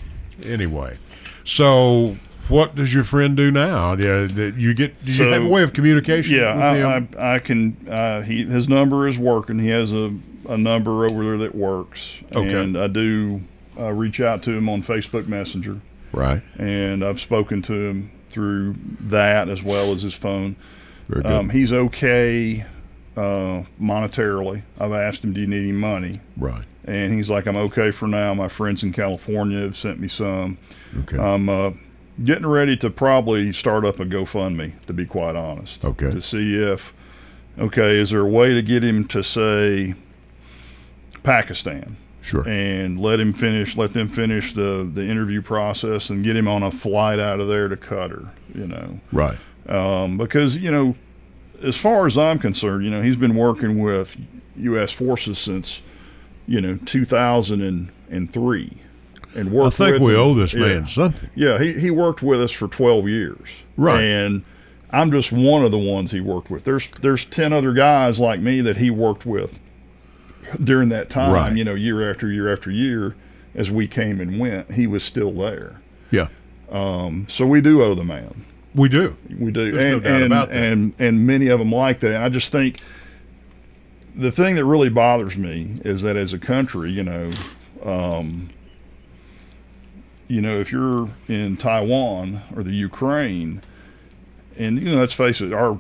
anyway. 0.44 0.98
So, 1.44 2.18
what 2.50 2.76
does 2.76 2.94
your 2.94 3.04
friend 3.04 3.36
do 3.36 3.52
now? 3.52 3.94
Yeah, 3.94 4.26
that 4.26 4.56
you 4.58 4.74
get. 4.74 5.04
Do 5.04 5.12
you 5.12 5.18
So- 5.18 5.32
have 5.32 5.44
a 5.44 5.48
way 5.48 5.64
of 5.64 5.74
communication? 5.74 6.36
Yeah? 6.38 6.54
I, 6.54 6.98
I, 7.26 7.36
I 7.36 7.40
can. 7.40 7.76
Uh, 7.90 8.22
he 8.22 8.44
his 8.46 8.68
number 8.70 9.08
is 9.08 9.18
working. 9.20 9.60
He 9.60 9.70
has 9.70 9.92
a, 9.94 10.14
a 10.48 10.58
number 10.58 11.06
over 11.06 11.24
there 11.24 11.38
that 11.38 11.56
works, 11.56 12.18
Okay. 12.36 12.54
and 12.54 12.78
I 12.78 12.88
do 12.88 13.42
uh, 13.80 13.92
reach 13.92 14.22
out 14.22 14.44
to 14.44 14.52
him 14.52 14.70
on 14.70 14.82
Facebook 14.82 15.28
Messenger, 15.28 15.80
right. 16.12 16.42
and 16.58 17.04
I've 17.04 17.20
spoken 17.20 17.62
to 17.64 17.74
him 17.74 18.12
through 18.30 18.76
that 19.02 19.50
as 19.50 19.62
well 19.64 19.92
as 19.92 20.02
his 20.02 20.14
phone. 20.14 20.56
Very 21.08 21.24
good. 21.24 21.32
Um, 21.32 21.50
he's 21.50 21.72
okay 21.74 22.66
uh, 23.16 23.64
monetarily. 23.82 24.62
I've 24.80 24.94
asked 24.94 25.24
him, 25.24 25.34
"Do 25.34 25.42
you 25.42 25.48
need 25.48 25.64
any 25.64 25.72
money?" 25.72 26.20
right. 26.38 26.64
And 26.86 27.14
he's 27.14 27.30
like, 27.30 27.48
"I'm 27.48 27.58
okay 27.58 27.92
for 27.92 28.08
now. 28.08 28.34
My 28.34 28.48
friends 28.48 28.82
in 28.84 28.94
California 28.94 29.60
have 29.60 29.76
sent 29.76 30.00
me 30.00 30.08
some. 30.08 30.58
Okay. 31.00 31.18
I'm 31.18 31.50
uh, 31.50 31.72
getting 32.24 32.46
ready 32.46 32.76
to 32.78 32.90
probably 32.90 33.54
start 33.54 33.86
up 33.86 34.00
a 34.00 34.06
GoFundMe, 34.06 34.80
to 34.86 34.94
be 34.94 35.06
quite 35.06 35.36
honest. 35.36 35.86
Okay. 35.86 36.10
To 36.10 36.22
see 36.22 36.56
if, 36.56 36.94
okay, 37.60 37.98
is 37.98 38.10
there 38.10 38.22
a 38.22 38.30
way 38.30 38.54
to 38.54 38.62
get 38.62 38.84
him 38.84 39.08
to 39.10 39.24
say 39.24 39.94
Pakistan 41.24 41.98
sure. 42.22 42.48
and 42.48 43.00
let 43.00 43.20
him 43.20 43.34
finish, 43.34 43.78
let 43.78 43.94
them 43.94 44.08
finish 44.08 44.54
the 44.54 44.90
the 44.94 45.04
interview 45.04 45.42
process 45.42 46.10
and 46.10 46.24
get 46.24 46.36
him 46.36 46.48
on 46.48 46.64
a 46.64 46.72
flight 46.72 47.20
out 47.20 47.40
of 47.40 47.48
there 47.48 47.68
to 47.68 47.78
Qatar, 47.78 48.32
you 48.54 48.68
know, 48.68 49.00
right. 49.12 49.38
um, 49.68 50.18
because 50.18 50.58
you 50.58 50.72
know, 50.72 50.96
as 51.64 51.76
far 51.76 52.06
as 52.06 52.18
I'm 52.18 52.40
concerned, 52.40 52.84
you 52.84 52.90
know, 52.90 53.02
he's 53.02 53.18
been 53.18 53.36
working 53.36 53.82
with 53.82 54.16
U.S. 54.58 54.92
forces 54.92 55.38
since, 55.38 55.82
you 56.48 56.62
know, 56.62 56.80
2003, 56.86 58.78
and 59.36 59.52
worked. 59.52 59.80
I 59.82 59.92
think 59.92 60.00
we 60.04 60.14
them- 60.14 60.22
owe 60.22 60.34
this 60.34 60.54
yeah. 60.54 60.60
man 60.62 60.86
something. 60.86 61.30
Yeah, 61.36 61.60
he, 61.60 61.74
he 61.74 61.92
worked 61.92 62.22
with 62.22 62.42
us 62.42 62.52
for 62.52 62.68
12 62.68 63.08
years. 63.08 63.48
Right. 63.76 64.02
And 64.04 64.44
I'm 64.92 65.12
just 65.12 65.32
one 65.32 65.64
of 65.66 65.72
the 65.72 65.78
ones 65.78 66.12
he 66.12 66.22
worked 66.22 66.50
with. 66.50 66.64
There's 66.64 66.88
there's 67.02 67.26
10 67.26 67.52
other 67.54 67.74
guys 67.74 68.20
like 68.20 68.40
me 68.40 68.62
that 68.62 68.78
he 68.78 68.90
worked 68.90 69.26
with 69.26 69.60
during 70.64 70.90
that 70.90 71.10
time, 71.10 71.34
Right. 71.34 71.56
you 71.56 71.64
know, 71.66 71.76
year 71.76 72.10
after 72.10 72.32
year 72.32 72.52
after 72.52 72.72
year 72.72 73.16
as 73.54 73.70
we 73.70 73.88
came 73.88 74.22
and 74.22 74.40
went. 74.40 74.72
He 74.72 74.88
was 74.88 75.04
still 75.04 75.32
there. 75.34 75.82
Yeah, 76.10 76.28
So 77.28 77.46
we 77.46 77.60
do 77.60 77.84
owe 77.84 77.96
the 77.96 78.06
man. 78.06 78.46
we 78.76 78.88
do. 78.88 79.18
We 79.38 79.52
do. 79.52 79.72
There's 79.72 79.84
no 79.84 79.94
and, 79.96 80.04
doubt 80.04 80.12
and, 80.22 80.26
about 80.26 80.50
that. 80.50 80.58
And 80.72 80.94
and 81.00 81.28
many 81.28 81.48
of 81.48 81.60
them 81.60 81.72
like 81.72 82.00
that. 82.00 82.22
I 82.24 82.30
just 82.30 82.52
think 82.52 82.80
the 84.16 84.32
thing 84.32 84.56
that 84.56 84.64
really 84.66 84.90
bothers 84.90 85.36
me 85.38 85.80
is 85.84 86.02
that 86.04 86.16
as 86.16 86.32
a 86.34 86.40
country, 86.40 86.92
you 86.92 87.04
know, 87.04 87.32
um, 87.84 88.50
you 90.28 90.42
know, 90.42 90.58
if 90.58 90.72
you're 90.72 91.10
in 91.28 91.58
Taiwan 91.58 92.42
or 92.56 92.64
the 92.64 92.74
Ukraine 92.74 93.62
and 94.58 94.80
you 94.82 94.94
know, 94.94 95.00
let's 95.02 95.14
face 95.14 95.42
it, 95.42 95.54
our 95.54 95.78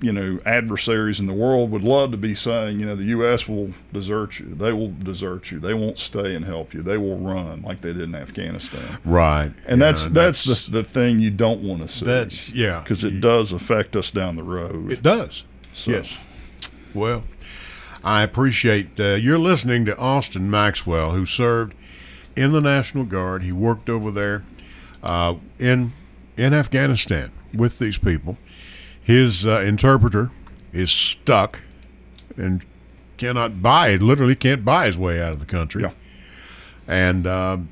you 0.00 0.12
know 0.12 0.38
adversaries 0.46 1.20
in 1.20 1.26
the 1.26 1.34
world 1.34 1.70
would 1.70 1.82
love 1.82 2.10
to 2.12 2.16
be 2.16 2.34
saying, 2.34 2.80
you 2.80 2.86
know, 2.86 2.96
the 2.96 3.04
U.S. 3.04 3.46
will 3.46 3.72
desert 3.92 4.38
you. 4.38 4.46
They 4.54 4.72
will 4.72 4.88
desert 4.90 5.50
you. 5.50 5.58
They 5.60 5.74
won't 5.74 5.98
stay 5.98 6.34
and 6.34 6.44
help 6.44 6.72
you. 6.72 6.82
They 6.82 6.96
will 6.96 7.18
run 7.18 7.62
like 7.62 7.82
they 7.82 7.92
did 7.92 8.02
in 8.02 8.14
Afghanistan. 8.14 8.98
Right. 9.04 9.52
And 9.66 9.80
Yeah, 9.80 9.92
that's 9.92 10.06
that's, 10.06 10.66
the, 10.66 10.82
the 10.82 10.84
thing 10.84 11.20
you 11.20 11.30
don't 11.30 11.62
want 11.62 11.82
to 11.82 11.88
see. 11.88 12.06
That's 12.06 12.50
yeah. 12.50 12.80
because 12.80 13.04
it 13.04 13.20
does 13.20 13.52
affect 13.52 13.96
us 13.96 14.10
down 14.10 14.36
the 14.36 14.42
road. 14.42 14.90
It 14.90 15.02
does. 15.02 15.44
So- 15.74 15.90
Yes. 15.90 16.18
Well, 16.94 17.24
I 18.02 18.22
appreciate 18.22 18.98
uh, 18.98 19.14
you're 19.14 19.38
listening 19.38 19.84
to 19.84 19.96
Austin 19.96 20.50
Maxwell, 20.50 21.12
who 21.12 21.24
served 21.24 21.74
in 22.36 22.52
the 22.52 22.60
National 22.60 23.04
Guard. 23.04 23.42
He 23.42 23.52
worked 23.52 23.88
over 23.90 24.10
there 24.10 24.44
uh, 25.02 25.34
in 25.58 25.92
in 26.36 26.54
Afghanistan 26.54 27.30
with 27.54 27.78
these 27.78 27.98
people. 27.98 28.38
His 29.02 29.46
uh, 29.46 29.60
interpreter 29.60 30.30
is 30.72 30.90
stuck 30.90 31.60
and 32.36 32.64
cannot 33.16 33.60
buy. 33.62 33.96
Literally 33.96 34.34
can't 34.36 34.64
buy 34.64 34.86
his 34.86 34.96
way 34.96 35.20
out 35.20 35.32
of 35.32 35.40
the 35.40 35.46
country. 35.46 35.82
Yeah. 35.82 35.92
And 36.86 37.26
um, 37.26 37.68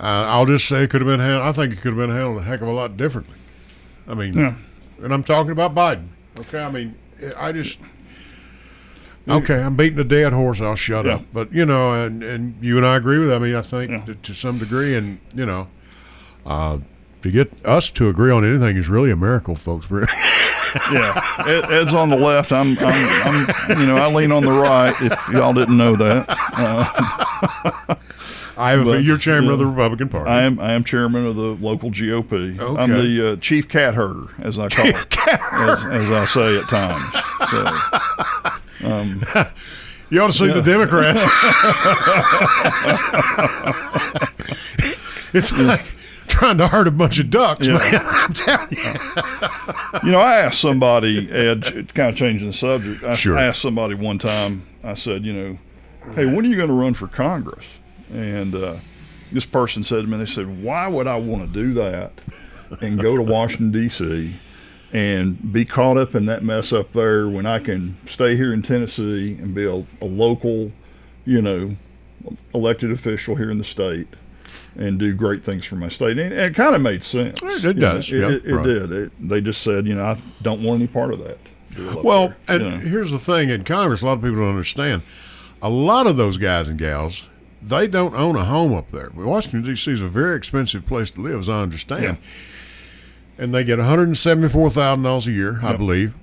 uh, 0.00 0.02
I'll 0.28 0.46
just 0.46 0.66
say 0.66 0.84
it 0.84 0.90
could 0.90 1.00
have 1.00 1.08
been. 1.08 1.20
Handled, 1.20 1.42
I 1.42 1.52
think 1.52 1.72
it 1.72 1.76
could 1.80 1.88
have 1.92 1.98
been 1.98 2.10
handled 2.10 2.38
a 2.38 2.42
heck 2.42 2.60
of 2.62 2.68
a 2.68 2.72
lot 2.72 2.96
differently. 2.96 3.34
I 4.06 4.14
mean, 4.14 4.34
Yeah. 4.34 4.56
and 5.02 5.12
I'm 5.12 5.22
talking 5.24 5.50
about 5.52 5.74
Biden. 5.74 6.08
Okay, 6.38 6.62
I 6.62 6.70
mean, 6.70 6.94
I 7.36 7.52
just 7.52 7.78
okay. 9.28 9.62
I'm 9.62 9.76
beating 9.76 9.98
a 9.98 10.04
dead 10.04 10.32
horse. 10.32 10.60
I'll 10.60 10.74
shut 10.76 11.04
Yeah. 11.06 11.16
up. 11.16 11.22
But 11.32 11.52
you 11.52 11.64
know, 11.66 12.04
and 12.04 12.22
and 12.22 12.54
you 12.60 12.76
and 12.76 12.86
I 12.86 12.96
agree 12.96 13.18
with. 13.18 13.28
That. 13.28 13.36
I 13.36 13.38
mean, 13.38 13.54
I 13.54 13.60
think 13.62 13.90
Yeah. 13.90 14.04
to, 14.06 14.14
to 14.14 14.34
some 14.34 14.58
degree, 14.58 14.94
and 14.96 15.18
you 15.34 15.46
know, 15.46 15.68
uh, 16.46 16.78
to 17.22 17.30
get 17.30 17.50
us 17.64 17.90
to 17.92 18.08
agree 18.08 18.30
on 18.30 18.44
anything 18.44 18.76
is 18.76 18.88
really 18.88 19.10
a 19.10 19.16
miracle, 19.16 19.54
folks. 19.54 19.86
yeah, 20.92 21.22
Ed, 21.46 21.70
Ed's 21.70 21.94
on 21.94 22.10
the 22.10 22.16
left. 22.16 22.52
I'm, 22.52 22.76
I'm, 22.78 23.48
I'm, 23.68 23.80
you 23.80 23.86
know, 23.86 23.96
I 23.96 24.12
lean 24.12 24.30
on 24.32 24.44
the 24.44 24.52
right. 24.52 24.94
If 25.00 25.28
y'all 25.30 25.52
didn't 25.54 25.76
know 25.76 25.96
that, 25.96 26.26
uh, 26.28 27.94
I 28.58 28.70
have 28.72 28.80
a, 28.80 28.84
But, 28.84 29.04
you're 29.04 29.18
chairman 29.18 29.50
of 29.52 29.58
the. 29.58 29.66
Republican 29.66 30.08
Party. 30.08 30.28
I 30.28 30.42
am, 30.42 30.58
I 30.58 30.72
am 30.72 30.82
chairman 30.84 31.26
of 31.26 31.36
the 31.36 31.54
local 31.64 31.90
GOP. 31.90 32.58
Okay. 32.58 32.80
I'm 32.82 32.90
the 32.90 33.32
uh, 33.32 33.36
chief 33.36 33.68
cat 33.68 33.94
herder, 33.94 34.26
as 34.40 34.58
I 34.58 34.68
call 34.68 34.86
it, 34.86 34.96
as, 35.28 35.84
as 35.84 36.10
I 36.10 36.26
say 36.26 36.58
at 36.58 36.68
times. 36.68 37.04
So, 37.50 37.64
you 40.10 40.20
ought 40.20 40.30
to 40.30 40.32
see 40.32 40.48
the 40.48 40.62
Democrats. 40.62 41.20
it's 45.34 45.52
like 45.52 45.84
trying 46.26 46.58
to 46.58 46.68
herd 46.68 46.86
a 46.86 46.90
bunch 46.90 47.18
of 47.18 47.30
ducks, 47.30 47.66
Yeah. 47.66 47.78
man. 47.78 47.94
I'm 48.04 48.32
telling 48.34 48.68
you. 48.72 48.78
you 50.04 50.10
know, 50.12 50.20
I 50.20 50.38
asked 50.38 50.60
somebody, 50.60 51.30
Ed, 51.30 51.92
kind 51.94 52.10
of 52.10 52.16
changing 52.16 52.48
the 52.48 52.52
subject. 52.52 53.02
I 53.04 53.14
Sure. 53.14 53.36
asked 53.38 53.60
somebody 53.62 53.94
one 53.94 54.18
time. 54.18 54.66
I 54.82 54.94
said, 54.94 55.24
you 55.24 55.32
know, 55.32 55.58
hey, 56.14 56.26
when 56.26 56.44
are 56.44 56.48
you 56.48 56.56
going 56.56 56.68
to 56.68 56.74
run 56.74 56.94
for 56.94 57.06
Congress? 57.08 57.64
And 58.12 58.54
uh, 58.54 58.76
this 59.32 59.46
person 59.46 59.82
said 59.82 60.02
to 60.02 60.06
me, 60.06 60.18
they 60.18 60.26
said, 60.26 60.62
why 60.62 60.88
would 60.88 61.06
I 61.06 61.16
want 61.16 61.46
to 61.46 61.52
do 61.52 61.72
that 61.74 62.12
and 62.80 63.00
go 63.00 63.16
to 63.16 63.22
Washington 63.22 63.70
D.C. 63.70 64.34
and 64.92 65.52
be 65.52 65.64
caught 65.64 65.96
up 65.96 66.14
in 66.14 66.26
that 66.26 66.42
mess 66.42 66.72
up 66.72 66.92
there 66.92 67.28
when 67.28 67.46
I 67.46 67.58
can 67.58 67.96
stay 68.06 68.36
here 68.36 68.52
in 68.52 68.62
Tennessee 68.62 69.36
and 69.40 69.54
be 69.54 69.64
a, 69.64 69.84
a 70.02 70.06
local, 70.06 70.72
you 71.24 71.42
know, 71.42 71.76
elected 72.54 72.90
official 72.90 73.36
here 73.36 73.50
in 73.50 73.58
the 73.58 73.64
state 73.64 74.08
and 74.76 74.98
do 74.98 75.14
great 75.14 75.42
things 75.44 75.64
for 75.64 75.76
my 75.76 75.88
state. 75.88 76.18
And 76.18 76.32
it 76.32 76.54
kind 76.54 76.74
of 76.74 76.80
made 76.80 77.02
sense. 77.02 77.40
It 77.42 77.64
know, 77.64 77.72
does, 77.72 78.12
It, 78.12 78.20
it, 78.22 78.44
it 78.44 78.54
right. 78.54 78.64
did. 78.64 78.92
It, 78.92 79.28
they 79.28 79.40
just 79.40 79.62
said, 79.62 79.86
you 79.86 79.94
know, 79.94 80.04
I 80.04 80.18
don't 80.42 80.62
want 80.62 80.80
any 80.80 80.86
part 80.88 81.12
of 81.12 81.18
that. 81.24 81.38
Well, 82.02 82.28
there, 82.28 82.36
and 82.48 82.64
you 82.64 82.70
know. 82.70 82.76
here's 82.78 83.10
the 83.10 83.18
thing 83.18 83.50
in 83.50 83.64
Congress, 83.64 84.02
a 84.02 84.06
lot 84.06 84.14
of 84.14 84.22
people 84.22 84.36
don't 84.36 84.50
understand. 84.50 85.02
A 85.60 85.68
lot 85.68 86.06
of 86.06 86.16
those 86.16 86.38
guys 86.38 86.68
and 86.68 86.78
gals, 86.78 87.28
they 87.60 87.86
don't 87.86 88.14
own 88.14 88.36
a 88.36 88.44
home 88.44 88.72
up 88.74 88.90
there. 88.90 89.10
Washington 89.14 89.62
D.C. 89.62 89.90
is 89.92 90.00
a 90.00 90.06
very 90.08 90.36
expensive 90.36 90.86
place 90.86 91.10
to 91.10 91.20
live, 91.20 91.40
as 91.40 91.48
I 91.48 91.60
understand, 91.62 92.02
Yeah. 92.04 92.14
and 93.38 93.54
they 93.54 93.64
get 93.64 93.78
one 93.78 93.88
hundred 93.88 94.08
and 94.08 94.16
seventy-four 94.18 94.70
thousand 94.70 95.02
dollars 95.04 95.26
a 95.26 95.32
year, 95.32 95.58
I 95.62 95.70
Yep. 95.70 95.78
believe. 95.78 96.14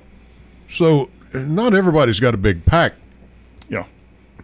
So 0.69 1.09
not 1.33 1.73
everybody's 1.73 2.19
got 2.19 2.33
a 2.33 2.37
big 2.37 2.65
pack 2.65 2.93
yeah, 3.69 3.85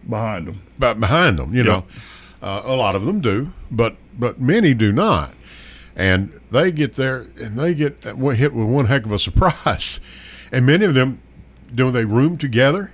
behind 0.08 0.46
them. 0.48 0.60
But 0.78 1.00
behind 1.00 1.38
them. 1.38 1.54
You 1.54 1.62
know, 1.64 1.84
uh, 2.42 2.62
a 2.64 2.74
lot 2.76 2.94
of 2.94 3.04
them 3.04 3.20
do, 3.20 3.52
but 3.70 3.96
but 4.18 4.40
many 4.40 4.74
do 4.74 4.92
not, 4.92 5.32
and 5.96 6.32
they 6.50 6.70
get 6.72 6.94
there 6.96 7.26
and 7.40 7.58
they 7.58 7.74
get 7.74 8.02
hit 8.04 8.52
with 8.52 8.66
one 8.68 8.86
heck 8.86 9.06
of 9.06 9.12
a 9.12 9.18
surprise, 9.28 10.00
and 10.52 10.66
many 10.66 10.84
of 10.84 10.94
them 10.94 11.20
do 11.74 11.90
they 11.90 12.04
room 12.04 12.36
together? 12.36 12.90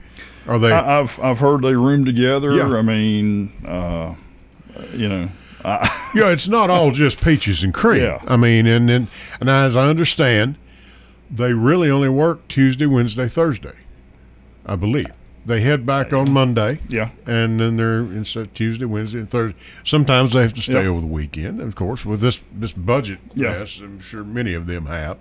Are 0.48 0.58
they? 0.58 0.72
I, 0.72 1.00
I've 1.00 1.18
I've 1.20 1.38
heard 1.38 1.62
they 1.62 1.74
room 1.74 2.04
together. 2.04 2.52
Yeah. 2.54 2.68
I 2.76 2.82
mean, 2.82 3.52
uh, 3.66 4.14
you 4.94 5.08
know, 5.08 5.28
I, 5.64 6.10
Yeah, 6.14 6.30
it's 6.30 6.48
not 6.48 6.70
all 6.70 6.90
just 6.90 7.22
peaches 7.22 7.62
and 7.62 7.72
cream. 7.74 8.02
Yeah. 8.02 8.22
I 8.26 8.36
mean, 8.36 8.66
and, 8.66 8.90
and 8.90 9.08
and 9.40 9.50
as 9.50 9.76
I 9.76 9.88
understand, 9.88 10.56
they 11.30 11.52
really 11.52 11.90
only 11.90 12.08
work 12.08 12.48
Tuesday, 12.48 12.86
Wednesday, 12.86 13.28
Thursday. 13.28 13.74
I 14.66 14.74
believe 14.76 15.06
they 15.46 15.60
head 15.60 15.86
back 15.86 16.12
on 16.12 16.30
Monday. 16.30 16.78
yeah, 16.88 17.10
and 17.26 17.58
then 17.58 17.76
they're 17.76 18.00
instead 18.00 18.54
Tuesday, 18.54 18.84
Wednesday, 18.84 19.18
and 19.20 19.30
Thursday. 19.30 19.58
Sometimes 19.84 20.32
they 20.34 20.42
have 20.42 20.52
to 20.54 20.60
stay 20.60 20.82
Yeah. 20.82 20.88
over 20.90 21.00
the 21.00 21.06
weekend, 21.06 21.60
of 21.60 21.74
course. 21.74 22.04
With 22.06 22.20
this 22.20 22.42
this 22.52 22.72
budget 22.72 23.18
Yeah. 23.34 23.58
mess, 23.58 23.80
I'm 23.80 24.00
sure 24.00 24.24
many 24.24 24.54
of 24.54 24.66
them 24.66 24.86
have. 24.86 25.18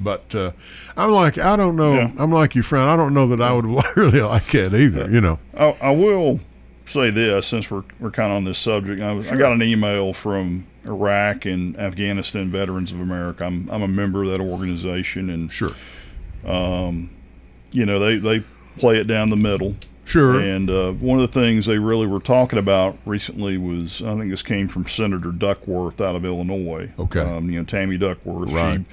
But 0.00 0.34
uh, 0.34 0.52
I'm 0.96 1.10
like, 1.10 1.38
I 1.38 1.56
don't 1.56 1.76
know. 1.76 1.94
Yeah. 1.94 2.12
I'm 2.18 2.30
like 2.32 2.54
your 2.54 2.64
friend. 2.64 2.88
I 2.88 2.96
don't 2.96 3.14
know 3.14 3.26
that 3.28 3.40
I 3.40 3.52
would 3.52 3.64
really 3.96 4.20
like 4.20 4.54
it 4.54 4.74
either. 4.74 5.10
You 5.10 5.20
know. 5.20 5.38
I, 5.56 5.76
I 5.80 5.90
will 5.90 6.40
say 6.86 7.10
this 7.10 7.46
since 7.46 7.70
we're 7.70 7.82
we're 7.98 8.10
kind 8.10 8.30
of 8.30 8.36
on 8.36 8.44
this 8.44 8.58
subject. 8.58 9.00
I, 9.00 9.12
was, 9.12 9.30
I 9.32 9.36
got 9.36 9.52
an 9.52 9.62
email 9.62 10.12
from 10.12 10.66
Iraq 10.84 11.46
and 11.46 11.76
Afghanistan 11.78 12.50
Veterans 12.50 12.92
of 12.92 13.00
America. 13.00 13.44
I'm 13.44 13.68
I'm 13.70 13.82
a 13.82 13.88
member 13.88 14.22
of 14.24 14.30
that 14.30 14.40
organization, 14.40 15.30
and 15.30 15.52
Sure. 15.52 15.70
um, 16.44 17.10
you 17.72 17.86
know 17.86 17.98
they 17.98 18.16
they 18.18 18.44
play 18.78 18.98
it 18.98 19.06
down 19.06 19.30
the 19.30 19.36
middle. 19.36 19.74
Sure. 20.04 20.38
And 20.38 20.70
uh, 20.70 20.92
one 20.92 21.18
of 21.18 21.32
the 21.32 21.40
things 21.40 21.66
they 21.66 21.78
really 21.78 22.06
were 22.06 22.20
talking 22.20 22.60
about 22.60 22.96
recently 23.06 23.58
was 23.58 24.00
I 24.02 24.16
think 24.16 24.30
this 24.30 24.42
came 24.42 24.68
from 24.68 24.86
Senator 24.86 25.32
Duckworth 25.32 26.00
out 26.00 26.14
of 26.14 26.24
Illinois. 26.24 26.92
Okay. 26.96 27.18
Um, 27.20 27.50
you 27.50 27.58
know, 27.58 27.64
Tammy 27.64 27.98
Duckworth. 27.98 28.52
Right. 28.52 28.78
She 28.78 28.84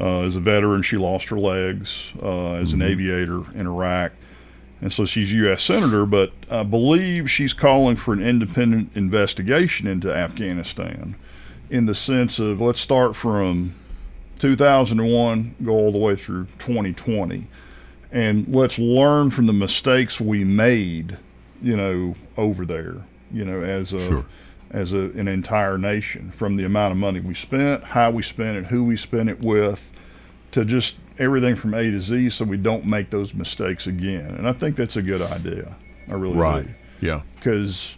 uh, 0.00 0.22
is 0.26 0.36
a 0.36 0.40
veteran. 0.40 0.82
She 0.82 0.96
lost 0.96 1.28
her 1.28 1.38
legs 1.38 2.12
uh, 2.22 2.52
as 2.54 2.72
Mm-hmm. 2.72 2.82
an 2.82 2.88
aviator 2.88 3.42
in 3.58 3.66
Iraq. 3.66 4.12
And 4.80 4.92
so 4.92 5.04
she's 5.04 5.32
a 5.32 5.36
U.S. 5.36 5.62
Senator, 5.64 6.06
but 6.06 6.32
I 6.50 6.62
believe 6.62 7.28
she's 7.28 7.52
calling 7.52 7.96
for 7.96 8.12
an 8.14 8.22
independent 8.22 8.90
investigation 8.94 9.88
into 9.88 10.14
Afghanistan 10.14 11.16
in 11.68 11.86
the 11.86 11.94
sense 11.96 12.38
of 12.38 12.60
let's 12.60 12.78
start 12.80 13.16
from 13.16 13.74
2001, 14.38 15.56
go 15.64 15.72
all 15.72 15.92
the 15.92 15.98
way 15.98 16.14
through 16.16 16.46
2020 16.58 17.46
and 18.10 18.48
let's 18.48 18.78
learn 18.78 19.30
from 19.30 19.46
the 19.46 19.52
mistakes 19.52 20.18
we 20.18 20.42
made, 20.44 21.18
you 21.60 21.76
know, 21.76 22.14
over 22.38 22.64
there, 22.64 22.96
you 23.32 23.44
know, 23.44 23.60
as 23.60 23.92
a 23.92 24.00
Sure. 24.00 24.24
As 24.70 24.92
a, 24.92 24.98
an 24.98 25.28
entire 25.28 25.78
nation, 25.78 26.30
from 26.32 26.56
the 26.56 26.64
amount 26.64 26.92
of 26.92 26.98
money 26.98 27.20
we 27.20 27.34
spent, 27.34 27.82
how 27.84 28.10
we 28.10 28.22
spent 28.22 28.50
it, 28.56 28.66
who 28.66 28.84
we 28.84 28.96
spent 28.96 29.28
it 29.28 29.40
with, 29.40 29.90
to 30.52 30.64
just 30.64 30.96
everything 31.18 31.56
from 31.56 31.74
A 31.74 31.82
to 31.90 32.00
Z, 32.00 32.30
so 32.30 32.44
we 32.44 32.56
don't 32.56 32.84
make 32.84 33.10
those 33.10 33.34
mistakes 33.34 33.86
again. 33.86 34.34
And 34.36 34.46
I 34.48 34.52
think 34.52 34.76
that's 34.76 34.96
a 34.96 35.02
good 35.02 35.22
idea. 35.22 35.74
I 36.10 36.14
really 36.14 36.36
Right. 36.36 36.66
do, 37.00 37.06
Yeah. 37.06 37.20
because 37.36 37.96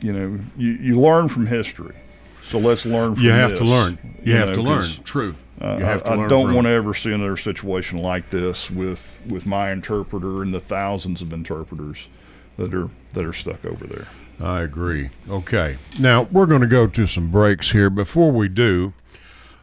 you 0.00 0.12
know 0.12 0.38
you, 0.56 0.72
you 0.72 1.00
learn 1.00 1.28
from 1.28 1.46
history. 1.46 1.94
So 2.48 2.58
let's 2.58 2.84
learn 2.84 3.14
from 3.14 3.24
You 3.24 3.30
have 3.30 3.50
this, 3.50 3.58
to 3.60 3.64
learn. 3.64 3.98
You, 4.24 4.34
have 4.34 4.48
know, 4.48 4.54
to 4.54 4.62
learn. 4.62 4.90
True. 5.04 5.34
uh, 5.60 5.76
you 5.78 5.84
have 5.84 6.02
to 6.04 6.10
I, 6.10 6.14
learn. 6.16 6.24
I 6.26 6.28
don't 6.28 6.54
want 6.54 6.66
to 6.66 6.70
ever 6.72 6.92
see 6.92 7.12
another 7.12 7.36
situation 7.36 7.98
like 7.98 8.28
this 8.30 8.70
with 8.70 9.00
with 9.28 9.46
my 9.46 9.70
interpreter 9.72 10.42
and 10.42 10.52
the 10.52 10.60
thousands 10.60 11.22
of 11.22 11.32
interpreters 11.32 12.08
that 12.58 12.74
are 12.74 12.90
that 13.14 13.24
are 13.24 13.32
stuck 13.32 13.64
over 13.64 13.86
there. 13.86 14.06
I 14.40 14.60
agree. 14.60 15.10
Okay. 15.28 15.76
Now, 15.98 16.24
we're 16.24 16.46
going 16.46 16.62
to 16.62 16.66
go 16.66 16.86
to 16.86 17.06
some 17.06 17.30
breaks 17.30 17.70
here. 17.70 17.90
Before 17.90 18.32
we 18.32 18.48
do, 18.48 18.92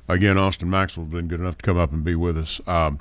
again, 0.07 0.38
Austin 0.38 0.70
Maxwell's 0.70 1.09
been 1.09 1.28
good 1.28 1.39
enough 1.39 1.57
to 1.57 1.63
come 1.63 1.78
up 1.78 1.91
and 1.91 2.03
be 2.03 2.15
with 2.15 2.38
us. 2.38 2.61
Um, 2.67 2.99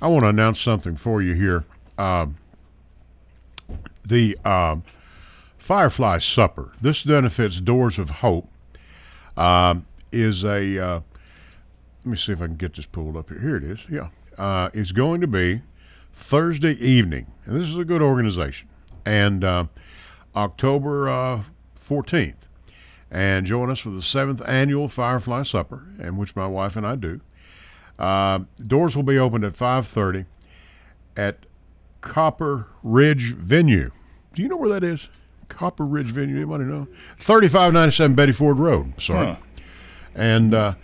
I 0.00 0.08
want 0.08 0.24
to 0.24 0.28
announce 0.28 0.60
something 0.60 0.96
for 0.96 1.22
you 1.22 1.34
here. 1.34 1.64
Um, 1.98 2.36
the 4.04 4.38
uh, 4.44 4.76
Firefly 5.58 6.18
Supper, 6.18 6.72
this 6.80 7.02
benefits 7.02 7.60
Doors 7.60 7.98
of 7.98 8.10
Hope, 8.10 8.48
um, 9.36 9.84
is 10.12 10.44
a, 10.44 10.78
uh, 10.78 11.00
let 12.04 12.10
me 12.10 12.16
see 12.16 12.32
if 12.32 12.40
I 12.40 12.46
can 12.46 12.56
get 12.56 12.74
this 12.74 12.86
pulled 12.86 13.16
up 13.16 13.30
here. 13.30 13.40
Here 13.40 13.56
it 13.56 13.64
is. 13.64 13.80
Yeah. 13.90 14.08
Uh, 14.38 14.70
is 14.74 14.92
going 14.92 15.22
to 15.22 15.26
be 15.26 15.62
Thursday 16.12 16.72
evening. 16.72 17.26
And 17.46 17.60
this 17.60 17.68
is 17.68 17.78
a 17.78 17.84
good 17.84 18.02
organization. 18.02 18.68
And 19.04 19.42
uh, 19.44 19.64
October 20.36 21.08
uh, 21.08 21.42
14th. 21.78 22.34
And 23.10 23.46
join 23.46 23.70
us 23.70 23.78
for 23.78 23.90
the 23.90 24.02
seventh 24.02 24.42
annual 24.46 24.88
Firefly 24.88 25.44
Supper, 25.44 25.86
and 25.98 26.18
which 26.18 26.34
my 26.34 26.46
wife 26.46 26.76
and 26.76 26.86
I 26.86 26.96
do. 26.96 27.20
Uh, 27.98 28.40
doors 28.66 28.96
will 28.96 29.04
be 29.04 29.18
opened 29.18 29.44
at 29.44 29.52
5:30 29.52 30.26
at 31.16 31.46
Copper 32.00 32.66
Ridge 32.82 33.32
Venue. 33.32 33.90
Do 34.34 34.42
you 34.42 34.48
know 34.48 34.56
where 34.56 34.68
that 34.68 34.84
is? 34.84 35.08
Copper 35.48 35.86
Ridge 35.86 36.10
Venue. 36.10 36.36
Anybody 36.36 36.64
know? 36.64 36.88
3597 37.18 38.14
Betty 38.14 38.32
Ford 38.32 38.58
Road. 38.58 39.00
Sorry. 39.00 39.26
Huh. 39.26 39.36
And 40.14 40.52
uh, 40.52 40.74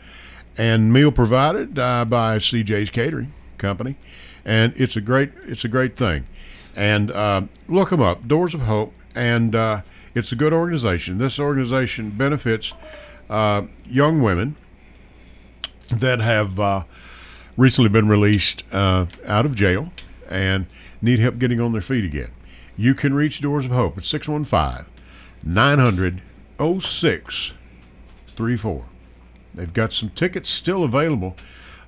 and 0.56 0.92
meal 0.92 1.12
provided 1.12 1.78
uh, 1.78 2.04
by 2.04 2.38
CJ's 2.38 2.90
Catering 2.90 3.32
Company, 3.58 3.96
and 4.44 4.72
it's 4.76 4.96
a 4.96 5.00
great 5.00 5.32
it's 5.44 5.64
a 5.64 5.68
great 5.68 5.96
thing. 5.96 6.26
And 6.74 7.10
uh, 7.10 7.42
look 7.68 7.90
them 7.90 8.00
up, 8.00 8.26
Doors 8.26 8.54
of 8.54 8.62
Hope, 8.62 8.94
and 9.14 9.54
uh, 9.54 9.82
it's 10.14 10.32
a 10.32 10.36
good 10.36 10.52
organization. 10.52 11.16
This 11.18 11.38
organization 11.38 12.10
benefits 12.10 12.74
uh, 13.30 13.62
young 13.86 14.20
women 14.22 14.56
that 15.90 16.20
have 16.20 16.58
uh, 16.60 16.84
recently 17.56 17.90
been 17.90 18.08
released 18.08 18.64
uh, 18.74 19.06
out 19.26 19.46
of 19.46 19.54
jail 19.54 19.92
and 20.28 20.66
need 21.00 21.18
help 21.18 21.38
getting 21.38 21.60
on 21.60 21.72
their 21.72 21.80
feet 21.80 22.04
again. 22.04 22.30
You 22.76 22.94
can 22.94 23.14
reach 23.14 23.40
Doors 23.40 23.64
of 23.66 23.72
Hope 23.72 23.98
at 23.98 24.04
615 24.04 24.86
900 25.42 26.22
0634. 26.58 28.84
They've 29.54 29.72
got 29.72 29.92
some 29.92 30.10
tickets 30.10 30.48
still 30.48 30.84
available. 30.84 31.36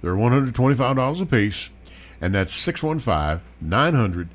They're 0.03 0.15
$125 0.15 1.21
a 1.21 1.27
piece, 1.27 1.71
and 2.21 2.35
that's 2.35 2.53
615 2.55 3.41
900 3.61 4.29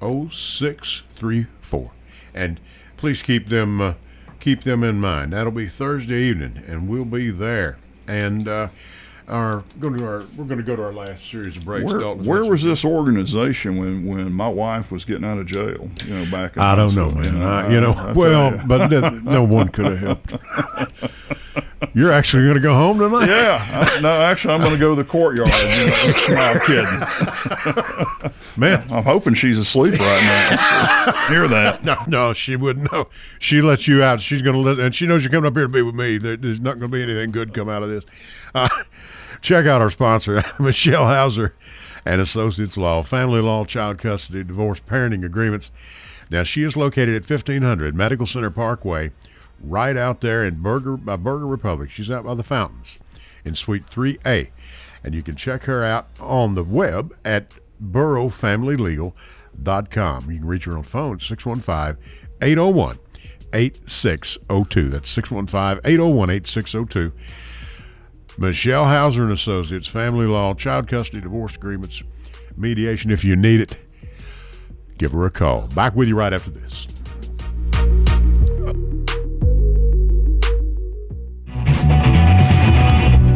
0634. 0.00 1.90
And 2.34 2.60
please 2.96 3.22
keep 3.22 3.48
them 3.48 3.80
uh, 3.80 3.94
keep 4.40 4.62
them 4.64 4.82
in 4.84 5.00
mind. 5.00 5.32
That'll 5.32 5.52
be 5.52 5.66
Thursday 5.66 6.22
evening, 6.22 6.62
and 6.66 6.88
we'll 6.88 7.04
be 7.04 7.30
there. 7.30 7.78
And 8.06 8.48
uh, 8.48 8.68
our 9.28 9.62
going 9.78 9.98
to 9.98 10.04
our 10.06 10.24
we're 10.36 10.44
going 10.44 10.58
to 10.58 10.62
go 10.64 10.74
to 10.76 10.82
our 10.82 10.92
last 10.92 11.30
series 11.30 11.56
of 11.56 11.64
breaks. 11.64 11.92
Where, 11.92 12.14
where 12.14 12.44
was 12.46 12.62
this 12.62 12.84
organization 12.84 13.76
when, 13.78 14.06
when 14.06 14.32
my 14.32 14.48
wife 14.48 14.90
was 14.90 15.04
getting 15.04 15.24
out 15.24 15.38
of 15.38 15.46
jail? 15.46 15.90
You 16.06 16.14
know, 16.14 16.30
back. 16.30 16.56
I 16.56 16.74
don't 16.74 16.94
know, 16.94 17.10
man. 17.10 17.42
I, 17.42 17.70
you 17.70 17.80
know, 17.80 17.92
I- 17.92 18.10
I 18.10 18.12
well, 18.12 18.62
but 18.66 18.88
no 19.24 19.42
one 19.44 19.68
could 19.68 19.86
have 19.86 19.98
helped. 19.98 20.34
You're 21.94 22.12
actually 22.12 22.44
going 22.44 22.54
to 22.56 22.60
go 22.60 22.74
home 22.74 22.98
tonight? 22.98 23.28
yeah, 23.28 23.64
I, 23.72 24.00
no, 24.00 24.10
actually, 24.10 24.54
I'm 24.54 24.60
going 24.60 24.72
to 24.72 24.78
go 24.78 24.90
to 24.90 24.96
the 24.96 25.08
courtyard. 25.08 25.48
You 25.48 25.86
know, 25.86 26.34
no, 26.34 26.42
I'm 26.42 26.60
kidding. 26.60 28.32
Man, 28.56 28.84
I'm 28.90 29.04
hoping 29.04 29.34
she's 29.34 29.58
asleep 29.58 29.98
right 29.98 30.22
now. 30.22 31.12
Hear 31.28 31.46
that? 31.48 31.84
no, 31.84 31.96
no, 32.08 32.32
she 32.32 32.56
wouldn't 32.56 32.90
know. 32.92 33.08
She 33.38 33.62
lets 33.62 33.86
you 33.86 34.02
out. 34.02 34.20
She's 34.20 34.42
going 34.42 34.56
to 34.56 34.62
let, 34.62 34.80
and 34.80 34.94
she 34.94 35.06
knows 35.06 35.22
you're 35.22 35.30
coming 35.30 35.46
up 35.46 35.54
here 35.54 35.64
to 35.64 35.68
be 35.68 35.82
with 35.82 35.94
me. 35.94 36.18
There, 36.18 36.36
there's 36.36 36.60
not 36.60 36.78
going 36.78 36.90
to 36.90 36.96
be 36.96 37.02
anything 37.02 37.30
good 37.30 37.54
come 37.54 37.68
out 37.68 37.82
of 37.82 37.88
this. 37.88 38.04
Uh, 38.54 38.68
check 39.40 39.66
out 39.66 39.80
our 39.80 39.90
sponsor, 39.90 40.42
Michelle 40.58 41.06
Hauser 41.06 41.54
and 42.04 42.20
Associates 42.20 42.76
Law, 42.76 43.02
Family 43.02 43.40
Law, 43.40 43.64
Child 43.64 43.98
Custody, 43.98 44.42
Divorce, 44.42 44.80
Parenting 44.80 45.24
Agreements. 45.24 45.70
Now, 46.30 46.42
she 46.42 46.62
is 46.62 46.76
located 46.76 47.14
at 47.14 47.28
1500 47.28 47.94
Medical 47.94 48.26
Center 48.26 48.50
Parkway, 48.50 49.12
right 49.62 49.96
out 49.96 50.20
there 50.20 50.44
in 50.44 50.62
Burger 50.62 50.96
by 50.96 51.14
Burger 51.16 51.46
Republic. 51.46 51.90
She's 51.90 52.10
out 52.10 52.24
by 52.24 52.34
the 52.34 52.42
fountains 52.42 52.98
in 53.44 53.54
Suite 53.54 53.86
3A. 53.86 54.48
And 55.04 55.14
you 55.14 55.22
can 55.22 55.36
check 55.36 55.62
her 55.64 55.84
out 55.84 56.08
on 56.20 56.54
the 56.54 56.64
web 56.64 57.14
at 57.24 57.52
burrowfamilylegal.com. 57.82 60.30
You 60.30 60.38
can 60.38 60.46
reach 60.46 60.64
her 60.64 60.76
on 60.76 60.82
phone 60.82 61.20
615 61.20 62.02
801 62.42 62.98
8602. 63.52 64.88
That's 64.88 65.10
615 65.10 65.80
801 65.84 66.30
8602. 66.30 67.12
Michelle 68.38 68.84
Hauser 68.84 69.24
and 69.24 69.32
Associates, 69.32 69.88
family 69.88 70.26
law, 70.26 70.54
child 70.54 70.86
custody, 70.86 71.20
divorce 71.20 71.56
agreements, 71.56 72.04
mediation 72.56 73.10
if 73.10 73.24
you 73.24 73.34
need 73.34 73.60
it. 73.60 73.76
Give 74.96 75.10
her 75.12 75.26
a 75.26 75.30
call. 75.30 75.66
Back 75.68 75.96
with 75.96 76.08
you 76.08 76.16
right 76.16 76.32
after 76.32 76.50
this. 76.50 76.86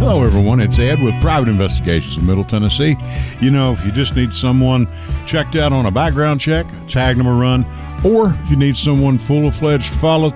Hello, 0.03 0.25
everyone. 0.25 0.59
It's 0.59 0.81
Ed 0.81 1.01
with 1.01 1.15
Private 1.21 1.49
Investigations 1.49 2.17
in 2.17 2.27
Middle 2.27 2.43
Tennessee. 2.43 2.97
You 3.41 3.53
know, 3.53 3.71
if 3.71 3.85
you 3.85 3.93
just 3.93 4.17
need 4.17 4.35
someone 4.35 4.89
checked 5.27 5.55
out 5.55 5.73
on 5.73 5.87
a 5.87 5.93
background 5.93 6.41
check, 6.41 6.67
tag 6.89 7.17
them 7.19 7.29
a 7.29 7.33
run, 7.33 7.65
or 8.05 8.35
if 8.43 8.51
you 8.51 8.57
need 8.57 8.77
someone 8.77 9.17
full 9.17 9.47
of 9.47 9.55
fledged 9.55 9.95
follow, 9.95 10.31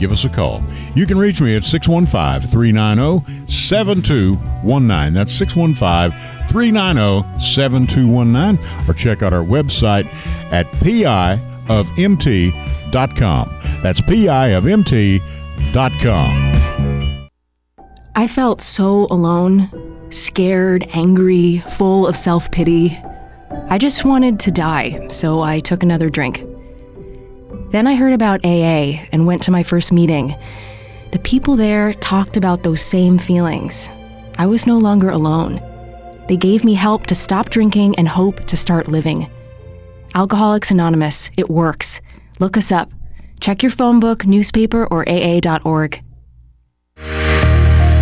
give 0.00 0.10
us 0.10 0.24
a 0.24 0.28
call. 0.28 0.60
You 0.96 1.06
can 1.06 1.18
reach 1.18 1.40
me 1.40 1.54
at 1.54 1.62
615 1.62 2.50
390 2.50 3.46
7219. 3.46 5.14
That's 5.14 5.32
615 5.32 6.48
390 6.48 7.40
7219, 7.40 8.88
or 8.88 8.94
check 8.94 9.22
out 9.22 9.32
our 9.32 9.44
website 9.44 10.12
at 10.50 10.66
piofmt.com. 10.82 11.68
That's 13.84 14.00
piofmt.com. 14.00 15.22
I 18.14 18.28
felt 18.28 18.60
so 18.60 19.06
alone, 19.10 19.70
scared, 20.10 20.86
angry, 20.92 21.60
full 21.60 22.06
of 22.06 22.14
self 22.14 22.50
pity. 22.50 22.98
I 23.68 23.78
just 23.78 24.04
wanted 24.04 24.38
to 24.40 24.50
die, 24.50 25.08
so 25.08 25.40
I 25.40 25.60
took 25.60 25.82
another 25.82 26.10
drink. 26.10 26.44
Then 27.70 27.86
I 27.86 27.94
heard 27.94 28.12
about 28.12 28.44
AA 28.44 29.06
and 29.12 29.26
went 29.26 29.42
to 29.44 29.50
my 29.50 29.62
first 29.62 29.92
meeting. 29.92 30.36
The 31.12 31.20
people 31.20 31.56
there 31.56 31.94
talked 31.94 32.36
about 32.36 32.62
those 32.62 32.82
same 32.82 33.16
feelings. 33.16 33.88
I 34.36 34.44
was 34.46 34.66
no 34.66 34.76
longer 34.76 35.08
alone. 35.08 35.62
They 36.28 36.36
gave 36.36 36.64
me 36.64 36.74
help 36.74 37.06
to 37.06 37.14
stop 37.14 37.48
drinking 37.48 37.96
and 37.96 38.06
hope 38.06 38.44
to 38.46 38.58
start 38.58 38.88
living. 38.88 39.30
Alcoholics 40.14 40.70
Anonymous, 40.70 41.30
it 41.38 41.48
works. 41.48 42.02
Look 42.40 42.58
us 42.58 42.70
up. 42.70 42.90
Check 43.40 43.62
your 43.62 43.72
phone 43.72 44.00
book, 44.00 44.26
newspaper, 44.26 44.86
or 44.86 45.08
AA.org. 45.08 46.02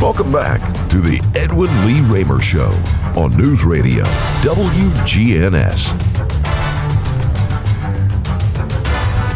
Welcome 0.00 0.30
back 0.30 0.60
to 0.90 1.00
the 1.00 1.20
Edwin 1.34 1.68
Lee 1.84 2.02
Raymer 2.02 2.40
Show 2.40 2.70
on 3.16 3.36
News 3.36 3.64
Radio 3.64 4.04
WGNS. 4.44 5.88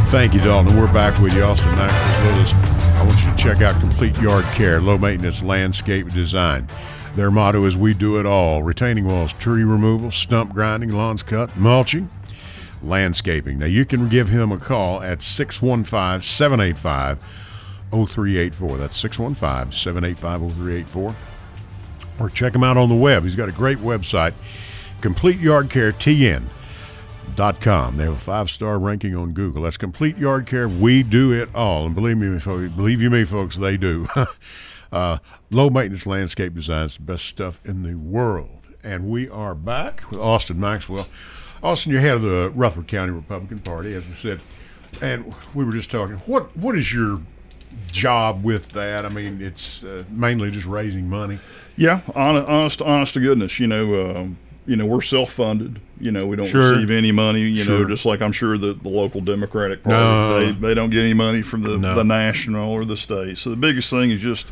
Thank 0.06 0.34
you, 0.34 0.40
Dalton. 0.40 0.76
We're 0.76 0.92
back 0.92 1.18
with 1.20 1.34
you. 1.34 1.42
Austin 1.42 1.68
with 1.72 1.80
us. 1.80 2.52
I 2.54 3.04
want 3.04 3.24
you 3.24 3.30
to 3.32 3.36
check 3.36 3.60
out 3.60 3.80
Complete 3.80 4.16
Yard 4.20 4.44
Care, 4.54 4.80
low 4.80 4.96
maintenance 4.96 5.42
landscape 5.42 6.12
design. 6.12 6.68
Their 7.16 7.32
motto 7.32 7.64
is 7.64 7.76
We 7.76 7.92
Do 7.92 8.20
It 8.20 8.24
All 8.24 8.62
retaining 8.62 9.06
walls, 9.06 9.32
tree 9.32 9.64
removal, 9.64 10.12
stump 10.12 10.54
grinding, 10.54 10.92
lawns 10.92 11.24
cut, 11.24 11.56
mulching, 11.56 12.08
landscaping. 12.84 13.58
Now, 13.58 13.66
you 13.66 13.84
can 13.84 14.08
give 14.08 14.28
him 14.28 14.52
a 14.52 14.58
call 14.58 15.02
at 15.02 15.22
615 15.22 16.20
785 16.20 17.51
0384. 17.92 18.78
That's 18.78 18.96
615 18.96 19.72
785 19.72 20.54
0384. 20.54 21.14
Or 22.18 22.30
check 22.30 22.54
him 22.54 22.64
out 22.64 22.76
on 22.76 22.88
the 22.88 22.94
web. 22.94 23.22
He's 23.22 23.36
got 23.36 23.48
a 23.48 23.52
great 23.52 23.78
website, 23.78 24.34
Complete 25.00 25.38
Yard 25.38 25.70
Care 25.70 25.92
TN 25.92 26.44
dot 27.34 27.60
com. 27.60 27.96
They 27.96 28.04
have 28.04 28.14
a 28.14 28.18
five 28.18 28.50
star 28.50 28.78
ranking 28.78 29.16
on 29.16 29.32
Google. 29.32 29.62
That's 29.62 29.76
complete 29.76 30.18
yard 30.18 30.46
care. 30.46 30.68
We 30.68 31.02
do 31.02 31.32
it 31.32 31.54
all, 31.54 31.86
and 31.86 31.94
believe 31.94 32.18
me, 32.18 32.38
believe 32.68 33.00
you 33.00 33.10
me, 33.10 33.24
folks, 33.24 33.56
they 33.56 33.76
do. 33.76 34.06
uh, 34.92 35.18
low 35.50 35.70
maintenance 35.70 36.06
landscape 36.06 36.54
design 36.54 36.86
is 36.86 36.96
the 36.96 37.02
best 37.02 37.24
stuff 37.24 37.60
in 37.64 37.82
the 37.82 37.94
world. 37.94 38.50
And 38.84 39.08
we 39.08 39.28
are 39.28 39.54
back 39.54 40.10
with 40.10 40.18
Austin 40.18 40.58
Maxwell. 40.58 41.06
Austin, 41.62 41.92
you're 41.92 42.00
head 42.00 42.16
of 42.16 42.22
the 42.22 42.50
Rutherford 42.54 42.88
County 42.88 43.12
Republican 43.12 43.60
Party, 43.60 43.94
as 43.94 44.06
we 44.08 44.14
said, 44.14 44.40
and 45.00 45.34
we 45.54 45.64
were 45.64 45.72
just 45.72 45.90
talking. 45.90 46.16
What 46.18 46.54
what 46.56 46.76
is 46.76 46.92
your 46.92 47.20
job 47.92 48.42
with 48.44 48.68
that? 48.70 49.04
I 49.04 49.08
mean, 49.08 49.40
it's 49.40 49.82
uh, 49.84 50.04
mainly 50.10 50.50
just 50.50 50.66
raising 50.66 51.08
money. 51.08 51.38
Yeah, 51.76 52.00
honest, 52.14 52.46
honest, 52.48 52.82
honest 52.82 53.14
to 53.14 53.20
goodness. 53.20 53.58
You 53.58 53.66
know, 53.66 54.10
um, 54.16 54.38
you 54.66 54.76
know, 54.76 54.86
we're 54.86 55.00
self-funded. 55.00 55.80
You 56.00 56.10
know, 56.10 56.26
we 56.26 56.36
don't 56.36 56.46
Sure. 56.46 56.70
receive 56.72 56.90
any 56.90 57.12
money. 57.12 57.40
You 57.40 57.64
Sure. 57.64 57.80
know, 57.80 57.88
just 57.88 58.04
like 58.04 58.20
I'm 58.22 58.32
sure 58.32 58.56
that 58.58 58.82
the 58.82 58.88
local 58.88 59.20
Democratic 59.20 59.82
Party, 59.82 59.96
No. 59.98 60.40
they, 60.40 60.52
they 60.68 60.74
don't 60.74 60.90
get 60.90 61.00
any 61.00 61.14
money 61.14 61.42
from 61.42 61.62
the, 61.62 61.78
No. 61.78 61.94
the 61.94 62.04
national 62.04 62.70
or 62.70 62.84
the 62.84 62.96
state. 62.96 63.38
So 63.38 63.50
the 63.50 63.56
biggest 63.56 63.88
thing 63.90 64.10
is 64.10 64.20
just, 64.20 64.48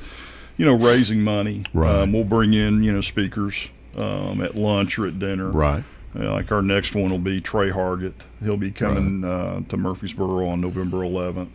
you 0.57 0.65
know, 0.67 0.75
raising 0.75 1.23
money. 1.23 1.65
Right. 1.75 2.03
Um, 2.03 2.13
we'll 2.13 2.25
bring 2.25 2.55
in 2.55 2.83
you 2.83 2.93
know 2.93 3.01
speakers 3.01 3.69
um, 3.99 4.41
at 4.43 4.55
lunch 4.57 4.99
or 4.99 5.07
at 5.07 5.19
dinner. 5.19 5.51
Right. 5.51 5.85
Uh, 6.19 6.33
like 6.33 6.51
our 6.51 6.63
next 6.63 6.95
one 6.97 7.11
will 7.11 7.19
be 7.19 7.41
Tre 7.41 7.71
Hargett. 7.71 8.15
He'll 8.43 8.57
be 8.57 8.71
coming 8.73 9.25
uh, 9.25 9.61
to 9.69 9.77
Murfreesboro 9.77 10.47
on 10.49 10.61
November 10.61 10.99
11th. 10.99 11.49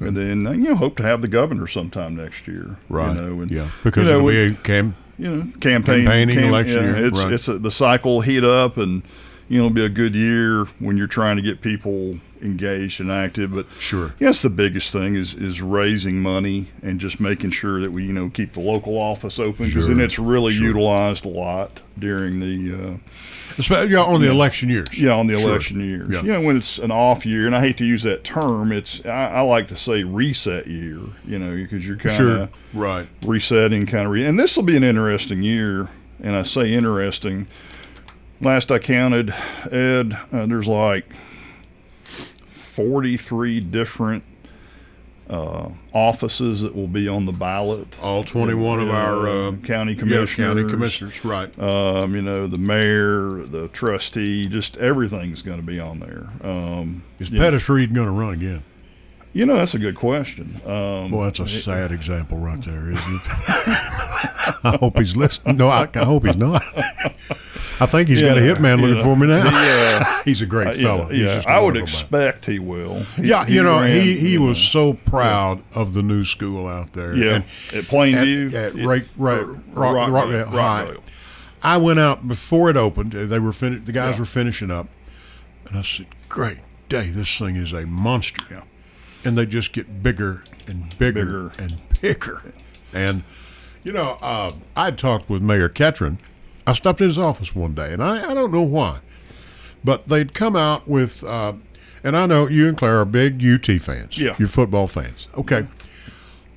And 0.00 0.16
then 0.16 0.46
uh, 0.46 0.52
you 0.52 0.68
know 0.68 0.74
hope 0.74 0.96
to 0.96 1.02
have 1.02 1.22
the 1.22 1.28
governor 1.28 1.66
sometime 1.66 2.16
next 2.16 2.46
year. 2.46 2.76
Right. 2.88 3.14
You 3.14 3.20
know, 3.22 3.42
and, 3.42 3.50
yeah. 3.50 3.70
Because 3.84 4.04
you 4.06 4.10
know, 4.12 4.16
it'll 4.18 4.26
we- 4.26 4.32
be 4.48 4.54
a 4.54 4.54
cam. 4.54 4.96
you 5.18 5.34
know, 5.34 5.42
campaign, 5.60 6.04
Campaigning, 6.04 6.38
election 6.40 6.84
yeah, 6.84 6.96
year, 6.96 7.06
It's 7.06 7.18
right. 7.22 7.32
it's 7.32 7.48
a, 7.48 7.58
the 7.58 7.70
cycle 7.70 8.20
heat 8.20 8.44
up, 8.44 8.76
and 8.76 9.02
you 9.48 9.58
know, 9.58 9.66
it'll 9.66 9.74
be 9.74 9.84
a 9.84 9.88
good 9.88 10.14
year 10.14 10.64
when 10.78 10.96
you're 10.96 11.06
trying 11.06 11.36
to 11.36 11.42
get 11.42 11.60
people 11.60 12.18
engaged 12.42 13.00
and 13.00 13.10
active. 13.10 13.54
But 13.54 13.66
Sure. 13.78 14.12
yes, 14.18 14.42
the 14.42 14.50
biggest 14.50 14.92
thing 14.92 15.14
is 15.16 15.34
is 15.34 15.60
raising 15.62 16.20
money 16.20 16.68
and 16.82 17.00
just 17.00 17.18
making 17.20 17.50
sure 17.52 17.80
that 17.80 17.90
we 17.92 18.04
you 18.04 18.12
know 18.12 18.28
keep 18.28 18.52
the 18.52 18.60
local 18.60 18.96
office 18.98 19.38
open 19.38 19.66
because 19.66 19.88
then 19.88 20.00
it's 20.00 20.18
really 20.18 20.52
sure. 20.52 20.66
utilized 20.66 21.24
a 21.24 21.28
lot 21.28 21.80
during 21.98 22.40
the. 22.40 22.74
Uh, 22.92 22.96
Especially 23.58 23.92
yeah, 23.92 24.02
on 24.02 24.20
the 24.20 24.28
election 24.30 24.68
years. 24.68 25.00
yeah, 25.00 25.12
on 25.14 25.28
the 25.28 25.38
Sure. 25.40 25.48
election 25.48 25.80
years. 25.80 26.10
Yeah. 26.10 26.20
You 26.20 26.32
know, 26.32 26.40
when 26.42 26.58
it's 26.58 26.76
an 26.76 26.90
off 26.90 27.24
year, 27.24 27.46
and 27.46 27.56
I 27.56 27.60
hate 27.60 27.78
to 27.78 27.86
use 27.86 28.02
that 28.02 28.22
term, 28.22 28.70
it's 28.70 29.00
I, 29.06 29.28
I 29.36 29.40
like 29.40 29.68
to 29.68 29.76
say 29.78 30.04
reset 30.04 30.66
year. 30.66 30.98
You 31.26 31.38
know, 31.38 31.56
because 31.56 31.86
you're 31.86 31.96
kind 31.96 32.10
of 32.10 32.16
Sure. 32.16 32.48
Right. 32.74 33.06
resetting 33.24 33.86
kind 33.86 34.04
of 34.04 34.12
re- 34.12 34.26
and 34.26 34.38
this 34.38 34.56
will 34.56 34.64
be 34.64 34.76
an 34.76 34.84
interesting 34.84 35.42
year 35.42 35.88
and 36.22 36.34
i 36.36 36.42
say 36.42 36.72
interesting 36.72 37.46
last 38.40 38.70
i 38.70 38.78
counted 38.78 39.34
ed 39.70 40.16
uh, 40.32 40.46
there's 40.46 40.66
like 40.68 41.06
43 42.02 43.60
different 43.60 44.22
uh, 45.28 45.70
offices 45.92 46.60
that 46.60 46.74
will 46.76 46.86
be 46.86 47.08
on 47.08 47.26
the 47.26 47.32
ballot 47.32 47.88
All 48.00 48.22
21 48.22 48.80
of 48.80 48.90
our 48.90 49.28
uh, 49.28 49.52
county 49.64 49.94
yeah, 49.94 49.98
commissioners 49.98 50.54
county 50.54 50.68
commissioners. 50.70 51.24
Right. 51.24 51.58
um, 51.58 52.14
you 52.14 52.22
know 52.22 52.46
the 52.46 52.58
mayor 52.58 53.44
the 53.46 53.68
trustee 53.72 54.46
just 54.46 54.76
everything's 54.76 55.42
going 55.42 55.58
to 55.58 55.66
be 55.66 55.80
on 55.80 55.98
there 55.98 56.28
um, 56.42 57.02
Is 57.18 57.30
Pettus 57.30 57.68
Read 57.68 57.92
going 57.92 58.06
to 58.06 58.12
run 58.12 58.34
again? 58.34 58.62
You 59.36 59.44
know 59.44 59.56
that's 59.56 59.74
a 59.74 59.78
good 59.78 59.96
question 59.96 60.62
um, 60.64 61.10
Boy, 61.10 61.24
that's 61.24 61.40
a 61.40 61.46
sad 61.46 61.92
example 61.92 62.38
right 62.38 62.58
there, 62.62 62.88
isn't 62.90 62.96
it? 62.96 63.20
I 64.64 64.78
hope 64.80 64.96
he's 64.96 65.14
listening. 65.14 65.58
No, 65.58 65.68
I, 65.68 65.86
I 65.94 66.04
hope 66.04 66.24
he's 66.24 66.38
not. 66.38 66.62
I 67.78 67.84
think 67.84 68.08
he's 68.08 68.22
got 68.22 68.38
a 68.38 68.40
hitman 68.40 68.80
looking 68.80 68.96
yeah. 68.96 69.02
for 69.02 69.14
me 69.14 69.26
now. 69.26 69.44
Yeah. 69.44 70.22
he's 70.24 70.40
a 70.40 70.46
great 70.46 70.68
uh, 70.68 70.72
fellow. 70.72 71.10
yeah, 71.10 71.26
just 71.34 71.46
a 71.48 71.50
I 71.52 71.58
would 71.58 71.74
wonderful 71.74 71.98
man. 72.18 72.28
expect 72.28 72.46
he 72.46 72.58
will. 72.58 73.00
He- 73.00 73.24
Yeah, 73.28 73.46
you 73.46 73.62
know, 73.62 73.80
ran, 73.80 73.94
he, 74.00 74.16
he 74.16 74.38
was 74.38 74.56
know, 74.56 74.92
so 74.92 74.92
proud 74.94 75.62
of 75.74 75.92
the 75.92 76.02
new 76.02 76.24
school 76.24 76.66
out 76.66 76.94
there. 76.94 77.14
Yeah, 77.14 77.34
And 77.34 77.44
at 77.44 77.84
Plainview, 77.84 78.46
at, 78.48 78.54
at 78.54 78.74
it- 78.76 78.86
right, 78.86 79.04
right, 79.18 79.40
or- 79.40 79.50
or 79.50 79.94
Rock, 79.94 80.12
Rockvale, 80.12 80.46
Rockvale 80.46 80.96
High. 81.60 81.74
I 81.74 81.76
went 81.76 81.98
out 81.98 82.26
before 82.26 82.70
it 82.70 82.78
opened. 82.78 83.14
uh, 83.14 83.26
They 83.26 83.38
were 83.38 83.52
fin- 83.52 83.84
The 83.84 83.92
guys 83.92 84.14
Yeah. 84.14 84.20
were 84.20 84.26
finishing 84.26 84.70
up, 84.70 84.88
and 85.68 85.76
I 85.76 85.82
said, 85.82 86.06
"Great 86.30 86.60
day! 86.88 87.10
This 87.10 87.38
thing 87.38 87.56
is 87.56 87.74
a 87.74 87.84
monster." 87.84 88.62
Yeah. 89.26 89.28
And 89.28 89.38
they 89.38 89.46
just 89.46 89.72
get 89.72 90.02
bigger 90.02 90.44
and 90.68 90.96
bigger, 90.98 91.24
Bigger. 91.24 91.52
and 91.58 91.82
bigger. 92.00 92.42
And 92.92 93.22
you 93.84 93.92
know, 93.92 94.16
uh, 94.20 94.50
I 94.76 94.90
talked 94.90 95.28
with 95.28 95.42
Mayor 95.42 95.68
Ketron. 95.68 96.18
I 96.66 96.72
stopped 96.72 97.00
in 97.00 97.06
his 97.08 97.18
office 97.18 97.54
one 97.54 97.74
day, 97.74 97.92
and 97.92 98.02
I, 98.02 98.30
I 98.30 98.34
don't 98.34 98.52
know 98.52 98.62
why, 98.62 98.98
but 99.84 100.06
they'd 100.06 100.34
come 100.34 100.56
out 100.56 100.88
with, 100.88 101.22
uh, 101.22 101.52
and 102.02 102.16
I 102.16 102.26
know 102.26 102.48
you 102.48 102.66
and 102.68 102.76
Claire 102.76 102.98
are 103.00 103.04
big 103.04 103.44
UT 103.44 103.66
fans. 103.80 104.18
Yeah. 104.18 104.34
You're 104.38 104.48
football 104.48 104.88
fans. 104.88 105.28
Okay. 105.36 105.66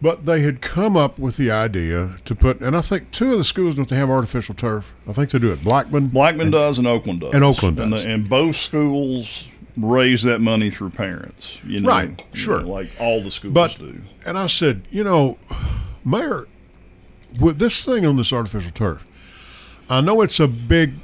But 0.02 0.26
they 0.26 0.40
had 0.42 0.62
come 0.62 0.96
up 0.98 1.20
with 1.20 1.38
the 1.38 1.52
idea 1.52 2.16
to 2.26 2.34
put, 2.34 2.62
and 2.62 2.76
I 2.76 2.82
think 2.82 3.12
two 3.12 3.34
of 3.34 3.38
the 3.38 3.44
schools 3.44 3.76
don't 3.76 3.88
they 3.90 3.98
have 3.98 4.10
artificial 4.10 4.56
turf. 4.56 4.94
I 5.08 5.14
think 5.14 5.30
they 5.30 5.38
do 5.40 5.52
it. 5.52 5.62
Blackman. 5.64 6.08
Blackman 6.08 6.50
does 6.52 6.78
and 6.80 6.88
Oakland 6.88 7.20
does. 7.20 7.34
And 7.36 7.44
Oakland 7.44 7.78
And, 7.80 7.92
does. 7.92 8.04
the, 8.06 8.10
and 8.10 8.28
both 8.30 8.56
schools 8.56 9.46
raise 9.82 10.24
that 10.24 10.40
money 10.42 10.70
through 10.70 10.90
parents. 10.92 11.58
You 11.66 11.82
know, 11.82 11.90
Right, 11.90 12.10
you 12.34 12.40
sure. 12.40 12.62
know, 12.62 12.70
like 12.70 12.90
all 13.00 13.22
the 13.22 13.32
schools 13.32 13.54
But 13.54 13.78
do. 13.78 14.02
and 14.26 14.38
I 14.38 14.48
said, 14.48 14.84
you 14.92 15.04
know, 15.04 15.38
Mayor, 16.06 16.48
with 17.40 17.60
this 17.60 17.84
thing 17.86 18.06
on 18.06 18.16
this 18.18 18.34
artificial 18.34 18.72
turf, 18.72 19.06
I 19.90 20.02
know 20.02 20.22
it's 20.22 20.40
a 20.40 20.48
big, 20.48 20.96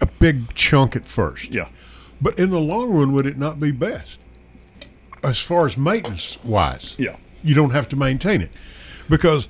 a 0.00 0.06
big 0.06 0.54
chunk 0.54 0.96
at 0.96 1.06
first. 1.06 1.52
Yeah. 1.54 1.68
But 2.20 2.38
in 2.38 2.50
the 2.50 2.60
long 2.60 2.90
run, 2.90 3.12
would 3.12 3.26
it 3.26 3.38
not 3.38 3.58
be 3.58 3.70
best? 3.70 4.18
As 5.22 5.38
far 5.40 5.66
as 5.66 5.76
maintenance 5.76 6.38
wise, 6.44 6.94
Yeah. 6.98 7.16
you 7.42 7.54
don't 7.54 7.70
have 7.70 7.88
to 7.90 7.96
maintain 7.96 8.40
it 8.40 8.50
because 9.08 9.48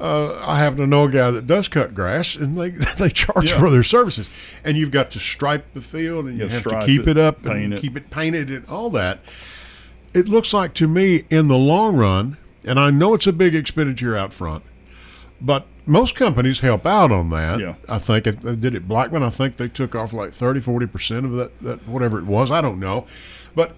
uh, 0.00 0.42
I 0.46 0.58
happen 0.58 0.78
to 0.78 0.86
know 0.86 1.04
a 1.04 1.10
guy 1.10 1.30
that 1.30 1.46
does 1.46 1.68
cut 1.68 1.94
grass, 1.94 2.36
and 2.36 2.56
they 2.58 2.70
they 2.98 3.08
charge 3.10 3.50
Yeah. 3.50 3.58
for 3.60 3.70
their 3.70 3.82
services, 3.82 4.28
and 4.64 4.76
you've 4.76 4.90
got 4.90 5.10
to 5.12 5.18
stripe 5.18 5.66
the 5.74 5.80
field, 5.80 6.26
and 6.26 6.38
you 6.38 6.44
Yeah, 6.46 6.50
have 6.52 6.64
to 6.64 6.86
keep 6.86 7.02
it, 7.02 7.10
it, 7.10 7.18
up 7.18 7.44
and 7.46 7.74
it. 7.74 7.80
keep 7.82 7.96
it 7.96 8.10
painted 8.10 8.50
and 8.50 8.66
all 8.66 8.90
that. 8.90 9.20
It 10.14 10.28
looks 10.28 10.54
like 10.54 10.74
to 10.74 10.88
me 10.88 11.24
in 11.30 11.48
the 11.48 11.56
long 11.58 11.96
run, 11.96 12.36
and 12.64 12.78
I 12.80 12.90
know 12.90 13.14
it's 13.14 13.26
a 13.26 13.32
big 13.32 13.54
expenditure 13.54 14.16
out 14.16 14.32
front, 14.32 14.62
but 15.40 15.66
most 15.86 16.14
companies 16.14 16.60
help 16.60 16.84
out 16.86 17.10
on 17.12 17.30
that. 17.30 17.60
Yeah. 17.60 17.74
I 17.88 17.98
think 17.98 18.26
it, 18.26 18.42
they 18.42 18.56
did 18.56 18.74
it 18.74 18.86
Blackman. 18.86 19.22
I 19.22 19.30
think 19.30 19.56
they 19.56 19.68
took 19.68 19.94
off 19.94 20.12
like 20.12 20.30
30, 20.30 20.60
40 20.60 20.86
percent 20.86 21.26
of 21.26 21.32
that, 21.32 21.58
that 21.60 21.88
whatever 21.88 22.18
it 22.18 22.24
was. 22.24 22.50
I 22.50 22.60
don't 22.60 22.78
know, 22.80 23.06
but 23.54 23.74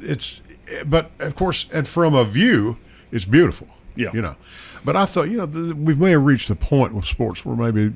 it's 0.00 0.42
but 0.86 1.10
of 1.18 1.34
course, 1.34 1.66
and 1.72 1.86
from 1.86 2.14
a 2.14 2.24
view, 2.24 2.78
it's 3.10 3.24
beautiful. 3.24 3.68
Yeah. 3.94 4.10
you 4.12 4.22
know. 4.22 4.36
But 4.84 4.96
I 4.96 5.04
thought 5.04 5.28
you 5.28 5.38
know 5.38 5.46
th- 5.46 5.74
we 5.74 5.94
may 5.94 6.10
have 6.12 6.24
reached 6.24 6.48
the 6.48 6.56
point 6.56 6.94
with 6.94 7.04
sports 7.04 7.44
where 7.44 7.56
maybe 7.56 7.94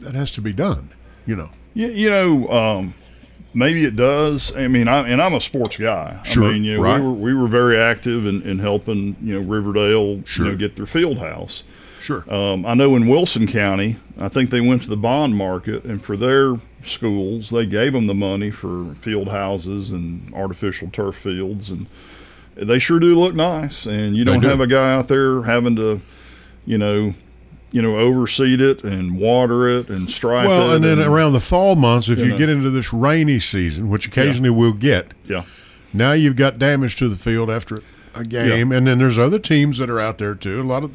that 0.00 0.14
has 0.14 0.30
to 0.32 0.40
be 0.40 0.52
done. 0.52 0.90
You 1.26 1.36
know. 1.36 1.50
You, 1.74 1.88
you 1.88 2.10
know, 2.10 2.48
um, 2.48 2.94
maybe 3.52 3.84
it 3.84 3.96
does. 3.96 4.54
I 4.54 4.68
mean, 4.68 4.88
I, 4.88 5.08
and 5.08 5.20
I'm 5.20 5.34
a 5.34 5.40
sports 5.40 5.76
guy. 5.76 6.20
Sure, 6.24 6.44
I 6.44 6.52
mean, 6.52 6.64
you 6.64 6.76
know, 6.76 6.82
right. 6.82 7.00
we 7.00 7.06
were 7.06 7.12
we 7.12 7.34
were 7.34 7.48
very 7.48 7.78
active 7.78 8.26
in, 8.26 8.42
in 8.42 8.58
helping 8.58 9.16
you 9.20 9.34
know 9.34 9.46
Riverdale 9.48 10.22
Sure. 10.24 10.46
you 10.46 10.52
know 10.52 10.58
get 10.58 10.76
their 10.76 10.86
field 10.86 11.18
house. 11.18 11.64
Sure. 12.00 12.22
Um, 12.32 12.66
I 12.66 12.74
know 12.74 12.96
in 12.96 13.08
Wilson 13.08 13.46
County, 13.46 13.96
I 14.18 14.28
think 14.28 14.50
they 14.50 14.60
went 14.60 14.82
to 14.82 14.88
the 14.90 14.96
bond 14.96 15.36
market, 15.36 15.84
and 15.84 16.04
for 16.04 16.18
their 16.18 16.56
schools, 16.84 17.48
they 17.48 17.64
gave 17.64 17.94
them 17.94 18.06
the 18.06 18.14
money 18.14 18.50
for 18.50 18.94
field 18.96 19.28
houses 19.28 19.90
and 19.90 20.32
artificial 20.34 20.90
turf 20.92 21.16
fields, 21.16 21.70
and 21.70 21.86
they 22.56 22.78
sure 22.78 22.98
do 22.98 23.18
look 23.18 23.34
nice. 23.34 23.86
And 23.86 24.16
you 24.16 24.24
don't 24.24 24.40
do. 24.40 24.48
have 24.48 24.60
a 24.60 24.66
guy 24.66 24.92
out 24.94 25.08
there 25.08 25.42
having 25.42 25.76
to, 25.76 26.00
you 26.66 26.78
know, 26.78 27.14
you 27.72 27.82
know, 27.82 27.96
overseed 27.98 28.60
it 28.60 28.84
and 28.84 29.18
water 29.18 29.68
it 29.68 29.88
and 29.88 30.08
stripe 30.08 30.44
it. 30.44 30.48
well, 30.48 30.72
and 30.72 30.84
then 30.84 31.00
around 31.00 31.32
the 31.32 31.40
fall 31.40 31.74
months, 31.74 32.08
if 32.08 32.18
you 32.18 32.26
you, 32.26 32.30
know. 32.32 32.38
get 32.38 32.48
into 32.48 32.70
this 32.70 32.92
rainy 32.92 33.40
season, 33.40 33.88
which 33.88 34.06
occasionally 34.06 34.50
we'll 34.50 34.72
get, 34.72 35.12
yeah, 35.24 35.42
now 35.92 36.12
you've 36.12 36.36
got 36.36 36.58
damage 36.58 36.94
to 36.96 37.08
the 37.08 37.16
field 37.16 37.50
after 37.50 37.82
a 38.14 38.22
game, 38.24 38.70
and 38.70 38.86
then 38.86 38.98
there's 38.98 39.18
other 39.18 39.40
teams 39.40 39.78
that 39.78 39.90
are 39.90 39.98
out 39.98 40.18
there 40.18 40.36
too. 40.36 40.60
A 40.60 40.62
lot 40.62 40.84
of 40.84 40.92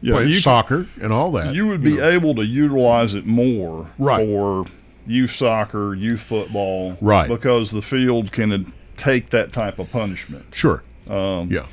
yeah, 0.00 0.14
play 0.16 0.24
you, 0.26 0.32
soccer 0.32 0.88
and 1.00 1.12
all 1.12 1.30
that. 1.32 1.54
you 1.54 1.68
would 1.68 1.82
be 1.82 2.00
able 2.00 2.34
to 2.34 2.44
utilize 2.44 3.14
it 3.14 3.24
more 3.24 3.88
Right. 3.96 4.26
for 4.26 4.66
youth 5.06 5.30
soccer, 5.30 5.94
youth 5.94 6.20
football, 6.20 6.98
Right. 7.00 7.28
Because 7.28 7.70
the 7.70 7.82
field 7.82 8.32
can 8.32 8.72
take 8.96 9.30
that 9.30 9.52
type 9.52 9.78
of 9.78 9.92
punishment. 9.92 10.46
sure. 10.50 10.82
Um, 11.08 11.50
Yeah. 11.50 11.66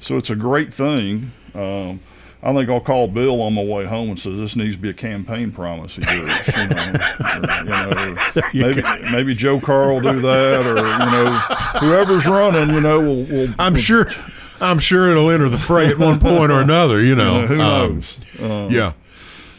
So 0.00 0.16
it's 0.16 0.30
a 0.30 0.36
great 0.36 0.72
thing. 0.72 1.32
Um, 1.54 2.00
I 2.40 2.52
think 2.54 2.70
I'll 2.70 2.78
call 2.80 3.08
Bill 3.08 3.42
on 3.42 3.52
my 3.54 3.64
way 3.64 3.84
home 3.84 4.10
and 4.10 4.18
say 4.18 4.30
this 4.30 4.54
needs 4.54 4.76
to 4.76 4.80
be 4.80 4.90
a 4.90 4.94
campaign 4.94 5.50
promise 5.50 5.98
of 5.98 6.04
yours. 6.04 6.46
You 6.56 6.68
know, 6.68 7.90
or, 8.36 8.48
you 8.52 8.62
know, 8.62 8.72
maybe 8.74 8.82
maybe 9.10 9.34
Joe 9.34 9.58
Carr 9.58 9.92
will 9.92 10.00
do 10.00 10.20
that, 10.20 10.64
or 10.64 10.76
you 10.76 11.10
know, 11.10 11.36
whoever's 11.80 12.26
running, 12.26 12.72
you 12.72 12.80
know, 12.80 13.00
will. 13.00 13.24
will 13.24 13.48
I'm 13.58 13.74
sure. 13.74 14.06
I'm 14.60 14.78
sure 14.78 15.10
it'll 15.10 15.30
enter 15.30 15.48
the 15.48 15.58
fray 15.58 15.86
at 15.86 15.98
one 15.98 16.20
point 16.20 16.52
or 16.52 16.60
another. 16.60 17.02
You 17.02 17.16
know. 17.16 17.46
who 17.48 17.54
Um, 17.60 17.94
knows? 17.94 18.40
Um, 18.42 18.70
Yeah. 18.70 18.92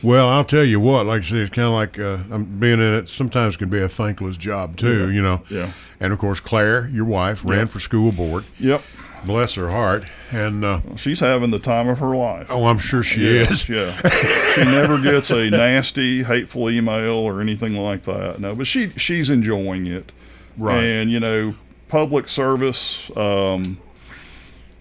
Well, 0.01 0.29
I'll 0.29 0.45
tell 0.45 0.63
you 0.63 0.79
what. 0.79 1.05
Like 1.05 1.23
I 1.23 1.25
said, 1.25 1.37
it's 1.39 1.49
kind 1.53 1.67
of 1.67 1.73
like 1.73 1.99
uh, 1.99 2.19
I'm 2.33 2.45
being 2.59 2.79
in 2.79 2.93
it. 2.93 3.09
Sometimes 3.09 3.57
can 3.57 3.67
be 3.67 3.81
a 3.81 3.89
thankless 3.89 4.37
job 4.37 4.77
too. 4.77 5.11
You 5.11 5.21
know. 5.21 5.41
Yeah. 5.49 5.73
And 5.99 6.13
of 6.13 6.19
course, 6.19 6.39
Claire, 6.39 6.87
your 6.87 7.03
wife, 7.03 7.43
ran 7.43 7.59
Yeah. 7.59 7.65
for 7.65 7.81
school 7.81 8.13
board. 8.13 8.45
Yep. 8.57 8.81
Bless 9.25 9.55
her 9.55 9.69
heart. 9.69 10.09
And 10.31 10.63
uh, 10.63 10.79
She's 10.95 11.19
having 11.19 11.51
the 11.51 11.59
time 11.59 11.87
of 11.89 11.99
her 11.99 12.15
life. 12.15 12.47
oh, 12.49 12.65
I'm 12.67 12.77
sure 12.77 13.03
she 13.03 13.21
Yeah, 13.25 13.49
is. 13.49 13.67
Yeah. 13.67 13.91
she 14.55 14.63
never 14.63 14.99
gets 15.01 15.29
a 15.29 15.49
nasty, 15.49 16.23
hateful 16.23 16.69
email 16.69 17.11
or 17.15 17.41
anything 17.41 17.75
like 17.75 18.03
that. 18.03 18.39
No, 18.39 18.55
but 18.55 18.67
she 18.67 18.89
she's 18.91 19.29
enjoying 19.29 19.87
it. 19.87 20.11
Right. 20.57 20.83
And, 20.83 21.11
you 21.11 21.19
know, 21.19 21.55
public 21.87 22.29
service, 22.29 23.09
um, 23.17 23.77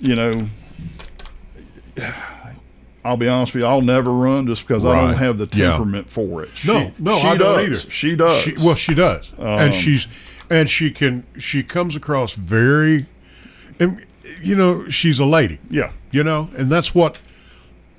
you 0.01 0.15
know, 0.15 0.33
I'll 3.05 3.17
be 3.17 3.29
honest 3.29 3.55
with 3.55 3.63
you, 3.63 3.67
I'll 3.69 3.81
never 3.81 4.11
run 4.13 4.47
just 4.47 4.67
because 4.67 4.85
I 4.85 4.95
don't 5.01 5.15
have 5.15 5.39
the 5.39 5.49
Yeah. 5.53 5.71
temperament 5.71 6.11
for 6.11 6.43
it. 6.43 6.51
She, 6.55 6.69
No, 6.69 6.93
no, 6.99 7.19
she 7.19 7.27
I 7.27 7.37
don't 7.37 7.57
does. 7.59 7.67
either. 7.85 7.91
She 7.91 8.17
does. 8.17 8.37
She, 8.43 8.55
well, 8.59 8.75
she 8.75 8.95
does, 8.95 9.31
and 9.39 9.73
Um, 9.73 9.73
she's 9.73 10.07
and 10.51 10.69
she 10.69 10.91
can 10.91 11.25
she 11.39 11.63
comes 11.63 11.95
across 11.97 12.35
very, 12.35 13.07
and 13.79 14.05
you 14.43 14.55
know 14.55 14.89
she's 14.89 15.19
a 15.19 15.25
lady. 15.25 15.59
yeah. 15.71 15.91
You 16.11 16.25
know, 16.25 16.49
and 16.57 16.71
that's 16.71 16.95
what 16.95 17.21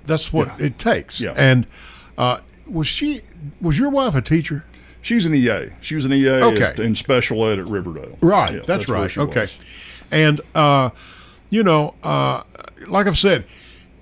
that's 0.06 0.34
what 0.34 0.48
Yeah. 0.60 0.66
it 0.68 0.78
takes. 0.80 1.22
Yeah. 1.22 1.34
And 1.38 1.68
uh, 2.18 2.40
was 2.68 2.88
she 2.88 3.22
was 3.62 3.78
your 3.78 3.90
wife 3.90 4.16
a 4.16 4.22
teacher? 4.22 4.66
She's 5.02 5.26
an 5.26 5.34
EA. 5.34 5.70
She 5.82 5.96
was 5.96 6.06
an 6.06 6.12
EA 6.14 6.30
Okay. 6.44 6.64
at, 6.64 6.80
in 6.80 6.96
special 6.96 7.46
ed 7.48 7.60
at 7.60 7.68
Riverdale. 7.68 8.18
Right. 8.22 8.56
Yeah, 8.56 8.62
that's, 8.66 8.88
where 8.88 9.00
right. 9.02 9.18
Okay. 9.18 9.42
was. 9.42 10.04
And 10.12 10.42
uh, 10.56 10.90
you 11.50 11.64
know, 11.64 11.96
uh, 12.04 12.44
like 12.88 13.08
I've 13.08 13.18
said, 13.18 13.46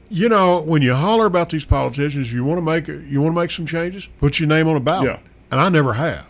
you 0.10 0.28
know, 0.30 0.62
when 0.62 0.82
you 0.82 0.96
holler 0.96 1.26
about 1.26 1.50
these 1.50 1.66
politicians, 1.66 2.34
you 2.34 2.44
want 2.46 2.58
to 2.58 2.62
make 2.62 2.88
you 2.88 3.22
want 3.22 3.36
to 3.36 3.42
make 3.42 3.52
some 3.52 3.66
changes. 3.66 4.08
Put 4.20 4.40
your 4.40 4.48
name 4.48 4.68
on 4.68 4.76
a 4.78 4.80
ballot. 4.80 5.08
Yeah. 5.08 5.20
And 5.52 5.60
I 5.62 5.70
never 5.70 5.94
have, 5.94 6.26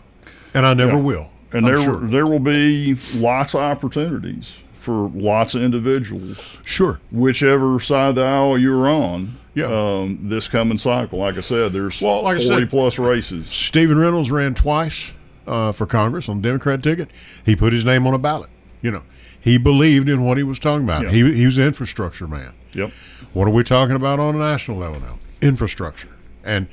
and 0.54 0.66
I 0.66 0.74
never 0.74 0.96
Yeah. 0.96 1.02
will. 1.02 1.30
And 1.52 1.64
I'm 1.66 1.74
there 1.74 1.82
sure. 1.84 2.00
there 2.00 2.26
will 2.26 2.38
be 2.40 2.96
lots 3.16 3.54
of 3.54 3.60
opportunities 3.60 4.56
for 4.78 5.10
lots 5.14 5.54
of 5.54 5.62
individuals, 5.62 6.58
sure. 6.64 7.00
whichever 7.10 7.80
side 7.80 8.10
of 8.10 8.14
the 8.16 8.22
aisle 8.22 8.56
you're 8.58 8.88
on. 8.88 9.36
Yeah. 9.54 9.66
Um, 9.66 10.20
this 10.22 10.46
coming 10.46 10.78
cycle, 10.78 11.18
like 11.18 11.36
I 11.36 11.40
said, 11.40 11.72
there's 11.72 12.00
Well, 12.00 12.22
like 12.22 12.36
I 12.38 12.46
40 12.46 12.60
said- 12.62 12.70
plus 12.70 12.98
races. 12.98 13.48
Stephen 13.48 13.98
Reynolds 13.98 14.30
ran 14.30 14.54
twice 14.54 15.12
uh, 15.48 15.72
for 15.72 15.84
Congress 15.86 16.28
on 16.28 16.40
the 16.40 16.48
Democrat 16.48 16.82
ticket. 16.82 17.10
He 17.44 17.56
put 17.56 17.72
his 17.72 17.84
name 17.84 18.06
on 18.06 18.14
a 18.14 18.18
ballot. 18.18 18.50
You 18.82 18.92
know, 18.92 19.02
he 19.40 19.58
believed 19.58 20.08
in 20.08 20.22
what 20.24 20.36
he 20.36 20.44
was 20.44 20.60
talking 20.60 20.84
about. 20.84 21.02
Yeah. 21.02 21.10
He, 21.10 21.34
he 21.34 21.44
was 21.46 21.58
an 21.58 21.64
infrastructure 21.64 22.28
man. 22.28 22.52
Yep. 22.74 22.90
What 23.32 23.48
are 23.48 23.50
we 23.50 23.64
talking 23.64 23.96
about 23.96 24.20
on 24.20 24.36
a 24.36 24.38
national 24.38 24.76
level 24.76 25.00
now? 25.00 25.18
Infrastructure. 25.42 26.10
And 26.44 26.68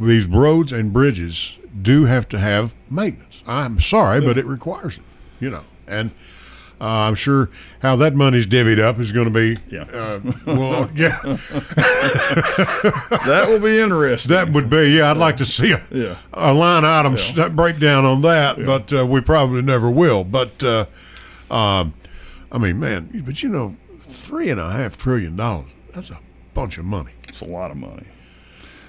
these 0.00 0.24
roads 0.26 0.72
and 0.72 0.90
bridges 0.92 1.58
do 1.82 2.06
have 2.06 2.28
to 2.30 2.38
have 2.38 2.74
maintenance. 2.90 3.42
I'm 3.46 3.78
sorry, 3.80 4.20
but 4.22 4.38
it 4.38 4.46
requires 4.46 4.96
it, 4.96 5.04
you 5.38 5.50
know. 5.50 5.62
And 5.86 6.10
uh, 6.82 7.06
I'm 7.06 7.14
sure 7.14 7.48
how 7.80 7.94
that 7.96 8.14
money's 8.16 8.46
divvied 8.46 8.80
up 8.80 8.98
is 8.98 9.12
going 9.12 9.32
to 9.32 9.34
be, 9.54 9.56
Yeah. 9.70 9.82
uh, 9.84 10.20
well, 10.46 10.90
yeah, 10.94 11.16
That 13.26 13.46
will 13.48 13.60
be 13.60 13.78
interesting. 13.78 14.30
that 14.30 14.50
would 14.52 14.68
be, 14.68 14.90
yeah, 14.96 15.10
I'd 15.10 15.16
like 15.16 15.36
to 15.38 15.46
see 15.46 15.72
a, 15.72 15.82
Yeah. 15.90 16.16
a 16.32 16.52
line 16.52 16.84
item 16.84 17.14
s- 17.14 17.32
breakdown 17.50 18.04
on 18.04 18.20
that, 18.22 18.56
but 18.64 18.92
uh, 18.92 19.06
we 19.06 19.20
probably 19.20 19.62
never 19.62 19.90
will. 19.90 20.24
But, 20.24 20.62
uh, 20.64 20.86
um, 21.50 21.94
I 22.50 22.58
mean, 22.58 22.78
man, 22.80 23.22
but 23.24 23.42
you 23.42 23.48
know, 23.48 23.76
three 23.98 24.50
and 24.50 24.60
a 24.60 24.70
half 24.70 24.96
trillion 24.98 25.36
dollars, 25.36 25.70
that's 25.94 26.10
a 26.10 26.18
bunch 26.54 26.78
of 26.78 26.84
money. 26.84 27.12
It's 27.28 27.40
a 27.40 27.46
lot 27.46 27.70
of 27.70 27.76
money. 27.76 28.06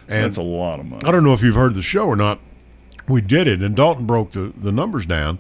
And 0.08 0.26
That's 0.26 0.38
a 0.38 0.42
lot 0.42 0.80
of 0.80 0.86
money. 0.86 1.02
I 1.06 1.12
don't 1.12 1.24
know 1.24 1.34
if 1.34 1.42
you've 1.42 1.56
heard 1.56 1.76
the 1.76 1.82
show 1.82 2.06
or 2.06 2.16
not. 2.18 2.40
We 3.08 3.22
did 3.22 3.48
it, 3.48 3.62
and 3.62 3.76
Dalton 3.76 4.06
broke 4.06 4.32
the, 4.32 4.52
the 4.58 4.72
numbers 4.72 5.06
down. 5.06 5.40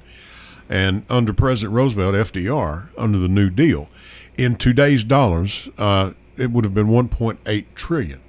And 0.73 1.05
under 1.07 1.33
President 1.33 1.71
Roosevelt, 1.75 2.15
FDR, 2.15 2.87
under 2.97 3.19
the 3.19 3.27
New 3.27 3.51
Deal, 3.51 3.89
in 4.39 4.55
today's 4.55 5.03
dollars, 5.03 5.69
uh, 5.77 6.13
it 6.35 6.49
would 6.49 6.63
have 6.65 6.73
been 6.73 6.87
1.8 6.87 7.65
trillion 7.75 8.19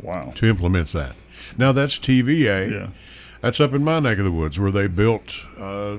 Wow. 0.00 0.30
to 0.36 0.46
implement 0.46 0.92
that. 0.92 1.16
Now 1.58 1.72
that's 1.72 1.98
TVA. 1.98 2.70
Yeah. 2.70 2.86
That's 3.40 3.58
up 3.58 3.72
in 3.74 3.82
my 3.82 3.98
neck 3.98 4.18
of 4.18 4.24
the 4.24 4.30
woods 4.30 4.60
where 4.60 4.70
they 4.70 4.86
built 4.86 5.34
uh, 5.58 5.96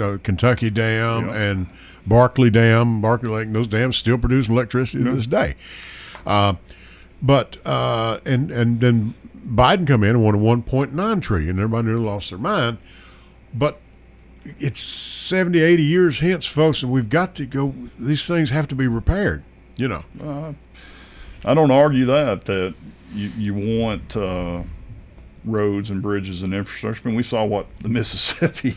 uh, 0.00 0.18
Kentucky 0.24 0.70
Dam 0.70 1.26
Yeah. 1.28 1.34
and 1.36 1.66
Barkley 2.04 2.50
Dam, 2.50 3.00
Barkley 3.00 3.28
Lake. 3.28 3.46
And 3.46 3.54
those 3.54 3.68
dams 3.68 3.96
still 3.96 4.18
produce 4.18 4.48
electricity 4.48 5.04
to 5.04 5.12
this 5.12 5.28
day. 5.28 5.54
Uh, 6.26 6.54
but 7.22 7.58
uh, 7.64 8.18
and 8.26 8.50
and 8.50 8.80
then 8.80 9.14
Biden 9.46 9.86
come 9.86 10.02
in 10.02 10.10
and 10.16 10.24
wanted 10.24 10.40
1.9 10.40 11.22
trillion. 11.22 11.58
Everybody 11.60 11.86
nearly 11.86 12.02
lost 12.04 12.30
their 12.30 12.38
mind. 12.40 12.78
But 13.54 13.78
it's 14.44 14.80
70, 14.80 15.60
80 15.60 15.82
years 15.82 16.20
hence, 16.20 16.46
folks, 16.46 16.82
and 16.82 16.92
we've 16.92 17.08
got 17.08 17.34
to 17.36 17.46
go. 17.46 17.74
These 17.98 18.26
things 18.26 18.50
have 18.50 18.68
to 18.68 18.74
be 18.74 18.86
repaired. 18.86 19.42
You 19.76 19.88
know. 19.88 20.54
I 21.44 21.54
don't 21.54 21.70
argue 21.70 22.04
that 22.06 22.44
that 22.46 22.74
you 23.12 23.28
you 23.36 23.80
want 23.80 24.16
uh, 24.16 24.62
roads 25.44 25.90
and 25.90 26.02
bridges 26.02 26.42
and 26.42 26.52
infrastructure. 26.52 27.02
I 27.04 27.08
mean, 27.08 27.16
we 27.16 27.22
saw 27.22 27.44
what 27.44 27.66
the 27.80 27.88
Mississippi. 27.88 28.76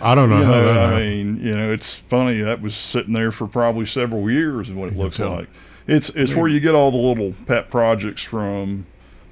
I 0.00 0.14
don't 0.14 0.30
know 0.30 0.38
you 0.38 0.44
know, 0.44 0.80
I 0.80 0.98
mean, 0.98 1.40
you 1.40 1.54
know, 1.54 1.72
it's 1.72 1.94
funny 1.94 2.40
that 2.40 2.60
was 2.60 2.74
sitting 2.74 3.12
there 3.12 3.30
for 3.30 3.46
probably 3.46 3.86
several 3.86 4.30
years, 4.30 4.68
is 4.68 4.74
what 4.74 4.88
it 4.88 4.96
looks 4.96 5.18
like. 5.18 5.48
It's 5.86 6.10
it's 6.10 6.34
where 6.34 6.48
you 6.48 6.60
get 6.60 6.74
all 6.74 6.90
the 6.90 6.96
little 6.96 7.34
pet 7.46 7.70
projects 7.70 8.22
from 8.22 8.86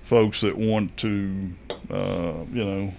folks 0.05 0.41
that 0.41 0.57
want 0.57 0.97
to, 0.99 1.51
uh, 1.89 2.33
you 2.53 2.65
know, 2.65 2.95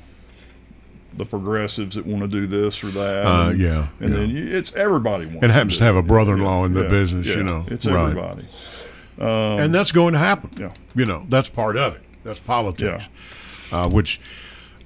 the 1.13 1.25
progressives 1.25 1.95
that 1.95 2.05
want 2.05 2.21
to 2.21 2.27
do 2.27 2.47
this 2.47 2.83
or 2.83 2.91
that. 2.91 3.25
Uh, 3.25 3.49
and, 3.49 3.59
yeah, 3.59 3.87
and 3.99 4.11
yeah. 4.13 4.19
then 4.19 4.29
you, 4.29 4.55
it's 4.55 4.73
everybody 4.73 5.25
wants. 5.25 5.43
It 5.43 5.49
happens 5.51 5.73
do 5.73 5.79
to 5.79 5.83
have 5.83 5.95
a 5.95 6.01
brother-in-law 6.03 6.65
in 6.65 6.73
the 6.73 6.83
Yeah, 6.83 6.89
business, 6.89 7.27
you 7.27 7.43
know. 7.43 7.65
It's 7.69 7.85
Right. 7.85 8.09
everybody. 8.09 8.45
and 9.19 9.73
that's 9.73 9.91
going 9.91 10.13
to 10.13 10.19
happen. 10.19 10.49
Yeah. 10.57 10.71
You 10.95 11.05
know, 11.05 11.25
that's 11.29 11.49
part 11.49 11.77
of 11.77 11.95
it. 11.95 12.01
That's 12.23 12.39
politics, 12.39 13.09
uh, 13.71 13.89
which 13.89 14.19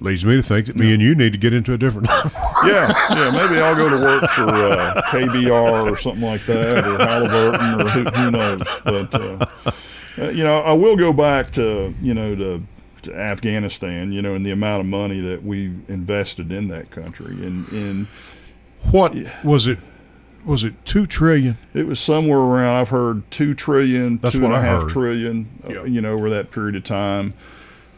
leads 0.00 0.24
me 0.26 0.36
to 0.36 0.42
think 0.42 0.66
that 0.66 0.76
me 0.76 0.92
and 0.92 1.02
you 1.02 1.14
need 1.14 1.32
to 1.32 1.38
get 1.38 1.54
into 1.54 1.72
a 1.72 1.78
different. 1.78 2.08
yeah, 2.66 2.92
yeah. 3.10 3.30
Maybe 3.30 3.60
I'll 3.60 3.76
go 3.76 3.88
to 3.88 3.96
work 3.98 4.30
for 4.30 4.48
uh, 4.48 5.00
KBR 5.10 5.90
or 5.90 5.96
something 5.98 6.22
like 6.22 6.44
that, 6.46 6.86
or 6.86 6.98
Halliburton, 6.98 7.80
or 7.80 7.88
who, 7.88 8.04
who 8.04 8.30
knows. 8.30 8.60
But 8.84 9.14
uh, 9.14 9.46
uh, 10.18 10.28
you 10.30 10.44
know, 10.44 10.60
I 10.60 10.74
will 10.74 10.96
go 10.96 11.12
back 11.12 11.52
to 11.52 11.94
you 12.02 12.14
know 12.14 12.34
to, 12.34 12.62
Afghanistan. 13.08 14.12
You 14.12 14.22
know, 14.22 14.34
and 14.34 14.44
the 14.44 14.50
amount 14.52 14.80
of 14.80 14.86
money 14.86 15.20
that 15.20 15.44
we 15.44 15.66
invested 15.88 16.50
in 16.52 16.68
that 16.68 16.90
country, 16.90 17.32
and 17.46 17.68
in 17.70 18.06
what 18.90 19.14
was 19.44 19.66
it? 19.66 19.78
Was 20.44 20.62
it 20.62 20.74
two 20.84 21.06
trillion? 21.06 21.58
it 21.74 21.86
was 21.88 21.98
somewhere 21.98 22.38
around. 22.38 22.76
I've 22.76 22.88
heard 22.90 23.28
two 23.32 23.52
trillion, 23.52 24.18
That's 24.18 24.36
two 24.36 24.44
and 24.44 24.54
a 24.54 24.56
I 24.56 24.60
half 24.60 24.82
heard. 24.82 24.90
trillion, 24.90 25.48
uh, 25.64 25.72
Yeah. 25.72 25.84
You 25.84 26.00
know, 26.00 26.12
over 26.12 26.30
that 26.30 26.52
period 26.52 26.76
of 26.76 26.84
time. 26.84 27.34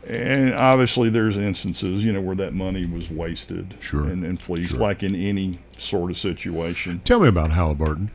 And 0.09 0.55
obviously, 0.55 1.11
there's 1.11 1.37
instances, 1.37 2.03
you 2.03 2.11
know, 2.15 2.23
where 2.23 2.37
that 2.37 2.55
money 2.55 2.87
was 2.87 3.11
wasted 3.11 3.75
Sure. 3.81 4.07
and, 4.07 4.25
and 4.25 4.41
fleeced, 4.41 4.71
Sure. 4.71 4.81
like 4.81 5.03
in 5.03 5.15
any 5.15 5.59
sort 5.77 6.11
of 6.11 6.17
situation. 6.17 7.03
Tell 7.05 7.21
me 7.21 7.29
about 7.29 7.51
Halliburton. 7.51 8.11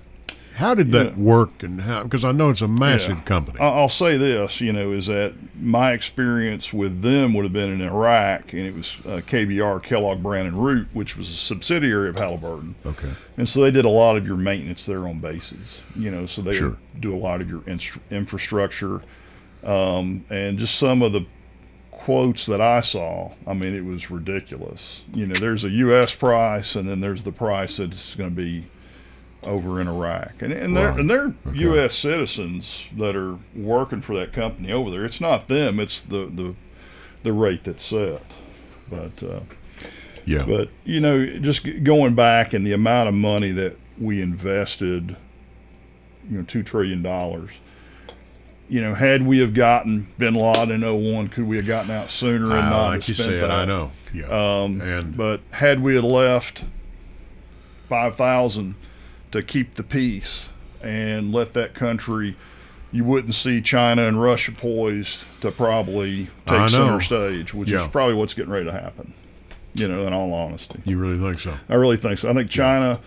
How 0.63 0.73
did 0.73 0.91
that 0.91 1.17
Yeah. 1.17 1.21
work, 1.21 1.61
and 1.61 1.81
how? 1.81 2.03
Because 2.03 2.23
I 2.23 2.31
know 2.31 2.49
it's 2.49 2.61
a 2.61 2.69
massive 2.69 3.17
Yeah. 3.17 3.23
company. 3.23 3.59
I'll 3.59 3.89
say 3.89 4.15
this, 4.15 4.61
you 4.61 4.71
know, 4.71 4.93
is 4.93 5.07
that 5.07 5.33
my 5.61 5.91
experience 5.91 6.71
with 6.71 7.01
them 7.01 7.33
would 7.33 7.43
have 7.43 7.51
been 7.51 7.69
in 7.69 7.81
Iraq, 7.81 8.53
and 8.53 8.61
it 8.61 8.73
was 8.73 8.95
uh, 9.05 9.19
KBR, 9.27 9.81
Kellogg 9.81 10.23
Brown 10.23 10.45
and 10.45 10.63
Root, 10.63 10.87
which 10.93 11.17
was 11.17 11.27
a 11.27 11.33
subsidiary 11.33 12.07
of 12.07 12.17
Halliburton. 12.17 12.75
okay. 12.85 13.09
And 13.37 13.49
so 13.49 13.59
they 13.61 13.71
did 13.71 13.83
a 13.83 13.89
lot 13.89 14.15
of 14.15 14.25
your 14.25 14.37
maintenance 14.37 14.85
there 14.85 15.05
on 15.05 15.19
bases, 15.19 15.81
you 15.97 16.09
know, 16.09 16.25
so 16.25 16.41
they 16.41 16.53
Sure. 16.53 16.77
do 16.97 17.13
a 17.13 17.17
lot 17.19 17.41
of 17.41 17.49
your 17.49 17.59
infrastructure. 18.09 19.01
Um, 19.65 20.23
and 20.29 20.57
just 20.57 20.75
some 20.75 21.01
of 21.01 21.11
the 21.11 21.25
quotes 21.91 22.45
that 22.45 22.61
I 22.61 22.79
saw, 22.79 23.31
I 23.45 23.53
mean, 23.53 23.75
it 23.75 23.83
was 23.83 24.09
ridiculous. 24.09 25.01
You 25.13 25.25
know, 25.27 25.33
there's 25.33 25.65
a 25.65 25.69
U.S. 25.69 26.15
price, 26.15 26.75
and 26.75 26.87
then 26.87 27.01
there's 27.01 27.23
the 27.23 27.31
price 27.33 27.77
that's 27.77 28.15
going 28.15 28.29
to 28.29 28.35
be 28.35 28.63
over 29.45 29.79
in 29.81 29.87
Iraq. 29.87 30.41
And, 30.41 30.51
and 30.53 30.75
they're, 30.75 30.89
Right. 30.89 30.99
and 30.99 31.09
they're 31.09 31.33
Okay. 31.47 31.59
U.S. 31.59 31.95
citizens 31.95 32.85
that 32.97 33.15
are 33.15 33.37
working 33.55 34.01
for 34.01 34.15
that 34.15 34.33
company 34.33 34.71
over 34.71 34.89
there. 34.89 35.05
It's 35.05 35.21
not 35.21 35.47
them, 35.47 35.79
it's 35.79 36.01
the, 36.01 36.25
the, 36.33 36.55
the 37.23 37.33
rate 37.33 37.63
that's 37.63 37.83
set. 37.85 38.21
But, 38.89 39.23
uh, 39.23 39.39
Yeah. 40.25 40.45
but 40.45 40.69
you 40.85 40.99
know, 40.99 41.25
just 41.39 41.67
going 41.83 42.15
back 42.15 42.53
and 42.53 42.65
the 42.65 42.73
amount 42.73 43.09
of 43.09 43.15
money 43.15 43.51
that 43.51 43.77
we 43.99 44.21
invested, 44.21 45.15
you 46.29 46.37
know, 46.37 46.43
two 46.43 46.63
trillion 46.63 47.01
dollars. 47.01 47.51
You 48.69 48.81
know, 48.81 48.93
had 48.95 49.25
we 49.27 49.39
have 49.39 49.53
gotten 49.53 50.07
Bin 50.17 50.33
Laden 50.35 50.71
in 50.71 50.81
01, 50.83 51.27
could 51.27 51.43
we 51.45 51.57
have 51.57 51.67
gotten 51.67 51.91
out 51.91 52.09
sooner 52.09 52.45
and 52.45 52.53
Ah, 52.53 52.69
not 52.69 52.87
like 52.87 53.07
you 53.07 53.13
said, 53.13 53.43
that? 53.43 53.51
I 53.51 53.65
know. 53.65 53.91
Yeah. 54.13 54.25
Um, 54.27 54.81
And- 54.81 55.15
but 55.17 55.41
had 55.51 55.81
we 55.81 55.95
had 55.95 56.03
left 56.03 56.63
five 57.89 58.15
thousand 58.15 58.75
to 59.33 59.43
keep 59.43 59.73
the 59.75 59.83
peace 59.83 60.45
and 60.81 61.33
let 61.33 61.53
that 61.53 61.73
country, 61.75 62.35
you 62.91 63.03
wouldn't 63.03 63.35
see 63.35 63.61
China 63.61 64.07
and 64.07 64.21
Russia 64.21 64.51
poised 64.51 65.25
to 65.41 65.51
probably 65.51 66.27
take 66.45 66.69
center 66.69 67.01
stage, 67.01 67.53
which 67.53 67.69
Yeah. 67.69 67.83
is 67.85 67.91
probably 67.91 68.15
what's 68.15 68.33
getting 68.33 68.51
ready 68.51 68.65
to 68.65 68.71
happen. 68.71 69.13
You 69.75 69.87
know, 69.87 70.05
in 70.05 70.13
all 70.13 70.31
honesty. 70.33 70.79
you 70.85 70.97
really 70.99 71.17
think 71.17 71.39
so? 71.39 71.55
I 71.67 71.75
really 71.75 71.97
think 71.97 72.19
so. 72.19 72.29
I 72.29 72.33
think 72.33 72.49
China, 72.51 72.99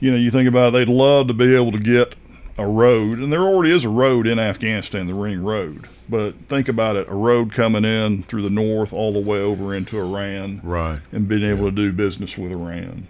you 0.00 0.10
know, 0.10 0.16
you 0.16 0.30
think 0.32 0.48
about 0.48 0.68
it, 0.68 0.72
they'd 0.72 0.88
love 0.92 1.28
to 1.28 1.34
be 1.34 1.54
able 1.54 1.70
to 1.72 1.78
get 1.78 2.16
a 2.58 2.66
road, 2.66 3.20
and 3.20 3.32
there 3.32 3.42
already 3.42 3.70
is 3.70 3.84
a 3.84 3.88
road 3.88 4.26
in 4.26 4.40
Afghanistan, 4.40 5.06
the 5.06 5.14
Ring 5.14 5.40
Road. 5.44 5.86
But 6.08 6.34
think 6.48 6.68
about 6.68 6.96
it, 6.96 7.06
a 7.08 7.14
road 7.14 7.52
coming 7.52 7.84
in 7.84 8.24
through 8.24 8.42
the 8.42 8.50
north 8.50 8.92
all 8.92 9.12
the 9.12 9.20
way 9.20 9.38
over 9.40 9.76
into 9.76 9.96
Iran 10.00 10.60
Right. 10.64 10.98
and 11.12 11.28
being 11.28 11.44
able 11.44 11.66
to 11.66 11.70
do 11.70 11.92
business 11.92 12.36
with 12.36 12.50
Iran. 12.50 13.06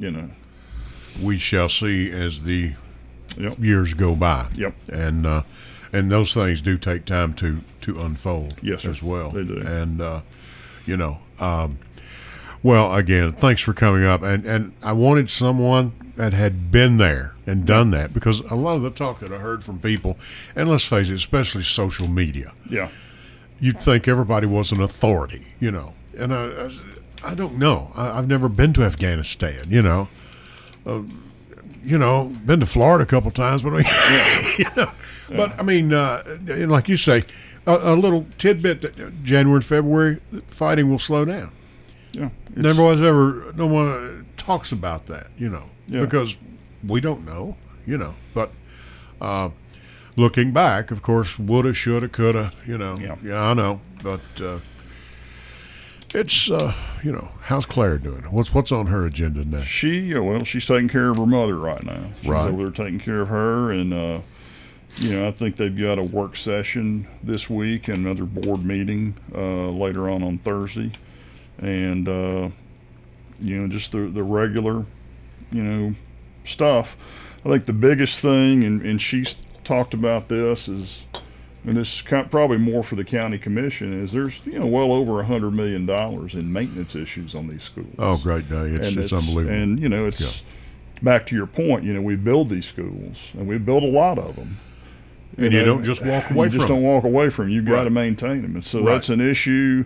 You 0.00 0.10
know, 0.10 0.30
We 1.20 1.38
shall 1.38 1.68
see 1.68 2.10
as 2.10 2.44
the 2.44 2.72
Yep. 3.38 3.60
years 3.60 3.94
go 3.94 4.14
by. 4.14 4.46
Yep. 4.54 4.74
And 4.90 5.26
uh, 5.26 5.42
and 5.92 6.12
those 6.12 6.34
things 6.34 6.60
do 6.60 6.76
take 6.76 7.04
time 7.06 7.32
to 7.34 7.60
to 7.82 8.00
unfold. 8.00 8.54
Yes, 8.62 8.82
sir. 8.82 8.90
As 8.90 9.02
well. 9.02 9.30
They 9.30 9.44
do. 9.44 9.56
And 9.58 10.00
uh, 10.00 10.20
you 10.86 10.96
know, 10.96 11.18
um, 11.40 11.78
Well, 12.62 12.94
again, 12.94 13.32
thanks 13.32 13.62
for 13.62 13.72
coming 13.72 14.04
up, 14.04 14.22
and 14.22 14.44
and 14.44 14.72
I 14.82 14.92
wanted 14.92 15.30
someone 15.30 15.92
that 16.16 16.34
had 16.34 16.70
been 16.70 16.98
there 16.98 17.34
and 17.46 17.64
done 17.64 17.90
that 17.92 18.12
because 18.12 18.40
a 18.50 18.54
lot 18.54 18.76
of 18.76 18.82
the 18.82 18.90
talk 18.90 19.20
that 19.20 19.32
I 19.32 19.38
heard 19.38 19.64
from 19.64 19.78
people, 19.78 20.18
and 20.54 20.68
let's 20.68 20.84
face 20.86 21.08
it, 21.08 21.14
especially 21.14 21.62
social 21.62 22.06
media, 22.08 22.52
Yeah. 22.68 22.90
you'd 23.60 23.80
think 23.80 24.06
everybody 24.06 24.46
was 24.46 24.72
an 24.72 24.80
authority, 24.82 25.46
you 25.58 25.70
know. 25.72 25.94
And 26.18 26.34
I, 26.34 26.44
I, 26.66 26.70
I 27.30 27.34
don't 27.34 27.56
know. 27.58 27.90
I, 27.96 28.18
I've 28.18 28.28
never 28.28 28.50
been 28.50 28.74
to 28.74 28.82
Afghanistan, 28.84 29.64
you 29.70 29.80
know. 29.80 30.08
Uh, 30.86 31.02
you 31.84 31.98
know, 31.98 32.32
been 32.46 32.60
to 32.60 32.66
Florida 32.66 33.02
a 33.02 33.06
couple 33.06 33.30
times, 33.32 33.62
but 33.62 33.72
I 33.72 33.76
mean, 33.78 34.54
you 34.58 34.66
know, 34.76 34.90
but 35.36 35.58
I 35.58 35.62
mean, 35.62 35.92
uh, 35.92 36.22
like 36.68 36.88
you 36.88 36.96
say, 36.96 37.24
a, 37.66 37.72
a 37.92 37.96
little 37.96 38.24
tidbit: 38.38 38.82
that 38.82 39.22
January 39.24 39.56
and 39.56 39.64
February, 39.64 40.20
fighting 40.46 40.88
will 40.90 40.98
slow 41.00 41.24
down. 41.24 41.50
Yeah. 42.12 42.28
Never 42.54 42.82
was 42.84 43.00
ever. 43.02 43.52
No 43.56 43.66
one 43.66 44.26
talks 44.36 44.70
about 44.70 45.06
that, 45.06 45.28
you 45.38 45.48
know, 45.48 45.64
Yeah. 45.88 46.00
because 46.00 46.36
we 46.86 47.00
don't 47.00 47.24
know, 47.24 47.56
you 47.86 47.96
know. 47.98 48.14
But 48.34 48.52
uh, 49.20 49.48
looking 50.16 50.52
back, 50.52 50.90
of 50.90 51.02
course, 51.02 51.38
woulda, 51.38 51.72
shoulda, 51.72 52.08
coulda, 52.08 52.52
you 52.66 52.76
know. 52.78 52.98
Yeah. 53.22 53.40
I 53.42 53.54
know, 53.54 53.80
but 54.02 54.20
uh, 54.40 54.58
it's 56.14 56.50
uh, 56.50 56.74
you 57.02 57.12
know, 57.12 57.30
how's 57.40 57.66
Claire 57.66 57.98
doing? 57.98 58.22
What's 58.30 58.52
what's 58.54 58.72
on 58.72 58.86
her 58.86 59.06
agenda 59.06 59.44
now? 59.44 59.62
She, 59.62 60.14
uh, 60.14 60.22
well, 60.22 60.44
she's 60.44 60.66
taking 60.66 60.88
care 60.88 61.10
of 61.10 61.16
her 61.16 61.26
mother 61.26 61.56
right 61.56 61.82
now. 61.84 62.02
She's 62.20 62.28
Right. 62.30 62.48
over 62.50 62.64
there 62.64 62.72
taking 62.86 63.00
care 63.00 63.22
of 63.22 63.28
her, 63.28 63.72
and 63.72 63.92
uh, 63.92 64.20
you 64.96 65.16
know, 65.18 65.26
I 65.26 65.30
think 65.32 65.56
they've 65.56 65.76
got 65.76 65.98
a 65.98 66.02
work 66.02 66.36
session 66.36 67.06
this 67.22 67.48
week 67.48 67.88
and 67.88 67.98
another 67.98 68.24
board 68.24 68.64
meeting 68.64 69.14
uh, 69.34 69.68
later 69.70 70.10
on 70.10 70.22
on 70.22 70.38
Thursday, 70.38 70.92
and 71.58 72.08
uh, 72.08 72.48
you 73.40 73.58
know, 73.60 73.68
just 73.68 73.92
the 73.92 74.00
the 74.08 74.22
regular, 74.22 74.84
you 75.50 75.62
know, 75.62 75.94
stuff. 76.44 76.96
I 77.44 77.48
think 77.48 77.64
the 77.66 77.72
biggest 77.72 78.20
thing, 78.20 78.62
and, 78.62 78.82
and 78.82 79.02
she's 79.02 79.34
talked 79.64 79.94
about 79.94 80.28
this, 80.28 80.68
is, 80.68 81.02
and 81.64 81.76
this 81.76 81.94
is 81.96 82.02
kind 82.02 82.30
probably 82.30 82.58
more 82.58 82.82
for 82.82 82.96
the 82.96 83.04
county 83.04 83.38
commission, 83.38 83.92
is 84.04 84.12
there's 84.12 84.40
you 84.44 84.58
know 84.58 84.66
well 84.66 84.92
over 84.92 85.20
a 85.20 85.24
hundred 85.24 85.52
million 85.52 85.86
dollars 85.86 86.34
in 86.34 86.52
maintenance 86.52 86.94
issues 86.94 87.34
on 87.34 87.46
these 87.48 87.62
schools. 87.62 87.94
Oh, 87.98 88.16
great 88.18 88.48
day! 88.48 88.70
It's 88.70 88.88
And 88.88 88.98
it's, 88.98 89.12
unbelievable. 89.12 89.54
And 89.56 89.78
you 89.80 89.88
know, 89.88 90.06
it's 90.06 90.42
back 91.02 91.26
to 91.26 91.36
your 91.36 91.46
point. 91.46 91.84
You 91.84 91.92
know, 91.94 92.02
we 92.02 92.16
build 92.16 92.48
these 92.48 92.66
schools, 92.66 93.18
and 93.34 93.46
we 93.46 93.58
build 93.58 93.82
a 93.82 93.86
lot 93.86 94.18
of 94.18 94.36
them. 94.36 94.58
And 95.38 95.52
you 95.52 95.64
don't 95.64 95.82
just 95.82 96.04
walk 96.04 96.30
away 96.30 96.46
you 96.46 96.50
from 96.50 96.58
just 96.58 96.68
don't 96.68 96.82
them. 96.82 96.90
walk 96.90 97.04
away 97.04 97.30
from. 97.30 97.46
'em. 97.46 97.50
You've 97.52 97.64
got 97.64 97.84
to 97.84 97.90
maintain 97.90 98.42
them, 98.42 98.54
and 98.54 98.64
so 98.64 98.80
Right. 98.80 98.92
that's 98.94 99.08
an 99.08 99.20
issue. 99.20 99.84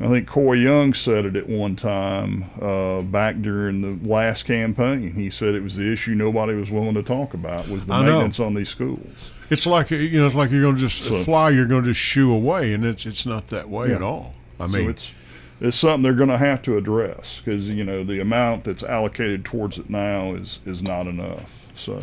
I 0.00 0.08
think 0.08 0.26
Coy 0.26 0.54
Young 0.54 0.94
said 0.94 1.26
it 1.26 1.36
at 1.36 1.48
one 1.48 1.76
time 1.76 2.44
uh, 2.60 3.02
back 3.02 3.40
during 3.42 3.82
the 3.82 4.08
last 4.08 4.44
campaign. 4.44 5.12
He 5.12 5.28
said 5.28 5.54
it 5.54 5.62
was 5.62 5.76
the 5.76 5.92
issue 5.92 6.14
nobody 6.14 6.54
was 6.54 6.70
willing 6.70 6.94
to 6.94 7.02
talk 7.02 7.34
about 7.34 7.68
was 7.68 7.86
the 7.86 7.92
I 7.92 7.98
know. 8.00 8.12
maintenance 8.12 8.40
on 8.40 8.54
these 8.54 8.70
schools. 8.70 9.30
It's 9.50 9.66
like 9.66 9.90
you 9.90 10.18
know, 10.18 10.24
it's 10.26 10.34
like 10.34 10.50
you're 10.50 10.62
going 10.62 10.76
to 10.76 10.80
just 10.80 11.04
So- 11.04 11.14
fly. 11.22 11.50
You're 11.50 11.66
going 11.66 11.82
to 11.82 11.90
just 11.90 12.00
shoo 12.00 12.32
away, 12.32 12.72
and 12.72 12.84
it's 12.86 13.04
it's 13.04 13.26
not 13.26 13.48
that 13.48 13.68
way 13.68 13.90
Yeah. 13.90 13.96
at 13.96 14.02
all. 14.02 14.34
I 14.58 14.64
so 14.66 14.72
mean, 14.72 14.90
it's 14.90 15.12
it's 15.60 15.76
something 15.76 16.02
they're 16.02 16.14
going 16.14 16.30
to 16.30 16.38
have 16.38 16.62
to 16.62 16.78
address 16.78 17.40
because 17.44 17.68
you 17.68 17.84
know 17.84 18.02
the 18.02 18.18
amount 18.20 18.64
that's 18.64 18.82
allocated 18.82 19.44
towards 19.44 19.76
it 19.78 19.90
now 19.90 20.32
is 20.34 20.58
is 20.64 20.82
not 20.82 21.06
enough. 21.06 21.50
So, 21.76 22.02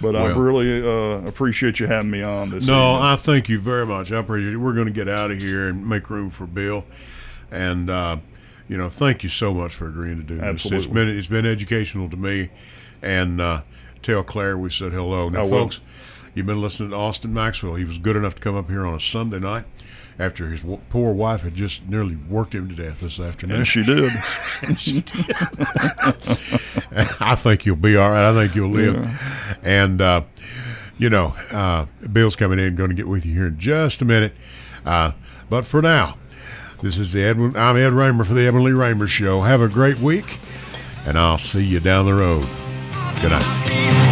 but 0.00 0.16
I 0.16 0.26
really 0.36 0.82
uh, 0.82 1.26
appreciate 1.26 1.80
you 1.80 1.86
having 1.86 2.10
me 2.10 2.22
on 2.22 2.50
this. 2.50 2.66
No, 2.66 2.94
evening. 2.94 3.06
I 3.06 3.16
thank 3.16 3.48
you 3.48 3.58
very 3.58 3.86
much. 3.86 4.12
I 4.12 4.18
appreciate 4.18 4.54
it. 4.54 4.56
We're 4.56 4.72
going 4.72 4.86
to 4.86 4.92
get 4.92 5.08
out 5.08 5.30
of 5.30 5.38
here 5.38 5.68
and 5.68 5.86
make 5.86 6.10
room 6.10 6.30
for 6.30 6.46
Bill, 6.46 6.84
and 7.50 7.90
uh, 7.90 8.18
you 8.68 8.76
know, 8.76 8.88
thank 8.88 9.22
you 9.22 9.28
so 9.28 9.52
much 9.52 9.74
for 9.74 9.88
agreeing 9.88 10.18
to 10.18 10.22
do 10.22 10.36
this. 10.36 10.44
It's 10.44 10.72
Absolutely. 10.72 10.94
been 10.94 11.08
it's 11.18 11.28
been 11.28 11.46
educational 11.46 12.08
to 12.10 12.16
me, 12.16 12.50
and 13.02 13.40
uh, 13.40 13.62
tell 14.02 14.22
Claire 14.22 14.56
we 14.56 14.70
said 14.70 14.92
hello. 14.92 15.28
Now, 15.28 15.40
I 15.40 15.42
will. 15.42 15.50
folks, 15.50 15.80
you've 16.34 16.46
been 16.46 16.60
listening 16.60 16.90
to 16.90 16.96
Austin 16.96 17.34
Maxwell. 17.34 17.74
He 17.74 17.84
was 17.84 17.98
good 17.98 18.16
enough 18.16 18.34
to 18.36 18.40
come 18.40 18.56
up 18.56 18.68
here 18.68 18.86
on 18.86 18.94
a 18.94 19.00
Sunday 19.00 19.38
night 19.38 19.64
after 20.20 20.46
his 20.48 20.60
w- 20.60 20.80
poor 20.90 21.12
wife 21.12 21.42
had 21.42 21.54
just 21.54 21.86
nearly 21.88 22.14
worked 22.28 22.54
him 22.54 22.68
to 22.68 22.74
death 22.74 23.00
this 23.00 23.18
afternoon. 23.18 23.56
and 23.58 23.66
she 23.68 23.82
did. 23.82 24.12
She 24.76 25.00
did. 25.00 25.24
I 27.20 27.34
think 27.36 27.64
you'll 27.66 27.76
be 27.76 27.96
all 27.96 28.10
right. 28.10 28.30
I 28.30 28.34
think 28.34 28.54
you'll 28.54 28.70
live. 28.70 29.08
And, 29.62 30.00
uh, 30.00 30.22
you 30.98 31.08
know, 31.10 31.34
uh, 31.52 31.86
Bill's 32.12 32.36
coming 32.36 32.58
in, 32.58 32.76
going 32.76 32.90
to 32.90 32.94
get 32.96 33.08
with 33.08 33.24
you 33.24 33.34
here 33.34 33.46
in 33.46 33.58
just 33.58 34.02
a 34.02 34.04
minute. 34.04 34.34
Uh, 34.84 35.12
but 35.48 35.64
for 35.64 35.80
now, 35.82 36.16
this 36.82 36.98
is 36.98 37.12
the 37.14 37.24
Edwin. 37.24 37.56
I'm 37.56 37.76
Ed 37.76 37.92
Raymer 37.92 38.24
for 38.24 38.34
the 38.34 38.46
Edwin 38.46 38.64
Lee 38.64 38.72
Raymer 38.72 39.06
Show. 39.06 39.42
Have 39.42 39.60
a 39.62 39.68
great 39.68 39.98
week, 39.98 40.38
and 41.06 41.18
I'll 41.18 41.38
see 41.38 41.64
you 41.64 41.80
down 41.80 42.04
the 42.06 42.14
road. 42.14 42.46
Good 43.20 43.30
night. 43.30 44.09